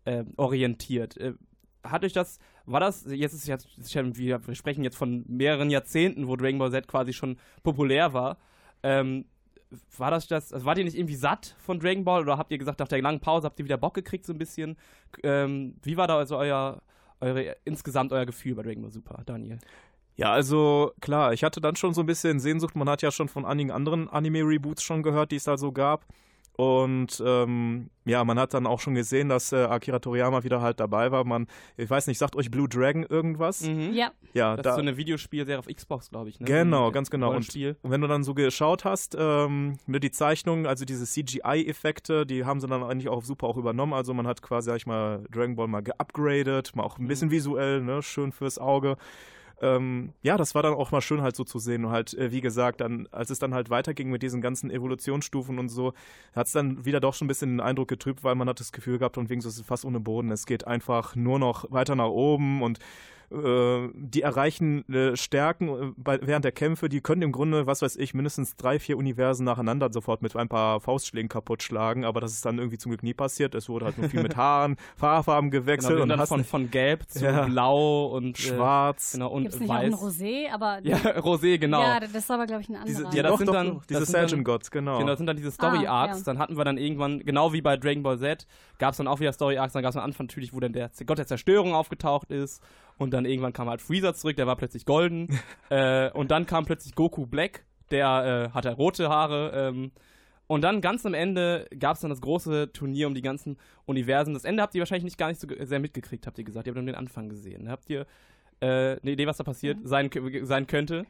äh, 0.04 0.24
orientiert. 0.36 1.16
Äh, 1.16 1.34
hat 1.84 2.04
euch 2.04 2.12
das, 2.12 2.38
war 2.64 2.80
das, 2.80 3.04
jetzt 3.08 3.32
ist 3.32 3.46
jetzt, 3.46 3.94
ja 3.94 4.16
wieder, 4.16 4.44
wir 4.46 4.54
sprechen 4.54 4.82
jetzt 4.82 4.96
von 4.96 5.24
mehreren 5.28 5.70
Jahrzehnten, 5.70 6.26
wo 6.26 6.34
Dragon 6.36 6.58
Ball 6.58 6.72
Z 6.72 6.88
quasi 6.88 7.12
schon 7.12 7.36
populär 7.62 8.12
war. 8.12 8.38
Ähm, 8.82 9.26
war 9.96 10.10
das 10.10 10.26
das, 10.28 10.52
also 10.52 10.64
wart 10.64 10.78
ihr 10.78 10.84
nicht 10.84 10.96
irgendwie 10.96 11.16
satt 11.16 11.56
von 11.58 11.80
Dragon 11.80 12.04
Ball 12.04 12.22
oder 12.22 12.38
habt 12.38 12.52
ihr 12.52 12.58
gesagt, 12.58 12.78
nach 12.78 12.88
der 12.88 13.02
langen 13.02 13.20
Pause 13.20 13.46
habt 13.46 13.58
ihr 13.58 13.64
wieder 13.64 13.78
Bock 13.78 13.94
gekriegt 13.94 14.26
so 14.26 14.32
ein 14.32 14.38
bisschen? 14.38 14.76
Ähm, 15.22 15.76
wie 15.82 15.96
war 15.96 16.06
da 16.06 16.18
also 16.18 16.36
euer, 16.36 16.82
eure, 17.20 17.56
insgesamt 17.64 18.12
euer 18.12 18.26
Gefühl 18.26 18.54
bei 18.54 18.62
Dragon 18.62 18.82
Ball 18.82 18.92
Super, 18.92 19.22
Daniel? 19.26 19.58
Ja, 20.16 20.32
also 20.32 20.92
klar, 21.00 21.32
ich 21.32 21.44
hatte 21.44 21.60
dann 21.60 21.76
schon 21.76 21.92
so 21.92 22.00
ein 22.00 22.06
bisschen 22.06 22.40
Sehnsucht. 22.40 22.74
Man 22.74 22.88
hat 22.88 23.02
ja 23.02 23.10
schon 23.10 23.28
von 23.28 23.44
einigen 23.44 23.70
anderen 23.70 24.08
Anime-Reboots 24.08 24.82
schon 24.82 25.02
gehört, 25.02 25.30
die 25.30 25.36
es 25.36 25.44
da 25.44 25.58
so 25.58 25.72
gab. 25.72 26.06
Und 26.56 27.22
ähm, 27.24 27.90
ja, 28.06 28.24
man 28.24 28.38
hat 28.38 28.54
dann 28.54 28.66
auch 28.66 28.80
schon 28.80 28.94
gesehen, 28.94 29.28
dass 29.28 29.52
äh, 29.52 29.56
Akira 29.56 29.98
Toriyama 29.98 30.42
wieder 30.42 30.62
halt 30.62 30.80
dabei 30.80 31.12
war. 31.12 31.22
Man, 31.24 31.48
ich 31.76 31.90
weiß 31.90 32.06
nicht, 32.06 32.16
sagt 32.16 32.34
euch 32.34 32.50
Blue 32.50 32.66
Dragon 32.66 33.02
irgendwas? 33.02 33.60
Mhm. 33.60 33.92
Ja, 33.92 34.12
Ja, 34.32 34.56
Das 34.56 34.64
da, 34.64 34.70
ist 34.70 34.76
so 34.76 34.80
eine 34.82 34.96
Videospielserie 34.96 35.58
auf 35.58 35.66
Xbox, 35.66 36.08
glaube 36.08 36.30
ich. 36.30 36.40
Ne? 36.40 36.46
Genau, 36.46 36.86
So 36.86 36.92
ganz 36.92 37.10
genau. 37.10 37.34
Und-. 37.34 37.54
Und 37.54 37.90
wenn 37.90 38.00
du 38.00 38.06
dann 38.06 38.24
so 38.24 38.32
geschaut 38.32 38.86
hast, 38.86 39.16
ähm, 39.18 39.76
ne, 39.86 40.00
die 40.00 40.10
Zeichnungen, 40.10 40.66
also 40.66 40.86
diese 40.86 41.04
CGI-Effekte, 41.04 42.24
die 42.24 42.46
haben 42.46 42.60
sie 42.60 42.68
dann 42.68 42.82
eigentlich 42.82 43.10
auch 43.10 43.22
super 43.22 43.48
auch 43.48 43.58
übernommen. 43.58 43.92
Also 43.92 44.14
man 44.14 44.26
hat 44.26 44.40
quasi, 44.40 44.70
sag 44.70 44.76
ich 44.76 44.86
mal, 44.86 45.24
Dragon 45.30 45.56
Ball 45.56 45.68
mal 45.68 45.82
geupgradet, 45.82 46.74
mal 46.74 46.84
auch 46.84 46.98
ein 46.98 47.06
bisschen 47.08 47.30
visuell, 47.30 47.82
ne, 47.82 48.02
schön 48.02 48.32
fürs 48.32 48.58
Auge. 48.58 48.96
Ähm, 49.62 50.12
ja, 50.22 50.36
das 50.36 50.54
war 50.54 50.62
dann 50.62 50.74
auch 50.74 50.90
mal 50.90 51.00
schön 51.00 51.22
halt 51.22 51.34
so 51.34 51.44
zu 51.44 51.58
sehen. 51.58 51.84
Und 51.84 51.90
halt, 51.90 52.14
äh, 52.14 52.30
wie 52.30 52.40
gesagt, 52.40 52.80
dann, 52.80 53.08
als 53.10 53.30
es 53.30 53.38
dann 53.38 53.54
halt 53.54 53.70
weiterging 53.70 54.10
mit 54.10 54.22
diesen 54.22 54.40
ganzen 54.40 54.70
Evolutionsstufen 54.70 55.58
und 55.58 55.68
so, 55.68 55.94
hat 56.34 56.46
es 56.46 56.52
dann 56.52 56.84
wieder 56.84 57.00
doch 57.00 57.14
schon 57.14 57.26
ein 57.26 57.28
bisschen 57.28 57.50
den 57.50 57.60
Eindruck 57.60 57.88
getrübt, 57.88 58.22
weil 58.22 58.34
man 58.34 58.48
hat 58.48 58.60
das 58.60 58.72
Gefühl 58.72 58.98
gehabt, 58.98 59.16
und 59.16 59.30
wegen 59.30 59.40
so 59.40 59.48
ist 59.48 59.58
es 59.58 59.66
fast 59.66 59.84
ohne 59.84 60.00
Boden. 60.00 60.30
Es 60.30 60.46
geht 60.46 60.66
einfach 60.66 61.16
nur 61.16 61.38
noch 61.38 61.70
weiter 61.70 61.96
nach 61.96 62.08
oben 62.08 62.62
und 62.62 62.78
äh, 63.30 63.88
die 63.94 64.22
erreichen 64.22 64.88
äh, 64.92 65.16
Stärken 65.16 65.68
äh, 65.68 65.92
bei, 65.96 66.18
während 66.22 66.44
der 66.44 66.52
Kämpfe, 66.52 66.88
die 66.88 67.00
können 67.00 67.22
im 67.22 67.32
Grunde, 67.32 67.66
was 67.66 67.82
weiß 67.82 67.96
ich, 67.96 68.14
mindestens 68.14 68.56
drei, 68.56 68.78
vier 68.78 68.96
Universen 68.96 69.44
nacheinander 69.44 69.88
sofort 69.92 70.22
mit 70.22 70.34
ein 70.36 70.48
paar 70.48 70.80
Faustschlägen 70.80 71.28
kaputt 71.28 71.62
schlagen, 71.62 72.04
aber 72.04 72.20
das 72.20 72.32
ist 72.32 72.44
dann 72.44 72.58
irgendwie 72.58 72.78
zum 72.78 72.90
Glück 72.90 73.02
nie 73.02 73.14
passiert. 73.14 73.54
Es 73.54 73.68
wurde 73.68 73.86
halt 73.86 73.98
nur 73.98 74.08
viel 74.08 74.22
mit 74.22 74.36
Haaren, 74.36 74.76
Fahrfarben 74.96 75.50
Genau, 75.50 75.62
gewechselt 75.62 75.92
sind 75.94 76.02
und 76.02 76.08
dann 76.08 76.20
hast 76.20 76.28
von, 76.28 76.44
von 76.44 76.70
gelb 76.70 77.08
zu 77.08 77.24
Ja. 77.24 77.44
blau 77.46 78.06
und 78.06 78.38
äh, 78.38 78.42
schwarz. 78.42 79.12
genau, 79.12 79.28
und 79.28 79.42
gibt 79.42 79.54
es 79.54 79.60
nicht 79.60 79.70
auch 79.70 79.74
weiß. 79.74 79.84
ein 79.84 79.94
Rosé, 79.94 80.50
aber 80.52 80.78
ja, 80.84 80.96
Rosé, 80.96 81.58
genau. 81.58 81.80
ja, 81.80 82.00
das 82.00 82.14
ist 82.14 82.30
aber, 82.30 82.46
glaube 82.46 82.62
ich, 82.62 82.68
ein 82.68 82.76
anderer. 82.76 82.86
Diese, 82.86 83.16
Ja, 83.16 83.22
das 83.22 83.32
doch, 83.32 83.38
sind 83.38 83.46
doch, 83.48 83.54
dann- 83.54 83.74
doch, 83.74 83.84
diese 83.86 84.04
Sergeant 84.06 84.44
Gods, 84.44 84.70
genau. 84.70 84.98
Genau, 84.98 85.08
das 85.10 85.18
sind 85.18 85.26
dann 85.26 85.36
diese 85.36 85.50
Story-Arcs. 85.50 86.14
Ah, 86.14 86.18
ja. 86.18 86.22
Dann 86.24 86.38
hatten 86.38 86.56
wir 86.56 86.64
dann 86.64 86.78
irgendwann, 86.78 87.20
genau 87.20 87.52
wie 87.52 87.60
bei 87.60 87.76
Dragon 87.76 88.02
Ball 88.02 88.18
Z, 88.18 88.46
gab 88.78 88.92
es 88.92 88.98
dann 88.98 89.08
auch 89.08 89.20
wieder 89.20 89.32
Story-Arcs. 89.32 89.72
Dann 89.72 89.82
gab 89.82 89.90
es 89.90 89.96
am 89.96 90.04
Anfang 90.04 90.26
natürlich, 90.26 90.52
wo 90.52 90.60
dann 90.60 90.72
der 90.72 90.90
Gott 91.06 91.18
der 91.18 91.26
Zerstörung 91.26 91.74
aufgetaucht 91.74 92.30
ist. 92.30 92.62
Und 92.98 93.12
dann 93.12 93.26
irgendwann 93.26 93.52
kam 93.52 93.68
halt 93.68 93.82
Freezer 93.82 94.14
zurück, 94.14 94.36
der 94.36 94.46
war 94.46 94.56
plötzlich 94.56 94.84
golden. 94.84 95.28
äh, 95.70 96.10
und 96.12 96.30
dann 96.30 96.46
kam 96.46 96.64
plötzlich 96.64 96.94
Goku 96.94 97.26
Black, 97.26 97.64
der 97.90 98.50
äh, 98.50 98.54
hatte 98.54 98.72
rote 98.72 99.08
Haare. 99.08 99.52
Ähm, 99.54 99.92
und 100.46 100.62
dann 100.62 100.80
ganz 100.80 101.04
am 101.04 101.14
Ende 101.14 101.66
gab 101.78 101.96
es 101.96 102.00
dann 102.00 102.10
das 102.10 102.20
große 102.20 102.72
Turnier 102.72 103.08
um 103.08 103.14
die 103.14 103.22
ganzen 103.22 103.58
Universen. 103.84 104.32
Das 104.34 104.44
Ende 104.44 104.62
habt 104.62 104.74
ihr 104.74 104.80
wahrscheinlich 104.80 105.04
nicht 105.04 105.18
gar 105.18 105.28
nicht 105.28 105.40
so 105.40 105.48
sehr 105.60 105.80
mitgekriegt, 105.80 106.26
habt 106.26 106.38
ihr 106.38 106.44
gesagt. 106.44 106.66
Ihr 106.66 106.70
habt 106.70 106.76
nur 106.76 106.86
den 106.86 106.94
Anfang 106.94 107.28
gesehen. 107.28 107.68
Habt 107.68 107.90
ihr 107.90 108.06
äh, 108.60 108.98
eine 109.00 109.10
Idee, 109.10 109.26
was 109.26 109.38
da 109.38 109.44
passiert 109.44 109.78
sein, 109.82 110.08
sein 110.42 110.66
könnte? 110.66 111.04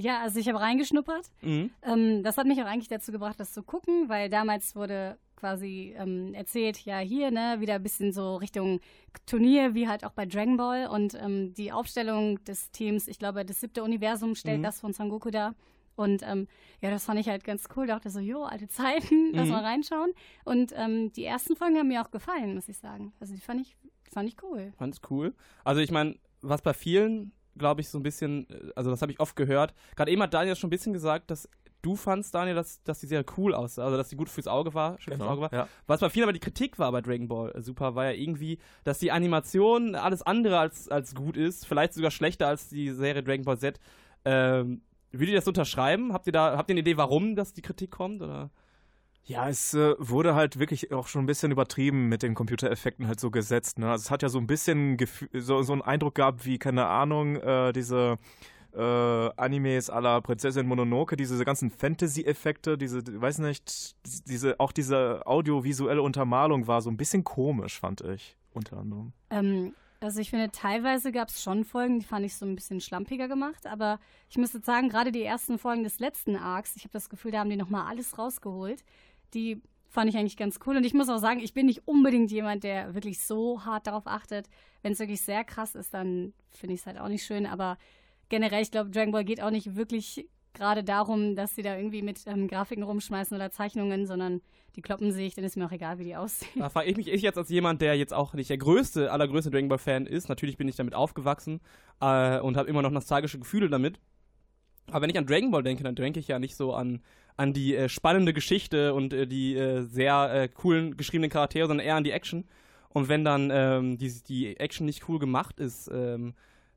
Ja, 0.00 0.20
also 0.22 0.38
ich 0.40 0.48
habe 0.48 0.60
reingeschnuppert. 0.60 1.30
Mhm. 1.42 1.70
Ähm, 1.82 2.22
das 2.22 2.38
hat 2.38 2.46
mich 2.46 2.60
auch 2.62 2.66
eigentlich 2.66 2.88
dazu 2.88 3.12
gebracht, 3.12 3.38
das 3.38 3.52
zu 3.52 3.62
gucken, 3.62 4.08
weil 4.08 4.30
damals 4.30 4.74
wurde 4.74 5.18
quasi 5.36 5.94
ähm, 5.96 6.32
erzählt, 6.34 6.78
ja 6.84 6.98
hier, 6.98 7.30
ne, 7.30 7.56
wieder 7.60 7.74
ein 7.74 7.82
bisschen 7.82 8.12
so 8.12 8.36
Richtung 8.36 8.80
Turnier, 9.26 9.74
wie 9.74 9.88
halt 9.88 10.04
auch 10.04 10.12
bei 10.12 10.26
Dragon 10.26 10.56
Ball 10.56 10.86
und 10.86 11.14
ähm, 11.14 11.54
die 11.54 11.72
Aufstellung 11.72 12.42
des 12.44 12.70
Teams, 12.70 13.08
ich 13.08 13.18
glaube, 13.18 13.44
das 13.44 13.60
siebte 13.60 13.82
Universum 13.82 14.34
stellt 14.34 14.58
Mhm. 14.58 14.62
das 14.64 14.80
von 14.80 14.92
Son 14.92 15.08
Goku 15.08 15.30
dar. 15.30 15.54
Und 15.96 16.22
ähm, 16.26 16.46
ja, 16.80 16.90
das 16.90 17.04
fand 17.04 17.20
ich 17.20 17.28
halt 17.28 17.44
ganz 17.44 17.64
cool. 17.76 17.86
Dachte 17.86 18.08
so, 18.10 18.20
jo, 18.20 18.44
alte 18.44 18.68
Zeiten, 18.68 19.30
lass 19.34 19.46
Mhm. 19.46 19.52
mal 19.52 19.64
reinschauen. 19.64 20.12
Und 20.44 20.72
ähm, 20.76 21.12
die 21.12 21.24
ersten 21.24 21.56
Folgen 21.56 21.76
haben 21.76 21.88
mir 21.88 22.00
auch 22.02 22.10
gefallen, 22.10 22.54
muss 22.54 22.68
ich 22.70 22.78
sagen. 22.78 23.12
Also 23.20 23.34
die 23.34 23.40
fand 23.40 23.60
ich, 23.60 23.76
die 24.06 24.10
fand 24.10 24.28
ich 24.28 24.36
cool. 24.42 24.72
Fand's 24.78 25.00
cool. 25.10 25.34
Also 25.64 25.80
ich 25.82 25.90
meine, 25.90 26.16
was 26.42 26.62
bei 26.62 26.72
vielen, 26.72 27.32
glaube 27.56 27.80
ich, 27.80 27.88
so 27.88 27.98
ein 27.98 28.02
bisschen, 28.02 28.48
äh, 28.50 28.72
also 28.76 28.90
das 28.90 29.02
habe 29.02 29.12
ich 29.12 29.20
oft 29.20 29.36
gehört. 29.36 29.74
Gerade 29.96 30.10
eben 30.10 30.22
hat 30.22 30.34
Daniel 30.34 30.56
schon 30.56 30.68
ein 30.68 30.70
bisschen 30.70 30.92
gesagt, 30.92 31.30
dass 31.30 31.48
du 31.82 31.96
fandst, 31.96 32.34
Daniel, 32.34 32.54
dass, 32.54 32.82
dass 32.82 33.00
die 33.00 33.06
sehr 33.06 33.24
cool 33.36 33.54
aussah, 33.54 33.84
also 33.84 33.96
dass 33.96 34.08
die 34.08 34.16
gut 34.16 34.28
fürs 34.28 34.46
Auge 34.46 34.74
war, 34.74 35.00
schön 35.00 35.16
fürs 35.16 35.28
Auge 35.28 35.40
war. 35.42 35.52
ja. 35.52 35.68
Was 35.86 36.00
bei 36.00 36.10
vielen 36.10 36.24
aber 36.24 36.32
die 36.32 36.40
Kritik 36.40 36.78
war 36.78 36.92
bei 36.92 37.00
Dragon 37.00 37.28
Ball 37.28 37.52
äh, 37.52 37.62
Super, 37.62 37.94
war 37.94 38.06
ja 38.06 38.12
irgendwie, 38.12 38.58
dass 38.84 38.98
die 38.98 39.12
Animation 39.12 39.94
alles 39.94 40.22
andere 40.22 40.58
als, 40.58 40.88
als 40.88 41.14
gut 41.14 41.36
ist, 41.36 41.66
vielleicht 41.66 41.94
sogar 41.94 42.10
schlechter 42.10 42.48
als 42.48 42.68
die 42.68 42.90
Serie 42.90 43.22
Dragon 43.22 43.44
Ball 43.44 43.58
Z. 43.58 43.80
Ähm, 44.24 44.82
würdet 45.12 45.30
ihr 45.30 45.36
das 45.36 45.48
unterschreiben? 45.48 46.12
Habt 46.12 46.26
ihr 46.26 46.32
da, 46.32 46.56
habt 46.56 46.70
ihr 46.70 46.74
eine 46.74 46.80
Idee, 46.80 46.96
warum 46.96 47.34
das 47.34 47.52
die 47.52 47.62
Kritik 47.62 47.90
kommt? 47.90 48.22
Oder? 48.22 48.50
Ja, 49.24 49.48
es 49.48 49.74
äh, 49.74 49.94
wurde 49.98 50.34
halt 50.34 50.58
wirklich 50.58 50.92
auch 50.92 51.06
schon 51.06 51.22
ein 51.22 51.26
bisschen 51.26 51.52
übertrieben 51.52 52.08
mit 52.08 52.22
den 52.22 52.34
Computereffekten 52.34 53.06
halt 53.06 53.20
so 53.20 53.30
gesetzt. 53.30 53.78
Ne? 53.78 53.90
Also 53.90 54.02
es 54.02 54.10
hat 54.10 54.22
ja 54.22 54.28
so 54.28 54.38
ein 54.38 54.46
bisschen 54.46 54.96
so, 55.34 55.62
so 55.62 55.72
einen 55.72 55.82
Eindruck 55.82 56.16
gehabt 56.16 56.44
wie, 56.46 56.58
keine 56.58 56.86
Ahnung, 56.86 57.36
äh, 57.36 57.72
diese 57.72 58.18
äh, 58.74 58.80
Animes 59.36 59.88
la 59.88 60.20
Prinzessin 60.20 60.66
Mononoke, 60.66 61.16
diese 61.16 61.44
ganzen 61.44 61.70
Fantasy-Effekte, 61.70 62.78
diese, 62.78 63.02
weiß 63.20 63.38
nicht, 63.38 63.94
diese, 64.26 64.58
auch 64.58 64.72
diese 64.72 65.26
audiovisuelle 65.26 66.02
Untermalung 66.02 66.66
war 66.66 66.80
so 66.80 66.90
ein 66.90 66.96
bisschen 66.96 67.24
komisch, 67.24 67.78
fand 67.78 68.00
ich, 68.02 68.36
unter 68.52 68.78
anderem. 68.78 69.12
Ähm, 69.30 69.74
also 70.02 70.20
ich 70.20 70.30
finde, 70.30 70.50
teilweise 70.50 71.12
gab 71.12 71.28
es 71.28 71.42
schon 71.42 71.64
Folgen, 71.64 71.98
die 71.98 72.06
fand 72.06 72.24
ich 72.24 72.34
so 72.34 72.46
ein 72.46 72.54
bisschen 72.54 72.80
schlampiger 72.80 73.28
gemacht, 73.28 73.66
aber 73.66 73.98
ich 74.30 74.38
müsste 74.38 74.60
sagen, 74.60 74.88
gerade 74.88 75.12
die 75.12 75.22
ersten 75.22 75.58
Folgen 75.58 75.82
des 75.82 75.98
letzten 75.98 76.36
Arcs, 76.36 76.74
ich 76.76 76.84
habe 76.84 76.92
das 76.92 77.10
Gefühl, 77.10 77.32
da 77.32 77.40
haben 77.40 77.50
die 77.50 77.56
nochmal 77.56 77.86
alles 77.86 78.18
rausgeholt. 78.18 78.82
Die 79.34 79.60
fand 79.88 80.08
ich 80.08 80.16
eigentlich 80.16 80.36
ganz 80.36 80.60
cool 80.66 80.76
und 80.76 80.86
ich 80.86 80.94
muss 80.94 81.08
auch 81.08 81.18
sagen, 81.18 81.40
ich 81.40 81.52
bin 81.52 81.66
nicht 81.66 81.86
unbedingt 81.86 82.30
jemand, 82.30 82.62
der 82.62 82.94
wirklich 82.94 83.20
so 83.20 83.64
hart 83.64 83.86
darauf 83.86 84.06
achtet. 84.06 84.48
Wenn 84.82 84.92
es 84.92 85.00
wirklich 85.00 85.20
sehr 85.20 85.44
krass 85.44 85.74
ist, 85.74 85.92
dann 85.92 86.32
finde 86.50 86.74
ich 86.74 86.80
es 86.80 86.86
halt 86.86 86.98
auch 86.98 87.08
nicht 87.08 87.24
schön, 87.24 87.44
aber 87.44 87.76
generell, 88.28 88.62
ich 88.62 88.70
glaube, 88.70 88.90
Dragon 88.90 89.12
Ball 89.12 89.24
geht 89.24 89.42
auch 89.42 89.50
nicht 89.50 89.74
wirklich 89.74 90.26
gerade 90.52 90.82
darum, 90.84 91.36
dass 91.36 91.54
sie 91.54 91.62
da 91.62 91.76
irgendwie 91.76 92.02
mit 92.02 92.26
ähm, 92.26 92.48
Grafiken 92.48 92.82
rumschmeißen 92.82 93.36
oder 93.36 93.50
Zeichnungen, 93.50 94.06
sondern 94.06 94.40
die 94.76 94.82
kloppen 94.82 95.12
sich, 95.12 95.34
dann 95.34 95.44
ist 95.44 95.56
mir 95.56 95.66
auch 95.66 95.72
egal, 95.72 95.98
wie 95.98 96.04
die 96.04 96.16
aussehen. 96.16 96.50
Da 96.56 96.68
frage 96.68 96.88
ich 96.88 96.96
mich 96.96 97.08
ich 97.08 97.22
jetzt 97.22 97.38
als 97.38 97.48
jemand, 97.48 97.80
der 97.80 97.96
jetzt 97.96 98.14
auch 98.14 98.34
nicht 98.34 98.50
der 98.50 98.58
größte, 98.58 99.10
allergrößte 99.10 99.50
Dragon 99.50 99.68
Ball 99.68 99.78
Fan 99.78 100.06
ist. 100.06 100.28
Natürlich 100.28 100.56
bin 100.56 100.68
ich 100.68 100.76
damit 100.76 100.94
aufgewachsen 100.94 101.60
äh, 102.00 102.38
und 102.40 102.56
habe 102.56 102.68
immer 102.68 102.82
noch 102.82 102.90
nostalgische 102.90 103.38
Gefühle 103.38 103.68
damit. 103.68 103.98
Aber 104.88 105.02
wenn 105.02 105.10
ich 105.10 105.18
an 105.18 105.26
Dragon 105.26 105.50
Ball 105.50 105.62
denke, 105.62 105.82
dann 105.82 105.94
denke 105.94 106.20
ich 106.20 106.28
ja 106.28 106.38
nicht 106.38 106.56
so 106.56 106.72
an, 106.72 107.02
an 107.36 107.52
die 107.52 107.74
äh, 107.74 107.88
spannende 107.88 108.32
Geschichte 108.32 108.94
und 108.94 109.12
äh, 109.12 109.26
die 109.26 109.56
äh, 109.56 109.82
sehr 109.82 110.32
äh, 110.32 110.48
coolen 110.48 110.96
geschriebenen 110.96 111.30
Charaktere, 111.30 111.66
sondern 111.66 111.86
eher 111.86 111.96
an 111.96 112.04
die 112.04 112.10
Action. 112.12 112.44
Und 112.90 113.08
wenn 113.08 113.24
dann 113.24 113.50
ähm, 113.52 113.98
die, 113.98 114.12
die 114.28 114.56
Action 114.56 114.84
nicht 114.86 115.08
cool 115.08 115.18
gemacht 115.18 115.60
ist, 115.60 115.88
ähm, 115.92 116.34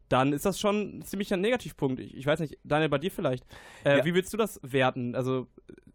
dann 0.09 0.31
ist 0.31 0.45
das 0.45 0.59
schon 0.59 0.99
ein 0.99 1.01
ziemlicher 1.01 1.37
Negativpunkt. 1.37 1.99
Ich, 1.99 2.15
ich 2.15 2.25
weiß 2.25 2.39
nicht, 2.39 2.57
Daniel, 2.63 2.89
bei 2.89 2.99
dir 2.99 3.09
vielleicht. 3.09 3.45
Äh, 3.83 3.97
Ja. 3.97 4.05
Wie 4.05 4.13
willst 4.13 4.31
du 4.31 4.37
das 4.37 4.59
werten? 4.61 5.15
Also 5.15 5.47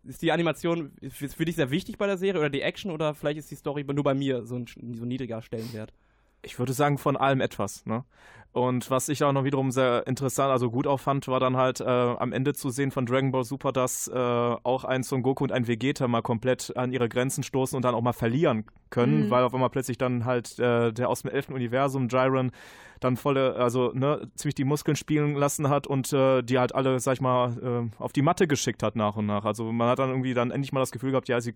ist 0.05 0.23
die 0.23 0.33
Animation 0.33 0.93
für 1.09 1.45
dich 1.45 1.57
sehr 1.57 1.71
wichtig 1.71 1.99
bei 1.99 2.07
der 2.07 2.17
Serie 2.17 2.41
oder 2.41 2.51
die 2.51 2.63
Action 2.63 2.91
oder 2.91 3.15
vielleicht 3.15 3.39
ist 3.39 3.51
die 3.51 3.57
Story 3.57 3.85
nur 3.85 4.03
bei 4.03 4.15
mir 4.15 4.45
so 4.45 4.57
ein, 4.57 4.67
so 4.67 5.05
ein 5.05 5.09
niedriger 5.09 5.41
Stellenwert? 5.43 5.93
Ich 6.43 6.59
würde 6.59 6.73
sagen, 6.73 6.99
von 6.99 7.17
allem 7.17 7.41
etwas. 7.41 7.85
Ne? 7.87 8.05
Und 8.53 8.91
was 8.91 9.09
ich 9.11 9.23
auch 9.23 9.33
noch 9.33 9.45
wiederum 9.45 9.71
sehr 9.71 10.07
interessant, 10.07 10.51
also 10.51 10.71
gut 10.71 10.87
auch 10.87 10.99
fand, 10.99 11.29
war 11.29 11.39
dann 11.39 11.57
halt 11.57 11.81
äh, 11.81 11.85
am 11.85 12.33
Ende 12.33 12.55
zu 12.55 12.71
sehen 12.71 12.91
von 12.91 13.05
Dragon 13.07 13.31
Ball 13.31 13.45
Super, 13.45 13.73
dass 13.73 14.09
äh, 14.09 14.15
auch 14.17 14.85
ein 14.85 15.03
Son 15.03 15.23
Goku 15.23 15.45
und 15.45 15.53
ein 15.53 15.69
Vegeta 15.69 16.09
mal 16.09 16.23
komplett 16.23 16.75
an 16.77 16.91
ihre 16.91 17.09
Grenzen 17.09 17.43
stoßen 17.43 17.77
und 17.77 17.83
dann 17.85 17.95
auch 17.95 18.01
mal 18.01 18.15
verlieren 18.15 18.65
können, 18.91 19.27
Mhm. 19.27 19.31
weil 19.31 19.45
auf 19.45 19.53
einmal 19.53 19.69
plötzlich 19.71 19.99
dann 19.99 20.25
halt 20.25 20.59
äh, 20.59 20.93
der 20.93 21.09
aus 21.11 21.23
dem 21.23 21.31
elften 21.31 21.53
Universum, 21.53 22.09
Jiren, 22.09 22.51
dann 23.01 23.17
volle, 23.17 23.55
also 23.55 23.93
ne, 23.93 24.29
ziemlich 24.35 24.55
die 24.57 24.65
Muskeln 24.65 24.97
spielen 24.97 25.35
lassen 25.37 25.69
hat 25.69 25.87
und 25.87 26.13
äh, 26.13 26.43
die 26.43 26.59
halt 26.59 26.75
alle, 26.75 26.99
sag 27.01 27.13
ich 27.13 27.21
mal, 27.21 27.91
äh, 27.99 28.03
auf 28.03 28.13
die 28.13 28.23
Matte 28.23 28.49
geschickt 28.49 28.83
hat 28.83 28.97
nach 28.97 29.15
und 29.17 29.27
nach. 29.27 29.45
Also 29.45 29.71
man 29.71 29.89
hat 29.89 29.99
dann 30.01 30.09
irgendwie 30.09 30.35
dann 30.35 30.51
endlich 30.51 30.73
mal 30.73 30.81
das 30.81 30.91
Gefühl 30.91 31.11
gehabt, 31.11 31.29
ja, 31.29 31.41
sie, 31.41 31.55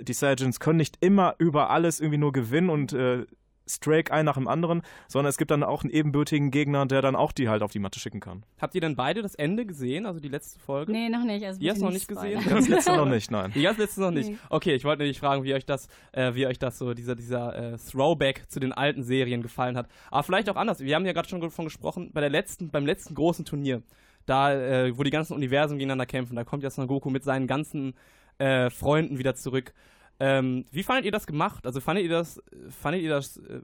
die 0.00 0.12
Saiyajins 0.12 0.58
können 0.60 0.78
nicht 0.78 0.98
immer 1.00 1.34
über 1.38 1.70
alles 1.70 2.00
irgendwie 2.00 2.18
nur 2.18 2.32
gewinnen 2.32 2.68
und 2.68 2.92
äh, 2.92 3.26
Strake 3.66 4.12
ein 4.12 4.24
nach 4.24 4.34
dem 4.34 4.48
anderen, 4.48 4.82
sondern 5.08 5.30
es 5.30 5.36
gibt 5.36 5.50
dann 5.50 5.62
auch 5.62 5.82
einen 5.82 5.92
ebenbürtigen 5.92 6.50
Gegner, 6.50 6.86
der 6.86 7.02
dann 7.02 7.16
auch 7.16 7.32
die 7.32 7.48
halt 7.48 7.62
auf 7.62 7.72
die 7.72 7.78
Matte 7.78 8.00
schicken 8.00 8.20
kann. 8.20 8.44
Habt 8.60 8.74
ihr 8.74 8.80
denn 8.80 8.96
beide 8.96 9.22
das 9.22 9.34
Ende 9.34 9.66
gesehen, 9.66 10.06
also 10.06 10.20
die 10.20 10.28
letzte 10.28 10.58
Folge? 10.60 10.92
Nee, 10.92 11.08
noch 11.08 11.24
nicht. 11.24 11.44
Also 11.44 11.60
Ihr 11.60 11.70
hast 11.70 11.76
bitte 11.76 11.84
noch 11.86 11.92
nicht 11.92 12.08
gesehen? 12.08 12.40
spoilern. 12.40 12.58
Das 12.58 12.68
letzte 12.68 12.96
noch 12.96 13.06
nicht, 13.06 13.30
nein. 13.30 13.52
Die 13.54 13.62
ganz 13.62 13.78
letzte 13.78 14.00
noch 14.00 14.10
nicht. 14.10 14.30
Nee. 14.30 14.38
Okay, 14.50 14.74
ich 14.74 14.84
wollte 14.84 15.02
nämlich 15.02 15.18
fragen, 15.20 15.44
wie 15.44 15.54
euch 15.54 15.66
das, 15.66 15.88
äh, 16.12 16.34
wie 16.34 16.46
euch 16.46 16.58
das 16.58 16.78
so, 16.78 16.94
dieser, 16.94 17.14
dieser 17.14 17.74
äh, 17.74 17.78
Throwback 17.78 18.44
zu 18.48 18.60
den 18.60 18.72
alten 18.72 19.02
Serien 19.02 19.42
gefallen 19.42 19.76
hat. 19.76 19.88
Aber 20.10 20.22
vielleicht 20.22 20.48
auch 20.50 20.56
anders. 20.56 20.80
Wir 20.80 20.94
haben 20.94 21.06
ja 21.06 21.12
gerade 21.12 21.28
schon 21.28 21.40
davon 21.40 21.64
gesprochen, 21.64 22.10
bei 22.12 22.20
der 22.20 22.30
letzten, 22.30 22.70
beim 22.70 22.86
letzten 22.86 23.14
großen 23.14 23.44
Turnier, 23.44 23.82
da, 24.26 24.52
äh, 24.54 24.96
wo 24.96 25.02
die 25.02 25.10
ganzen 25.10 25.34
Universen 25.34 25.78
gegeneinander 25.78 26.06
kämpfen, 26.06 26.36
da 26.36 26.44
kommt 26.44 26.62
jetzt 26.62 26.76
Son 26.76 26.86
Goku 26.86 27.10
mit 27.10 27.24
seinen 27.24 27.46
ganzen 27.46 27.94
äh, 28.38 28.70
Freunden 28.70 29.18
wieder 29.18 29.34
zurück. 29.34 29.72
Ähm, 30.20 30.64
wie 30.70 30.82
fandet 30.82 31.04
ihr 31.04 31.12
das 31.12 31.26
gemacht? 31.26 31.66
Also 31.66 31.80
fandet 31.80 32.04
ihr 32.04 32.10
das, 32.10 32.40
fandet 32.68 33.02
ihr 33.02 33.10
das, 33.10 33.38
äh, 33.38 33.60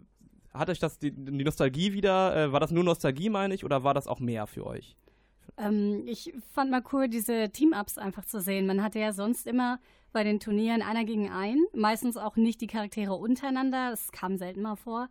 hat 0.53 0.71
euch 0.71 0.79
das 0.79 0.99
die, 0.99 1.13
die 1.13 1.45
Nostalgie 1.45 1.93
wieder, 1.93 2.37
äh, 2.37 2.53
war 2.53 2.61
das 2.61 2.71
nur 2.71 2.85
Nostalgie, 2.85 3.31
meine 3.31 3.55
ich, 3.55 3.65
oder 3.65 3.85
war 3.85 3.95
das 3.95 4.07
auch 4.07 4.21
mehr 4.21 4.47
für 4.47 4.67
euch? 4.67 4.97
Ähm, 5.57 6.03
ich 6.07 6.33
fand 6.53 6.71
mal 6.71 6.83
cool, 6.93 7.09
diese 7.09 7.51
Team-Ups 7.51 7.99
einfach 7.99 8.25
zu 8.25 8.41
sehen. 8.41 8.67
Man 8.67 8.83
hatte 8.83 8.99
ja 8.99 9.13
sonst 9.13 9.47
immer 9.47 9.79
bei 10.13 10.25
den 10.25 10.41
Turnieren 10.41 10.83
einer 10.83 11.05
gegen 11.05 11.31
einen, 11.31 11.65
meistens 11.75 12.17
auch 12.17 12.37
nicht 12.37 12.61
die 12.61 12.67
Charaktere 12.67 13.15
untereinander, 13.15 13.91
das 13.91 14.11
kam 14.11 14.37
selten 14.37 14.63
mal 14.63 14.77
vor. 14.77 15.09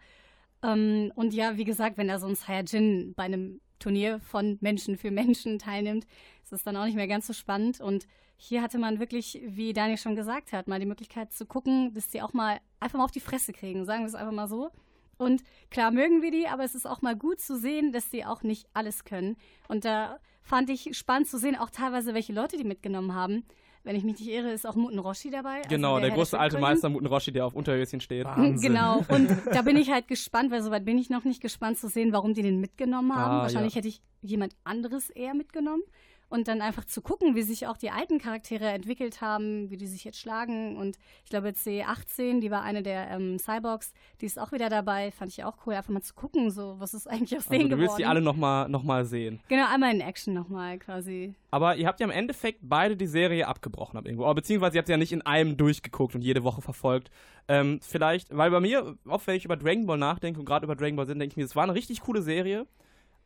Ähm, 0.63 1.11
und 1.15 1.33
ja, 1.33 1.57
wie 1.57 1.65
gesagt, 1.65 1.97
wenn 1.97 2.07
da 2.07 2.19
so 2.19 2.27
ein 2.27 3.13
bei 3.15 3.23
einem 3.23 3.61
Turnier 3.79 4.19
von 4.19 4.57
Menschen 4.61 4.97
für 4.97 5.11
Menschen 5.11 5.59
teilnimmt, 5.59 6.05
ist 6.43 6.53
es 6.53 6.63
dann 6.63 6.77
auch 6.77 6.85
nicht 6.85 6.95
mehr 6.95 7.07
ganz 7.07 7.27
so 7.27 7.33
spannend. 7.33 7.79
Und 7.81 8.07
hier 8.37 8.61
hatte 8.61 8.77
man 8.77 8.99
wirklich, 8.99 9.41
wie 9.45 9.73
Daniel 9.73 9.97
schon 9.97 10.15
gesagt 10.15 10.53
hat, 10.53 10.67
mal 10.67 10.79
die 10.79 10.85
Möglichkeit 10.85 11.33
zu 11.33 11.45
gucken, 11.45 11.93
dass 11.93 12.09
die 12.09 12.21
auch 12.21 12.33
mal 12.33 12.59
einfach 12.79 12.99
mal 12.99 13.05
auf 13.05 13.11
die 13.11 13.19
Fresse 13.19 13.53
kriegen, 13.53 13.85
sagen 13.85 14.03
wir 14.03 14.07
es 14.07 14.15
einfach 14.15 14.33
mal 14.33 14.47
so. 14.47 14.71
Und 15.17 15.43
klar 15.71 15.91
mögen 15.91 16.21
wir 16.21 16.31
die, 16.31 16.47
aber 16.47 16.63
es 16.63 16.75
ist 16.75 16.85
auch 16.85 17.01
mal 17.01 17.15
gut 17.15 17.39
zu 17.39 17.57
sehen, 17.57 17.91
dass 17.91 18.11
sie 18.11 18.23
auch 18.23 18.43
nicht 18.43 18.67
alles 18.73 19.03
können. 19.03 19.35
Und 19.67 19.83
da 19.83 20.19
fand 20.41 20.69
ich 20.69 20.95
spannend 20.95 21.27
zu 21.27 21.39
sehen, 21.39 21.55
auch 21.55 21.71
teilweise, 21.71 22.13
welche 22.13 22.33
Leute 22.33 22.57
die 22.57 22.63
mitgenommen 22.63 23.15
haben. 23.15 23.43
Wenn 23.87 23.95
ich 23.95 24.03
mich 24.03 24.19
nicht 24.19 24.29
irre, 24.29 24.51
ist 24.51 24.67
auch 24.67 24.75
Muten 24.75 24.99
Roshi 24.99 25.29
dabei. 25.29 25.59
also 25.59 25.69
Genau, 25.69 25.97
der, 25.97 26.09
Herr 26.09 26.17
große 26.17 26.37
alte 26.37 26.55
Schildkröten. 26.55 26.73
Meister 26.73 26.89
Muten 26.89 27.05
Roshi, 27.07 27.31
der 27.31 27.45
auf 27.45 27.53
Unterhöschen 27.53 28.01
steht. 28.01 28.25
Wahnsinn. 28.25 28.73
Genau, 28.73 29.05
und 29.07 29.29
da 29.53 29.61
bin 29.61 29.77
ich 29.77 29.89
halt 29.89 30.09
gespannt, 30.09 30.51
weil 30.51 30.61
soweit 30.61 30.83
bin 30.83 30.97
ich 30.97 31.09
noch 31.09 31.23
nicht 31.23 31.41
gespannt 31.41 31.77
zu 31.77 31.87
sehen, 31.87 32.11
warum 32.11 32.33
die 32.33 32.41
den 32.41 32.59
mitgenommen 32.59 33.15
haben. 33.15 33.31
Ah, 33.31 33.41
Wahrscheinlich 33.43 33.75
ja. 33.75 33.77
hätte 33.77 33.87
ich 33.87 34.01
jemand 34.21 34.57
anderes 34.65 35.09
eher 35.09 35.33
mitgenommen. 35.33 35.83
Und 36.29 36.49
dann 36.49 36.61
einfach 36.61 36.83
zu 36.83 37.01
gucken, 37.01 37.35
wie 37.35 37.41
sich 37.41 37.67
auch 37.67 37.77
die 37.77 37.89
alten 37.89 38.19
Charaktere 38.19 38.67
entwickelt 38.67 39.21
haben, 39.21 39.69
wie 39.69 39.77
die 39.77 39.87
sich 39.87 40.03
jetzt 40.03 40.19
schlagen. 40.19 40.75
Und 40.75 40.97
ich 41.23 41.29
glaube, 41.29 41.47
C18, 41.49 42.41
die 42.41 42.51
war 42.51 42.63
eine 42.63 42.83
der 42.83 43.09
ähm, 43.11 43.39
Cyborgs, 43.39 43.93
die 44.19 44.25
ist 44.25 44.37
auch 44.37 44.51
wieder 44.51 44.67
dabei. 44.67 45.11
Fand 45.11 45.31
ich 45.31 45.45
auch 45.45 45.55
cool, 45.65 45.75
einfach 45.75 45.93
mal 45.93 46.01
zu 46.01 46.13
gucken, 46.13 46.51
so 46.51 46.75
was 46.79 46.93
ist 46.93 47.07
eigentlich 47.07 47.37
aus 47.37 47.47
Also 47.47 47.51
denen 47.57 47.69
du 47.69 47.77
willst 47.77 47.91
geworden. 47.95 47.97
die 47.99 48.05
alle 48.05 48.21
nochmal 48.21 48.67
noch 48.67 48.83
mal 48.83 49.05
sehen. 49.05 49.39
genau, 49.47 49.67
einmal 49.69 49.93
in 49.93 50.01
Action 50.01 50.33
nochmal 50.33 50.77
quasi. 50.79 51.33
Aber 51.49 51.77
ihr 51.77 51.87
habt 51.87 52.01
ja 52.01 52.05
im 52.05 52.11
Endeffekt 52.11 52.59
beide 52.61 52.97
die 52.97 53.07
Serie 53.07 53.47
abgebrochen, 53.47 53.97
irgendwo. 54.03 54.25
Aber 54.25 54.35
beziehungsweise 54.35 54.75
ihr 54.75 54.79
habt 54.79 54.87
sie 54.87 54.93
ja 54.93 54.97
nicht 54.97 55.13
in 55.13 55.21
einem 55.21 55.55
durchgeguckt 55.55 56.13
und 56.13 56.21
jede 56.23 56.43
Woche 56.43 56.61
verfolgt. 56.61 57.09
Ähm, 57.47 57.79
vielleicht, 57.81 58.35
weil 58.35 58.51
bei 58.51 58.59
mir, 58.59 58.97
oft 59.07 59.25
wenn 59.27 59.35
ich 59.37 59.45
über 59.45 59.55
Dragon 59.55 59.85
Ball 59.85 59.97
nachdenke 59.97 60.41
und 60.41 60.45
gerade 60.45 60.65
über 60.65 60.75
Dragon 60.75 60.97
Ball 60.97 61.05
sind, 61.07 61.19
denke 61.19 61.31
ich 61.31 61.37
mir, 61.37 61.45
es 61.45 61.55
war 61.55 61.63
eine 61.63 61.73
richtig 61.73 62.01
coole 62.01 62.21
Serie. 62.21 62.67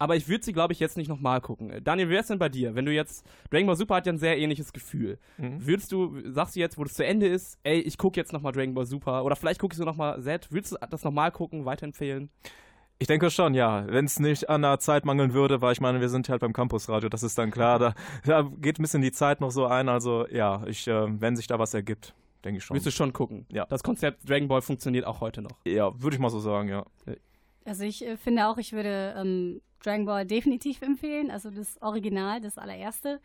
Aber 0.01 0.15
ich 0.15 0.27
würde 0.27 0.43
sie, 0.43 0.51
glaube 0.51 0.73
ich, 0.73 0.79
jetzt 0.79 0.97
nicht 0.97 1.09
nochmal 1.09 1.41
gucken. 1.41 1.69
Äh, 1.69 1.79
Daniel, 1.79 2.09
wie 2.09 2.13
wär's 2.13 2.25
denn 2.25 2.39
bei 2.39 2.49
dir? 2.49 2.73
Wenn 2.73 2.87
du 2.87 2.91
jetzt, 2.91 3.23
Dragon 3.51 3.67
Ball 3.67 3.75
Super 3.75 3.97
hat 3.97 4.07
ja 4.07 4.11
ein 4.11 4.17
sehr 4.17 4.35
ähnliches 4.35 4.73
Gefühl. 4.73 5.19
Mhm. 5.37 5.63
Würdest 5.63 5.91
du, 5.91 6.19
sagst 6.31 6.55
du 6.55 6.59
jetzt, 6.59 6.79
wo 6.79 6.83
das 6.83 6.95
zu 6.95 7.05
Ende 7.05 7.27
ist, 7.27 7.59
ey, 7.61 7.79
ich 7.81 7.99
gucke 7.99 8.19
jetzt 8.19 8.33
nochmal 8.33 8.51
Dragon 8.51 8.73
Ball 8.73 8.87
Super 8.87 9.23
oder 9.23 9.35
vielleicht 9.35 9.61
guckst 9.61 9.79
du 9.79 9.85
nochmal 9.85 10.19
Z, 10.19 10.51
würdest 10.51 10.73
du 10.73 10.77
das 10.89 11.03
nochmal 11.03 11.31
gucken, 11.31 11.65
weiterempfehlen? 11.65 12.31
Ich 12.97 13.05
denke 13.05 13.29
schon, 13.29 13.53
ja. 13.53 13.85
Wenn 13.87 14.05
es 14.05 14.19
nicht 14.19 14.49
an 14.49 14.63
der 14.63 14.79
Zeit 14.79 15.05
mangeln 15.05 15.35
würde, 15.35 15.61
weil 15.61 15.73
ich 15.73 15.81
meine, 15.81 16.01
wir 16.01 16.09
sind 16.09 16.29
halt 16.29 16.41
beim 16.41 16.53
Campusradio, 16.53 17.07
das 17.07 17.21
ist 17.21 17.37
dann 17.37 17.51
klar. 17.51 17.77
Da, 17.77 17.93
da 18.25 18.49
geht 18.59 18.79
ein 18.79 18.81
bisschen 18.81 19.03
die 19.03 19.11
Zeit 19.11 19.39
noch 19.39 19.51
so 19.51 19.67
ein. 19.67 19.87
Also 19.87 20.25
ja, 20.29 20.63
ich, 20.65 20.87
äh, 20.87 21.21
wenn 21.21 21.35
sich 21.35 21.45
da 21.45 21.59
was 21.59 21.75
ergibt, 21.75 22.15
denke 22.43 22.57
ich 22.57 22.63
schon. 22.63 22.73
Würdest 22.73 22.87
du 22.87 22.91
schon 22.91 23.13
gucken? 23.13 23.45
Ja. 23.51 23.67
Das 23.67 23.83
Konzept 23.83 24.27
Dragon 24.27 24.47
Ball 24.47 24.63
funktioniert 24.63 25.05
auch 25.05 25.21
heute 25.21 25.43
noch. 25.43 25.57
Ja, 25.63 25.91
würde 26.01 26.15
ich 26.15 26.19
mal 26.19 26.29
so 26.29 26.39
sagen, 26.39 26.69
ja. 26.69 26.85
Also 27.65 27.83
ich 27.83 28.03
äh, 28.03 28.17
finde 28.17 28.47
auch, 28.47 28.57
ich 28.57 28.73
würde 28.73 29.13
ähm, 29.15 29.61
Dragon 29.83 30.05
Ball 30.05 30.25
definitiv 30.25 30.81
empfehlen, 30.81 31.31
also 31.31 31.49
das 31.49 31.81
Original, 31.81 32.41
das 32.41 32.57
allererste. 32.57 33.19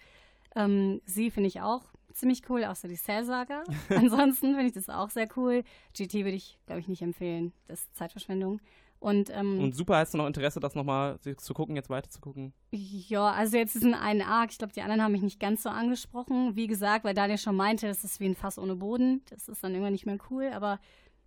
Ähm, 0.55 1.01
sie 1.05 1.31
finde 1.31 1.49
ich 1.49 1.61
auch 1.61 1.83
ziemlich 2.13 2.43
cool, 2.49 2.65
außer 2.65 2.89
die 2.89 2.97
Cell-Saga. 2.97 3.63
Ansonsten 3.91 4.55
finde 4.55 4.67
ich 4.67 4.73
das 4.73 4.89
auch 4.89 5.11
sehr 5.11 5.29
cool. 5.37 5.63
GT 5.97 6.15
würde 6.25 6.31
ich, 6.37 6.59
glaube 6.67 6.81
ich, 6.81 6.89
nicht 6.89 7.03
empfehlen. 7.03 7.53
Das 7.69 7.81
ist 7.81 7.97
Zeitverschwendung. 7.97 8.61
Und, 8.99 9.31
ähm, 9.31 9.61
Und 9.61 9.75
super, 9.75 9.99
hast 9.99 10.15
du 10.15 10.19
noch 10.19 10.27
Interesse, 10.27 10.59
das 10.59 10.75
nochmal 10.75 11.19
zu 11.21 11.55
gucken, 11.55 11.77
jetzt 11.77 11.91
weiter 11.91 12.09
zu 12.09 12.21
gucken? 12.21 12.55
ja, 12.71 13.31
also 13.31 13.59
jetzt 13.59 13.77
ist 13.77 13.85
ein 13.85 13.95
einen 13.95 14.23
Arc. 14.23 14.51
Ich 14.51 14.59
glaube, 14.59 14.73
die 14.73 14.81
anderen 14.81 15.03
haben 15.03 15.13
mich 15.13 15.21
nicht 15.23 15.39
ganz 15.39 15.63
so 15.63 15.69
angesprochen. 15.69 16.57
Wie 16.57 16.67
gesagt, 16.67 17.05
weil 17.05 17.15
Daniel 17.15 17.39
schon 17.39 17.57
meinte, 17.57 17.87
das 17.87 18.05
ist 18.05 18.21
wie 18.21 18.27
ein 18.27 18.35
Fass 18.35 18.59
ohne 18.59 18.75
Boden. 18.75 19.23
Das 19.29 19.49
ist 19.49 19.63
dann 19.63 19.73
irgendwann 19.73 19.93
nicht 19.93 20.07
mehr 20.07 20.19
cool. 20.31 20.51
Aber 20.55 20.81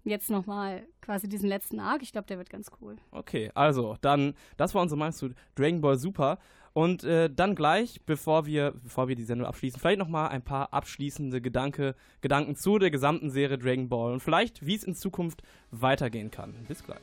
jetzt 0.03 0.29
nochmal 0.29 0.85
quasi 1.01 1.27
diesen 1.27 1.49
letzten 1.49 1.79
Arc. 1.79 2.01
Ich 2.01 2.11
glaube, 2.11 2.27
der 2.27 2.37
wird 2.37 2.49
ganz 2.49 2.69
cool. 2.81 2.97
Okay, 3.11 3.51
also 3.53 3.97
dann, 4.01 4.33
das 4.57 4.73
war 4.75 4.81
unsere 4.81 4.97
Meinung 4.97 5.13
zu 5.13 5.29
Dragon 5.55 5.81
Ball 5.81 5.97
Super. 5.97 6.39
Und 6.73 7.03
äh, 7.03 7.29
dann 7.29 7.55
gleich, 7.55 7.99
bevor 8.05 8.45
wir, 8.45 8.73
bevor 8.83 9.07
wir 9.07 9.15
die 9.15 9.23
Sendung 9.23 9.47
abschließen, 9.47 9.79
vielleicht 9.79 9.99
nochmal 9.99 10.29
ein 10.29 10.43
paar 10.43 10.71
abschließende 10.73 11.41
Gedanke, 11.41 11.95
Gedanken 12.21 12.55
zu 12.55 12.77
der 12.77 12.91
gesamten 12.91 13.31
Serie 13.31 13.57
Dragon 13.57 13.89
Ball 13.89 14.13
und 14.13 14.19
vielleicht, 14.21 14.65
wie 14.65 14.75
es 14.75 14.83
in 14.83 14.95
Zukunft 14.95 15.41
weitergehen 15.71 16.31
kann. 16.31 16.53
Bis 16.67 16.83
gleich. 16.83 16.99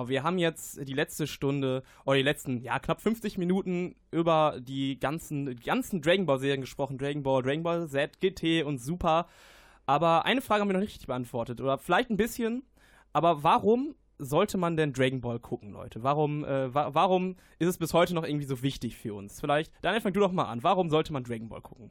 So, 0.00 0.08
wir 0.08 0.22
haben 0.22 0.38
jetzt 0.38 0.88
die 0.88 0.94
letzte 0.94 1.26
Stunde 1.26 1.82
oder 2.06 2.16
die 2.16 2.22
letzten, 2.22 2.62
ja, 2.62 2.78
knapp 2.78 3.02
50 3.02 3.36
Minuten 3.36 3.96
über 4.10 4.56
die 4.58 4.98
ganzen, 4.98 5.44
die 5.44 5.62
ganzen 5.62 6.00
Dragon 6.00 6.24
Ball 6.24 6.38
Serien 6.38 6.62
gesprochen. 6.62 6.96
Dragon 6.96 7.22
Ball, 7.22 7.42
Dragon 7.42 7.62
Ball 7.62 7.86
Z, 7.86 8.18
GT 8.18 8.64
und 8.64 8.78
Super. 8.78 9.26
Aber 9.84 10.24
eine 10.24 10.40
Frage 10.40 10.62
haben 10.62 10.68
wir 10.68 10.72
noch 10.72 10.80
nicht 10.80 10.92
richtig 10.92 11.08
beantwortet. 11.08 11.60
Oder 11.60 11.76
vielleicht 11.76 12.08
ein 12.08 12.16
bisschen. 12.16 12.62
Aber 13.12 13.42
warum 13.42 13.94
sollte 14.18 14.56
man 14.56 14.78
denn 14.78 14.94
Dragon 14.94 15.20
Ball 15.20 15.38
gucken, 15.38 15.72
Leute? 15.72 16.02
Warum, 16.02 16.44
äh, 16.44 16.72
wa 16.72 16.94
warum 16.94 17.36
ist 17.58 17.68
es 17.68 17.76
bis 17.76 17.92
heute 17.92 18.14
noch 18.14 18.24
irgendwie 18.24 18.46
so 18.46 18.62
wichtig 18.62 18.96
für 18.96 19.12
uns? 19.12 19.38
Vielleicht, 19.38 19.70
Daniel, 19.82 20.00
fang 20.00 20.14
du 20.14 20.20
doch 20.20 20.32
mal 20.32 20.44
an. 20.44 20.62
Warum 20.62 20.88
sollte 20.88 21.12
man 21.12 21.24
Dragon 21.24 21.50
Ball 21.50 21.60
gucken? 21.60 21.90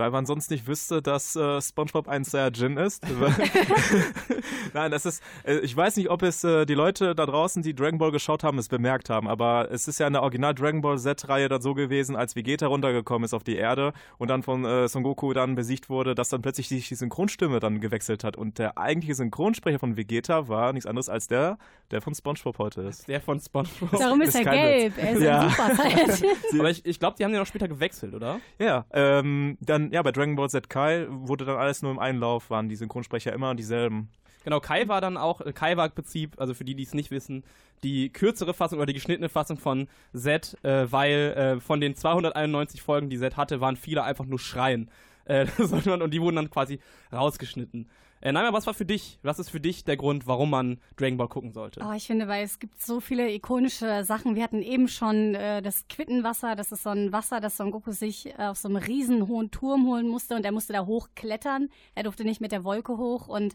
Weil 0.00 0.10
man 0.10 0.24
sonst 0.24 0.50
nicht 0.50 0.66
wüsste, 0.66 1.02
dass 1.02 1.36
äh, 1.36 1.60
SpongeBob 1.60 2.08
ein 2.08 2.24
Saiyajin 2.24 2.78
ist. 2.78 3.04
Nein, 4.72 4.90
das 4.90 5.04
ist. 5.04 5.22
Äh, 5.44 5.58
ich 5.58 5.76
weiß 5.76 5.96
nicht, 5.96 6.08
ob 6.10 6.22
es 6.22 6.42
äh, 6.42 6.64
die 6.64 6.72
Leute 6.74 7.14
da 7.14 7.26
draußen, 7.26 7.62
die 7.62 7.74
Dragon 7.74 7.98
Ball 7.98 8.10
geschaut 8.10 8.42
haben, 8.42 8.56
es 8.58 8.68
bemerkt 8.68 9.10
haben, 9.10 9.28
aber 9.28 9.68
es 9.70 9.88
ist 9.88 10.00
ja 10.00 10.06
in 10.06 10.14
der 10.14 10.22
Original 10.22 10.54
Dragon 10.54 10.80
Ball 10.80 10.98
Z-Reihe 10.98 11.48
dann 11.48 11.60
so 11.60 11.74
gewesen, 11.74 12.16
als 12.16 12.34
Vegeta 12.34 12.66
runtergekommen 12.66 13.24
ist 13.26 13.34
auf 13.34 13.44
die 13.44 13.56
Erde 13.56 13.92
und 14.16 14.28
dann 14.28 14.42
von 14.42 14.64
äh, 14.64 14.88
Son 14.88 15.02
Goku 15.02 15.32
dann 15.32 15.54
besiegt 15.54 15.90
wurde, 15.90 16.14
dass 16.14 16.30
dann 16.30 16.40
plötzlich 16.42 16.68
sich 16.68 16.88
die 16.88 16.94
Synchronstimme 16.94 17.60
dann 17.60 17.80
gewechselt 17.80 18.24
hat. 18.24 18.36
Und 18.36 18.58
der 18.58 18.78
eigentliche 18.78 19.14
Synchronsprecher 19.14 19.78
von 19.78 19.98
Vegeta 19.98 20.48
war 20.48 20.72
nichts 20.72 20.86
anderes 20.86 21.10
als 21.10 21.26
der, 21.28 21.58
der 21.90 22.00
von 22.00 22.14
SpongeBob 22.14 22.58
heute 22.58 22.82
ist. 22.82 23.06
Der 23.06 23.20
von 23.20 23.38
SpongeBob. 23.38 23.98
Darum 23.98 24.20
ist 24.22 24.34
er 24.34 24.44
kein 24.44 24.54
gelb. 24.54 24.96
Witz. 24.96 25.04
Er 25.04 25.12
ist 25.12 25.22
Ja. 25.22 25.40
ein 25.40 26.10
Super. 26.10 26.60
Aber 26.60 26.70
ich, 26.70 26.84
ich 26.86 26.98
glaube, 26.98 27.16
die 27.18 27.24
haben 27.24 27.32
den 27.32 27.42
auch 27.42 27.46
später 27.46 27.68
gewechselt, 27.68 28.14
oder? 28.14 28.40
Ja, 28.58 28.86
ähm, 28.92 29.58
dann, 29.60 29.89
ja, 29.90 30.02
bei 30.02 30.12
Dragon 30.12 30.36
Ball 30.36 30.48
Z 30.48 30.70
Kai 30.70 31.06
wurde 31.08 31.44
dann 31.44 31.56
alles 31.56 31.82
nur 31.82 31.90
im 31.90 31.98
Einlauf, 31.98 32.50
waren 32.50 32.68
die 32.68 32.76
Synchronsprecher 32.76 33.32
immer 33.32 33.54
dieselben. 33.54 34.08
Genau, 34.44 34.60
Kai 34.60 34.88
war 34.88 35.00
dann 35.00 35.16
auch, 35.16 35.40
äh, 35.40 35.52
Kai 35.52 35.76
war 35.76 35.86
im 35.86 35.92
Prinzip, 35.92 36.40
also 36.40 36.54
für 36.54 36.64
die, 36.64 36.74
die 36.74 36.84
es 36.84 36.94
nicht 36.94 37.10
wissen, 37.10 37.44
die 37.82 38.10
kürzere 38.10 38.54
Fassung 38.54 38.78
oder 38.78 38.86
die 38.86 38.94
geschnittene 38.94 39.28
Fassung 39.28 39.58
von 39.58 39.88
Z, 40.14 40.56
äh, 40.62 40.90
weil 40.90 41.34
äh, 41.36 41.60
von 41.60 41.80
den 41.80 41.94
291 41.94 42.82
Folgen, 42.82 43.10
die 43.10 43.18
Z 43.18 43.36
hatte, 43.36 43.60
waren 43.60 43.76
viele 43.76 44.02
einfach 44.04 44.24
nur 44.24 44.38
Schreien. 44.38 44.90
Äh, 45.24 45.46
und 45.58 46.10
die 46.12 46.20
wurden 46.20 46.36
dann 46.36 46.50
quasi 46.50 46.80
rausgeschnitten. 47.12 47.88
Äh, 48.22 48.32
nein, 48.32 48.44
aber 48.44 48.56
was 48.56 48.66
war 48.66 48.74
für 48.74 48.84
dich? 48.84 49.18
Was 49.22 49.38
ist 49.38 49.48
für 49.50 49.60
dich 49.60 49.84
der 49.84 49.96
Grund, 49.96 50.26
warum 50.26 50.50
man 50.50 50.78
Dragon 50.96 51.16
Ball 51.16 51.28
gucken 51.28 51.52
sollte? 51.52 51.80
Oh, 51.82 51.92
ich 51.92 52.06
finde, 52.06 52.28
weil 52.28 52.44
es 52.44 52.58
gibt 52.58 52.80
so 52.80 53.00
viele 53.00 53.32
ikonische 53.32 54.04
Sachen. 54.04 54.34
Wir 54.34 54.42
hatten 54.42 54.60
eben 54.60 54.88
schon 54.88 55.34
äh, 55.34 55.62
das 55.62 55.88
Quittenwasser. 55.88 56.54
Das 56.54 56.70
ist 56.70 56.82
so 56.82 56.90
ein 56.90 57.12
Wasser, 57.12 57.40
das 57.40 57.56
Son 57.56 57.70
Goku 57.70 57.92
sich 57.92 58.26
äh, 58.38 58.44
auf 58.44 58.58
so 58.58 58.68
einem 58.68 58.76
riesen 58.76 59.26
hohen 59.26 59.50
Turm 59.50 59.86
holen 59.86 60.06
musste 60.06 60.36
und 60.36 60.44
er 60.44 60.52
musste 60.52 60.74
da 60.74 60.84
hochklettern. 60.84 61.70
Er 61.94 62.02
durfte 62.02 62.24
nicht 62.24 62.42
mit 62.42 62.52
der 62.52 62.62
Wolke 62.64 62.98
hoch 62.98 63.26
und 63.26 63.54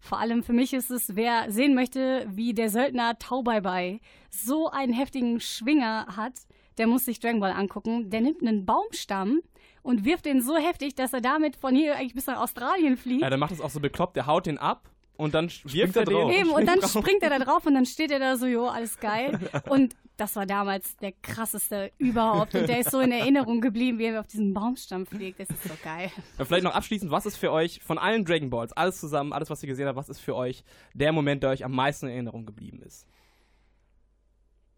Vor 0.00 0.18
allem 0.18 0.42
für 0.42 0.52
mich 0.52 0.74
ist 0.74 0.90
es, 0.90 1.16
wer 1.16 1.50
sehen 1.50 1.74
möchte, 1.74 2.26
wie 2.28 2.52
der 2.52 2.68
Söldner 2.68 3.18
Taubeibai 3.18 4.00
so 4.28 4.68
einen 4.70 4.92
heftigen 4.92 5.40
Schwinger 5.40 6.08
hat, 6.14 6.34
der 6.76 6.86
muss 6.86 7.06
sich 7.06 7.20
Dragon 7.20 7.40
Ball 7.40 7.52
angucken. 7.52 8.10
Der 8.10 8.20
nimmt 8.20 8.42
einen 8.42 8.66
Baumstamm 8.66 9.40
und 9.84 10.04
wirft 10.04 10.24
den 10.24 10.42
so 10.42 10.56
heftig, 10.56 10.94
dass 10.94 11.12
er 11.12 11.20
damit 11.20 11.56
von 11.56 11.76
hier 11.76 11.94
eigentlich 11.94 12.14
bis 12.14 12.26
nach 12.26 12.40
Australien 12.40 12.96
fliegt. 12.96 13.22
Ja, 13.22 13.28
der 13.28 13.38
macht 13.38 13.52
es 13.52 13.60
auch 13.60 13.70
so 13.70 13.80
bekloppt, 13.80 14.16
der 14.16 14.26
haut 14.26 14.46
den 14.46 14.58
ab 14.58 14.90
und 15.16 15.34
dann 15.34 15.50
wirft 15.64 15.94
er 15.94 16.04
den. 16.06 16.14
drauf. 16.14 16.32
Eben, 16.32 16.50
und 16.50 16.66
dann 16.66 16.80
drauf. 16.80 16.90
springt 16.90 17.22
er 17.22 17.30
da 17.30 17.38
drauf 17.38 17.66
und 17.66 17.74
dann 17.74 17.84
steht 17.84 18.10
er 18.10 18.18
da 18.18 18.36
so, 18.36 18.46
jo, 18.46 18.66
alles 18.66 18.98
geil. 18.98 19.38
Und 19.68 19.94
das 20.16 20.36
war 20.36 20.46
damals 20.46 20.96
der 20.98 21.12
krasseste 21.12 21.90
überhaupt. 21.98 22.54
Und 22.54 22.68
der 22.68 22.80
ist 22.80 22.90
so 22.92 23.00
in 23.00 23.10
Erinnerung 23.10 23.60
geblieben, 23.60 23.98
wie 23.98 24.04
er 24.04 24.20
auf 24.20 24.28
diesen 24.28 24.54
Baumstamm 24.54 25.06
fliegt. 25.06 25.40
Das 25.40 25.50
ist 25.50 25.64
so 25.64 25.74
geil. 25.82 26.10
Ja, 26.38 26.44
Vielleicht 26.44 26.64
noch 26.64 26.74
abschließend, 26.74 27.10
was 27.10 27.26
ist 27.26 27.36
für 27.36 27.50
euch 27.50 27.80
von 27.82 27.98
allen 27.98 28.24
Dragon 28.24 28.48
Balls, 28.48 28.72
alles 28.72 29.00
zusammen, 29.00 29.32
alles, 29.32 29.50
was 29.50 29.62
ihr 29.62 29.68
gesehen 29.68 29.86
habt, 29.86 29.96
was 29.96 30.08
ist 30.08 30.20
für 30.20 30.36
euch 30.36 30.64
der 30.94 31.12
Moment, 31.12 31.42
der 31.42 31.50
euch 31.50 31.64
am 31.64 31.72
meisten 31.72 32.06
in 32.06 32.12
Erinnerung 32.12 32.46
geblieben 32.46 32.80
ist? 32.82 33.06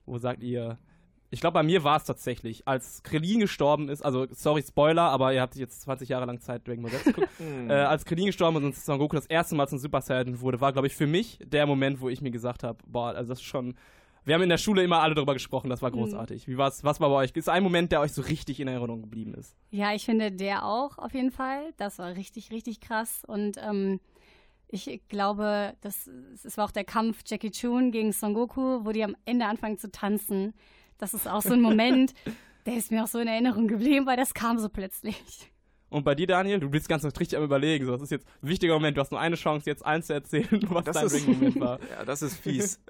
Wo 0.07 0.19
sagt 0.19 0.43
ihr? 0.43 0.79
Ich 1.37 1.41
glaube, 1.43 1.53
bei 1.53 1.63
mir 1.63 1.85
war 1.85 1.99
es 1.99 2.05
tatsächlich, 2.05 2.67
als 2.67 3.03
Krillin 3.03 3.41
gestorben 3.41 3.91
ist, 3.91 4.01
also 4.01 4.27
sorry, 4.31 4.63
Spoiler, 4.67 5.03
aber 5.03 5.35
ihr 5.35 5.43
habt 5.43 5.55
jetzt 5.57 5.83
20 5.83 6.09
Jahre 6.09 6.25
lang 6.25 6.41
Zeit, 6.41 6.67
Dragon 6.67 6.83
Ball 6.83 6.93
Z 6.93 7.05
zu 7.05 7.13
gucken. 7.13 7.29
äh, 7.69 7.75
als 7.75 8.07
Krillin 8.07 8.25
gestorben 8.25 8.57
ist 8.57 8.65
und 8.65 8.75
Son 8.75 8.99
Goku 8.99 9.17
das 9.17 9.27
erste 9.27 9.55
Mal 9.55 9.69
zum 9.69 9.77
Super 9.79 10.01
Saiyan 10.01 10.41
wurde, 10.41 10.63
war, 10.63 10.73
glaube 10.73 10.87
ich, 10.87 10.95
für 10.95 11.07
mich 11.07 11.39
der 11.45 11.67
Moment, 11.67 12.01
wo 12.01 12.09
ich 12.09 12.23
mir 12.23 12.31
gesagt 12.31 12.63
habe, 12.63 12.79
boah, 12.87 13.09
also 13.09 13.29
das 13.29 13.41
ist 13.41 13.45
schon. 13.45 13.75
Wir 14.25 14.35
haben 14.35 14.43
in 14.43 14.49
der 14.49 14.57
Schule 14.57 14.83
immer 14.83 15.03
alle 15.03 15.15
darüber 15.15 15.35
gesprochen, 15.35 15.69
das 15.69 15.83
war 15.83 15.91
großartig. 15.91 16.49
Wie 16.49 16.57
war's, 16.57 16.83
was 16.85 17.01
war 17.01 17.11
bei 17.11 17.17
euch? 17.17 17.33
Ist 17.33 17.51
ein 17.51 17.63
Moment, 17.63 17.93
der 17.93 18.01
euch 18.01 18.13
so 18.13 18.23
richtig 18.23 18.59
in 18.59 18.67
Erinnerung 18.67 19.03
geblieben 19.03 19.35
ist? 19.35 19.55
Ja, 19.71 19.93
ich 19.93 20.07
finde 20.07 20.33
der 20.33 20.65
auch 20.65 20.97
auf 20.97 21.13
jeden 21.13 21.31
Fall. 21.31 21.75
Das 21.77 21.99
war 21.99 22.17
richtig, 22.17 22.51
richtig 22.51 22.81
krass. 22.81 23.25
Und 23.27 23.59
ähm, 23.63 24.01
ich 24.69 25.03
glaube, 25.09 25.75
das, 25.83 26.11
es 26.43 26.57
war 26.57 26.65
auch 26.65 26.71
der 26.71 26.85
Kampf 26.85 27.25
Jackie 27.27 27.51
Chun 27.51 27.93
gegen 27.93 28.13
Son 28.13 28.33
Goku, 28.33 28.87
wo 28.87 28.93
die 28.93 29.05
am 29.05 29.17
Ende 29.27 29.45
anfangen 29.45 29.77
zu 29.77 29.91
tanzen. 29.91 30.55
Das 30.99 31.15
ist 31.15 31.29
auch 31.29 31.43
so 31.43 31.53
ein 31.53 31.61
Moment, 31.61 32.15
der 32.67 32.75
ist 32.77 32.91
mir 32.91 33.03
auch 33.05 33.09
so 33.09 33.19
in 33.19 33.29
Erinnerung 33.29 33.69
geblieben, 33.69 34.07
weil 34.07 34.17
das 34.17 34.35
kam 34.35 34.59
so 34.59 34.69
plötzlich. 34.69 35.53
Und 35.89 36.05
bei 36.05 36.17
dir, 36.17 36.27
Daniel, 36.27 36.59
du 36.59 36.69
bist 36.69 36.89
ganz 36.89 37.05
richtig 37.05 37.37
am 37.37 37.45
überlegen. 37.45 37.87
So, 37.87 37.93
das 37.93 38.03
ist 38.03 38.11
jetzt 38.11 38.27
ein 38.43 38.49
wichtiger 38.49 38.75
Moment. 38.75 38.97
Du 38.97 39.01
hast 39.01 39.13
nur 39.13 39.21
eine 39.21 39.37
Chance, 39.37 39.71
jetzt 39.71 39.87
eins 39.87 40.09
zu 40.09 40.15
erzählen, 40.15 40.49
was 40.69 40.85
Das 40.85 40.97
dein 40.97 41.07
ist- 41.07 41.15
Ring-Moment 41.15 41.61
war. 41.61 41.79
Ja, 41.91 42.05
das 42.05 42.23
ist 42.23 42.37
fies. 42.39 42.81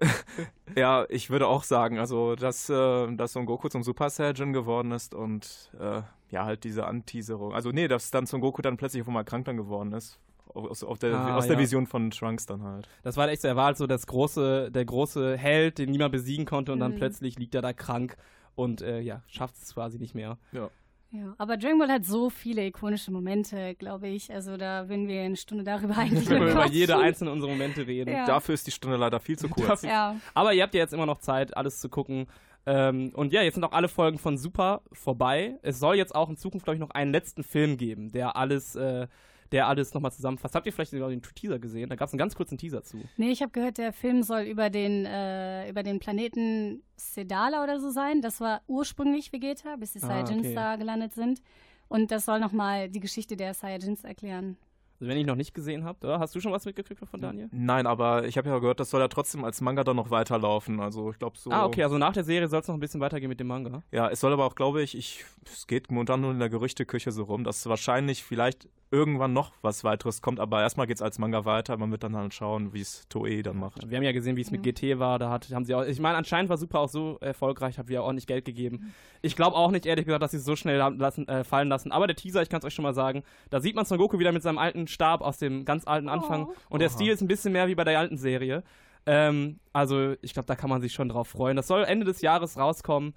ja, 0.74 1.04
ich 1.10 1.28
würde 1.28 1.46
auch 1.46 1.62
sagen, 1.62 1.98
also, 1.98 2.36
dass, 2.36 2.70
äh, 2.70 3.14
dass 3.14 3.32
Son 3.34 3.44
Goku 3.44 3.68
zum 3.68 3.82
Super 3.82 4.08
Saiyan 4.08 4.54
geworden 4.54 4.92
ist 4.92 5.14
und 5.14 5.70
äh, 5.78 6.00
ja, 6.30 6.44
halt 6.46 6.64
diese 6.64 6.86
Anteaserung. 6.86 7.52
Also, 7.54 7.70
nee, 7.70 7.86
dass 7.86 8.10
dann 8.10 8.24
Son 8.26 8.40
Goku 8.40 8.62
dann 8.62 8.78
plötzlich 8.78 9.02
auf 9.02 9.08
einmal 9.08 9.24
krank 9.26 9.44
dann 9.44 9.58
geworden 9.58 9.92
ist. 9.92 10.18
Aus, 10.56 10.82
aus, 10.82 10.98
der, 10.98 11.14
Ah, 11.14 11.36
aus 11.36 11.46
der 11.46 11.54
ja. 11.56 11.60
Vision 11.62 11.86
von 11.86 12.10
Trunks 12.10 12.46
dann 12.46 12.62
halt. 12.62 12.88
Das 13.02 13.16
war 13.16 13.28
echt 13.28 13.42
so, 13.42 13.48
er 13.48 13.56
war 13.56 13.66
halt 13.66 13.76
so 13.76 13.86
das 13.86 14.06
große, 14.06 14.70
der 14.72 14.84
große 14.84 15.36
Held, 15.36 15.78
den 15.78 15.90
niemand 15.90 16.12
besiegen 16.12 16.46
konnte 16.46 16.72
und 16.72 16.80
dann 16.80 16.92
Mhm. 16.92 16.96
plötzlich 16.96 17.38
liegt 17.38 17.54
er 17.54 17.62
da 17.62 17.72
krank 17.72 18.16
und 18.54 18.80
äh, 18.82 19.00
ja, 19.00 19.22
schafft 19.26 19.56
es 19.56 19.74
quasi 19.74 19.98
nicht 19.98 20.14
mehr. 20.14 20.38
Ja. 20.52 20.70
Ja, 21.12 21.34
aber 21.38 21.56
Dragon 21.56 21.78
Ball 21.78 21.88
hat 21.88 22.04
so 22.04 22.30
viele 22.30 22.66
ikonische 22.66 23.12
Momente, 23.12 23.76
glaube 23.76 24.08
ich. 24.08 24.32
Also 24.32 24.56
da 24.56 24.88
würden 24.88 25.06
wir 25.06 25.22
eine 25.22 25.36
Stunde 25.36 25.62
darüber 25.62 25.96
eigentlich 25.98 26.28
Wenn 26.28 26.42
wir 26.44 26.50
über 26.52 26.66
jede 26.66 26.98
einzelne 26.98 27.30
unserer 27.30 27.50
Momente 27.52 27.86
reden. 27.86 28.10
Ja. 28.12 28.26
Dafür 28.26 28.54
ist 28.54 28.66
die 28.66 28.72
Stunde 28.72 28.96
leider 28.96 29.20
viel 29.20 29.38
zu 29.38 29.48
kurz. 29.48 29.82
Ja. 29.82 30.16
Aber 30.34 30.52
ihr 30.52 30.64
habt 30.64 30.74
ja 30.74 30.80
jetzt 30.80 30.92
immer 30.92 31.06
noch 31.06 31.18
Zeit, 31.18 31.56
alles 31.56 31.78
zu 31.80 31.88
gucken. 31.88 32.26
Ähm, 32.66 33.12
und 33.14 33.32
ja, 33.32 33.42
jetzt 33.42 33.54
sind 33.54 33.62
auch 33.64 33.72
alle 33.72 33.88
Folgen 33.88 34.18
von 34.18 34.36
Super 34.36 34.82
vorbei. 34.92 35.58
Es 35.62 35.78
soll 35.78 35.94
jetzt 35.94 36.14
auch 36.14 36.28
in 36.28 36.36
Zukunft, 36.36 36.64
glaube 36.64 36.74
ich, 36.74 36.80
noch 36.80 36.90
einen 36.90 37.12
letzten 37.12 37.44
Film 37.44 37.76
geben, 37.76 38.10
der 38.10 38.34
alles, 38.36 38.74
äh, 38.74 39.06
der 39.52 39.68
alles 39.68 39.94
nochmal 39.94 40.12
zusammenfasst. 40.12 40.54
Habt 40.54 40.66
ihr 40.66 40.72
vielleicht 40.72 40.90
sogar 40.90 41.08
den 41.08 41.22
Teaser 41.22 41.58
gesehen? 41.58 41.88
Da 41.88 41.96
gab 41.96 42.08
es 42.08 42.12
einen 42.12 42.18
ganz 42.18 42.34
kurzen 42.34 42.58
Teaser 42.58 42.82
zu. 42.82 42.98
Nee, 43.16 43.30
ich 43.30 43.42
habe 43.42 43.52
gehört, 43.52 43.78
der 43.78 43.92
Film 43.92 44.22
soll 44.22 44.42
über 44.42 44.70
den, 44.70 45.06
äh, 45.06 45.68
über 45.68 45.82
den 45.82 45.98
Planeten 45.98 46.82
Sedala 46.96 47.62
oder 47.62 47.80
so 47.80 47.90
sein. 47.90 48.22
Das 48.22 48.40
war 48.40 48.62
ursprünglich 48.66 49.32
Vegeta, 49.32 49.76
bis 49.76 49.92
die 49.92 50.02
Ah, 50.02 50.06
Saiyajins 50.06 50.46
okay. 50.46 50.54
da 50.54 50.76
gelandet 50.76 51.14
sind. 51.14 51.40
Und 51.88 52.10
das 52.10 52.24
soll 52.24 52.40
nochmal 52.40 52.88
die 52.88 53.00
Geschichte 53.00 53.36
der 53.36 53.54
Saiyajins 53.54 54.02
erklären. 54.04 54.56
Also 54.98 55.10
wenn 55.10 55.18
ihr 55.18 55.26
noch 55.26 55.34
nicht 55.36 55.52
gesehen 55.52 55.84
habt, 55.84 56.02
oder? 56.06 56.18
Hast 56.18 56.34
du 56.34 56.40
schon 56.40 56.52
was 56.52 56.64
mitgekriegt 56.64 56.98
von 57.06 57.20
Daniel? 57.20 57.50
Nein, 57.52 57.86
aber 57.86 58.24
ich 58.26 58.38
habe 58.38 58.48
ja 58.48 58.58
gehört, 58.58 58.80
das 58.80 58.88
soll 58.88 59.02
ja 59.02 59.08
trotzdem 59.08 59.44
als 59.44 59.60
Manga 59.60 59.84
dann 59.84 59.96
noch 59.96 60.10
weiterlaufen. 60.10 60.80
Also, 60.80 61.10
ich 61.10 61.18
glaube 61.18 61.36
so. 61.36 61.50
Ah, 61.50 61.66
okay, 61.66 61.82
also 61.82 61.98
nach 61.98 62.14
der 62.14 62.24
Serie 62.24 62.48
soll 62.48 62.60
es 62.60 62.68
noch 62.68 62.74
ein 62.74 62.80
bisschen 62.80 63.02
weitergehen 63.02 63.28
mit 63.28 63.38
dem 63.38 63.46
Manga. 63.46 63.82
Ja, 63.92 64.08
es 64.08 64.20
soll 64.20 64.32
aber 64.32 64.46
auch, 64.46 64.54
glaube 64.54 64.82
ich, 64.82 64.96
ich, 64.96 65.22
es 65.44 65.66
geht 65.66 65.90
momentan 65.90 66.22
nur 66.22 66.30
in 66.30 66.38
der 66.38 66.48
Gerüchteküche 66.48 67.12
so 67.12 67.24
rum, 67.24 67.44
dass 67.44 67.66
wahrscheinlich 67.66 68.24
vielleicht 68.24 68.70
irgendwann 68.90 69.32
noch 69.32 69.52
was 69.62 69.82
weiteres 69.84 70.22
kommt, 70.22 70.38
aber 70.38 70.62
erstmal 70.62 70.86
geht 70.86 70.96
es 70.96 71.02
als 71.02 71.18
Manga 71.18 71.44
weiter. 71.44 71.76
Man 71.76 71.90
wird 71.90 72.04
dann 72.04 72.16
halt 72.16 72.32
schauen, 72.32 72.72
wie 72.72 72.80
es 72.80 73.06
Toei 73.08 73.42
dann 73.42 73.58
macht. 73.58 73.88
Wir 73.90 73.96
haben 73.96 74.04
ja 74.04 74.12
gesehen, 74.12 74.36
wie 74.36 74.42
es 74.42 74.50
mit 74.50 74.62
GT 74.62 74.98
war. 74.98 75.18
Da 75.18 75.30
hat, 75.30 75.50
haben 75.50 75.64
sie 75.64 75.74
auch. 75.74 75.82
Ich 75.82 75.98
meine, 75.98 76.16
anscheinend 76.16 76.48
war 76.50 76.56
Super 76.56 76.80
auch 76.80 76.88
so 76.88 77.18
erfolgreich, 77.20 77.78
hat 77.78 77.88
wieder 77.88 78.04
ordentlich 78.04 78.26
Geld 78.26 78.44
gegeben. 78.44 78.94
Ich 79.22 79.34
glaube 79.34 79.56
auch 79.56 79.70
nicht, 79.70 79.86
ehrlich 79.86 80.04
gesagt, 80.04 80.22
dass 80.22 80.30
sie 80.30 80.36
es 80.36 80.44
so 80.44 80.56
schnell 80.56 80.78
lassen, 80.78 81.26
äh, 81.28 81.42
fallen 81.42 81.68
lassen. 81.68 81.90
Aber 81.90 82.06
der 82.06 82.16
Teaser, 82.16 82.42
ich 82.42 82.48
kann 82.48 82.60
es 82.60 82.64
euch 82.64 82.74
schon 82.74 82.84
mal 82.84 82.94
sagen, 82.94 83.24
da 83.50 83.60
sieht 83.60 83.74
man 83.74 83.84
Son 83.84 83.98
Goku 83.98 84.18
wieder 84.18 84.32
mit 84.32 84.42
seinem 84.42 84.58
alten 84.58 84.86
Stab 84.86 85.20
aus 85.20 85.38
dem 85.38 85.64
ganz 85.64 85.86
alten 85.86 86.08
Anfang. 86.08 86.46
Oh. 86.46 86.54
Und 86.68 86.80
der 86.80 86.88
Oha. 86.88 86.94
Stil 86.94 87.12
ist 87.12 87.20
ein 87.22 87.28
bisschen 87.28 87.52
mehr 87.52 87.66
wie 87.66 87.74
bei 87.74 87.84
der 87.84 87.98
alten 87.98 88.16
Serie. 88.16 88.62
Ähm, 89.06 89.58
also, 89.72 90.14
ich 90.22 90.32
glaube, 90.32 90.46
da 90.46 90.54
kann 90.54 90.70
man 90.70 90.80
sich 90.80 90.92
schon 90.92 91.08
drauf 91.08 91.28
freuen. 91.28 91.56
Das 91.56 91.66
soll 91.66 91.84
Ende 91.84 92.06
des 92.06 92.20
Jahres 92.22 92.56
rauskommen. 92.56 93.14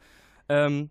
Ähm, 0.47 0.89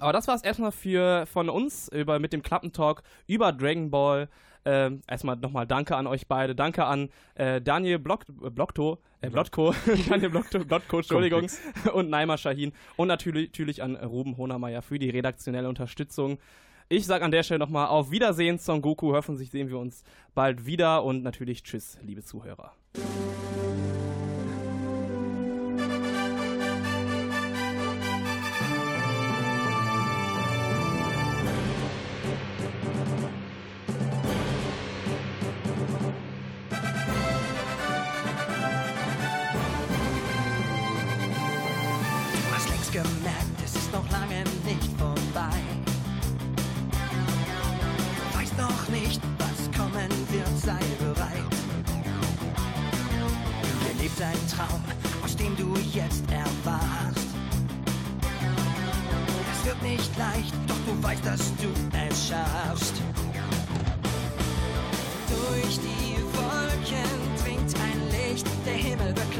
aber 0.00 0.12
das 0.12 0.28
war 0.28 0.34
es 0.34 0.42
erstmal 0.42 0.72
für 0.72 1.26
von 1.26 1.48
uns 1.48 1.88
über 1.88 2.18
mit 2.18 2.32
dem 2.32 2.42
Klappentalk 2.42 3.02
über 3.26 3.52
Dragon 3.52 3.90
Ball. 3.90 4.28
Ähm, 4.64 5.02
erstmal 5.08 5.36
nochmal 5.36 5.66
Danke 5.66 5.96
an 5.96 6.06
euch 6.06 6.26
beide. 6.26 6.54
Danke 6.54 6.84
an 6.84 7.08
äh, 7.36 7.60
Daniel 7.60 7.98
Block, 7.98 8.26
äh, 8.42 8.50
Blockto, 8.50 8.98
äh, 9.20 9.30
Blotko, 9.30 9.74
Daniel 10.08 10.30
Blockto, 10.30 10.58
Blotko, 10.58 10.98
Entschuldigung, 10.98 11.46
und 11.94 12.10
Naima 12.10 12.36
Shahin. 12.36 12.72
Und 12.96 13.08
natürlich, 13.08 13.48
natürlich 13.48 13.82
an 13.82 13.96
Ruben 13.96 14.36
Honermeier 14.36 14.82
für 14.82 14.98
die 14.98 15.10
redaktionelle 15.10 15.68
Unterstützung. 15.68 16.38
Ich 16.90 17.06
sage 17.06 17.24
an 17.24 17.30
der 17.30 17.42
Stelle 17.42 17.60
nochmal 17.60 17.88
auf 17.88 18.10
Wiedersehen, 18.10 18.58
Son 18.58 18.82
Goku. 18.82 19.12
Hoffentlich 19.12 19.50
sehen 19.50 19.68
wir 19.68 19.78
uns 19.78 20.04
bald 20.34 20.66
wieder 20.66 21.04
und 21.04 21.22
natürlich 21.22 21.62
Tschüss, 21.62 21.98
liebe 22.02 22.22
Zuhörer. 22.22 22.72
Hast 42.88 42.92
gemerkt, 42.92 43.62
es 43.64 43.74
ist 43.74 43.92
noch 43.92 44.08
lange 44.10 44.44
nicht 44.64 44.90
vorbei. 44.98 45.60
Du 48.32 48.38
weißt 48.38 48.56
noch 48.56 48.88
nicht, 48.88 49.20
was 49.38 49.78
kommen 49.78 50.10
wird, 50.30 50.58
sei 50.58 50.78
bereit. 50.98 51.54
Hier 53.82 54.02
lebt 54.02 54.20
ein 54.20 54.48
Traum, 54.48 54.82
aus 55.24 55.36
dem 55.36 55.56
du 55.56 55.74
jetzt 55.92 56.24
erwachst. 56.30 57.28
Es 59.52 59.66
wird 59.66 59.82
nicht 59.82 60.16
leicht, 60.18 60.54
doch 60.66 60.76
du 60.86 61.02
weißt, 61.02 61.26
dass 61.26 61.54
du 61.56 61.68
es 61.92 62.28
schaffst. 62.28 62.94
Durch 65.28 65.78
die 65.80 66.16
Wolken 66.36 67.44
dringt 67.44 67.74
ein 67.80 68.30
Licht, 68.30 68.46
der 68.64 68.74
Himmel 68.74 69.16
wird 69.16 69.36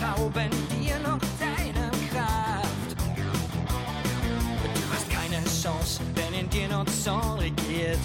rauben 0.00 0.50
dir 0.70 0.98
noch 1.00 1.18
deine 1.38 1.90
Kraft? 2.10 2.96
Du 4.74 4.82
hast 4.92 5.10
keine 5.10 5.42
Chance, 5.44 6.00
wenn 6.14 6.34
in 6.40 6.50
dir 6.50 6.68
nur 6.68 6.86
Zorn 6.86 7.38
regiert. 7.38 7.98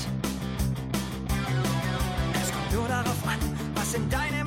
Es 2.42 2.52
kommt 2.52 2.74
nur 2.74 2.88
darauf 2.88 3.28
an, 3.28 3.40
was 3.76 3.94
in 3.94 4.10
deinem 4.10 4.43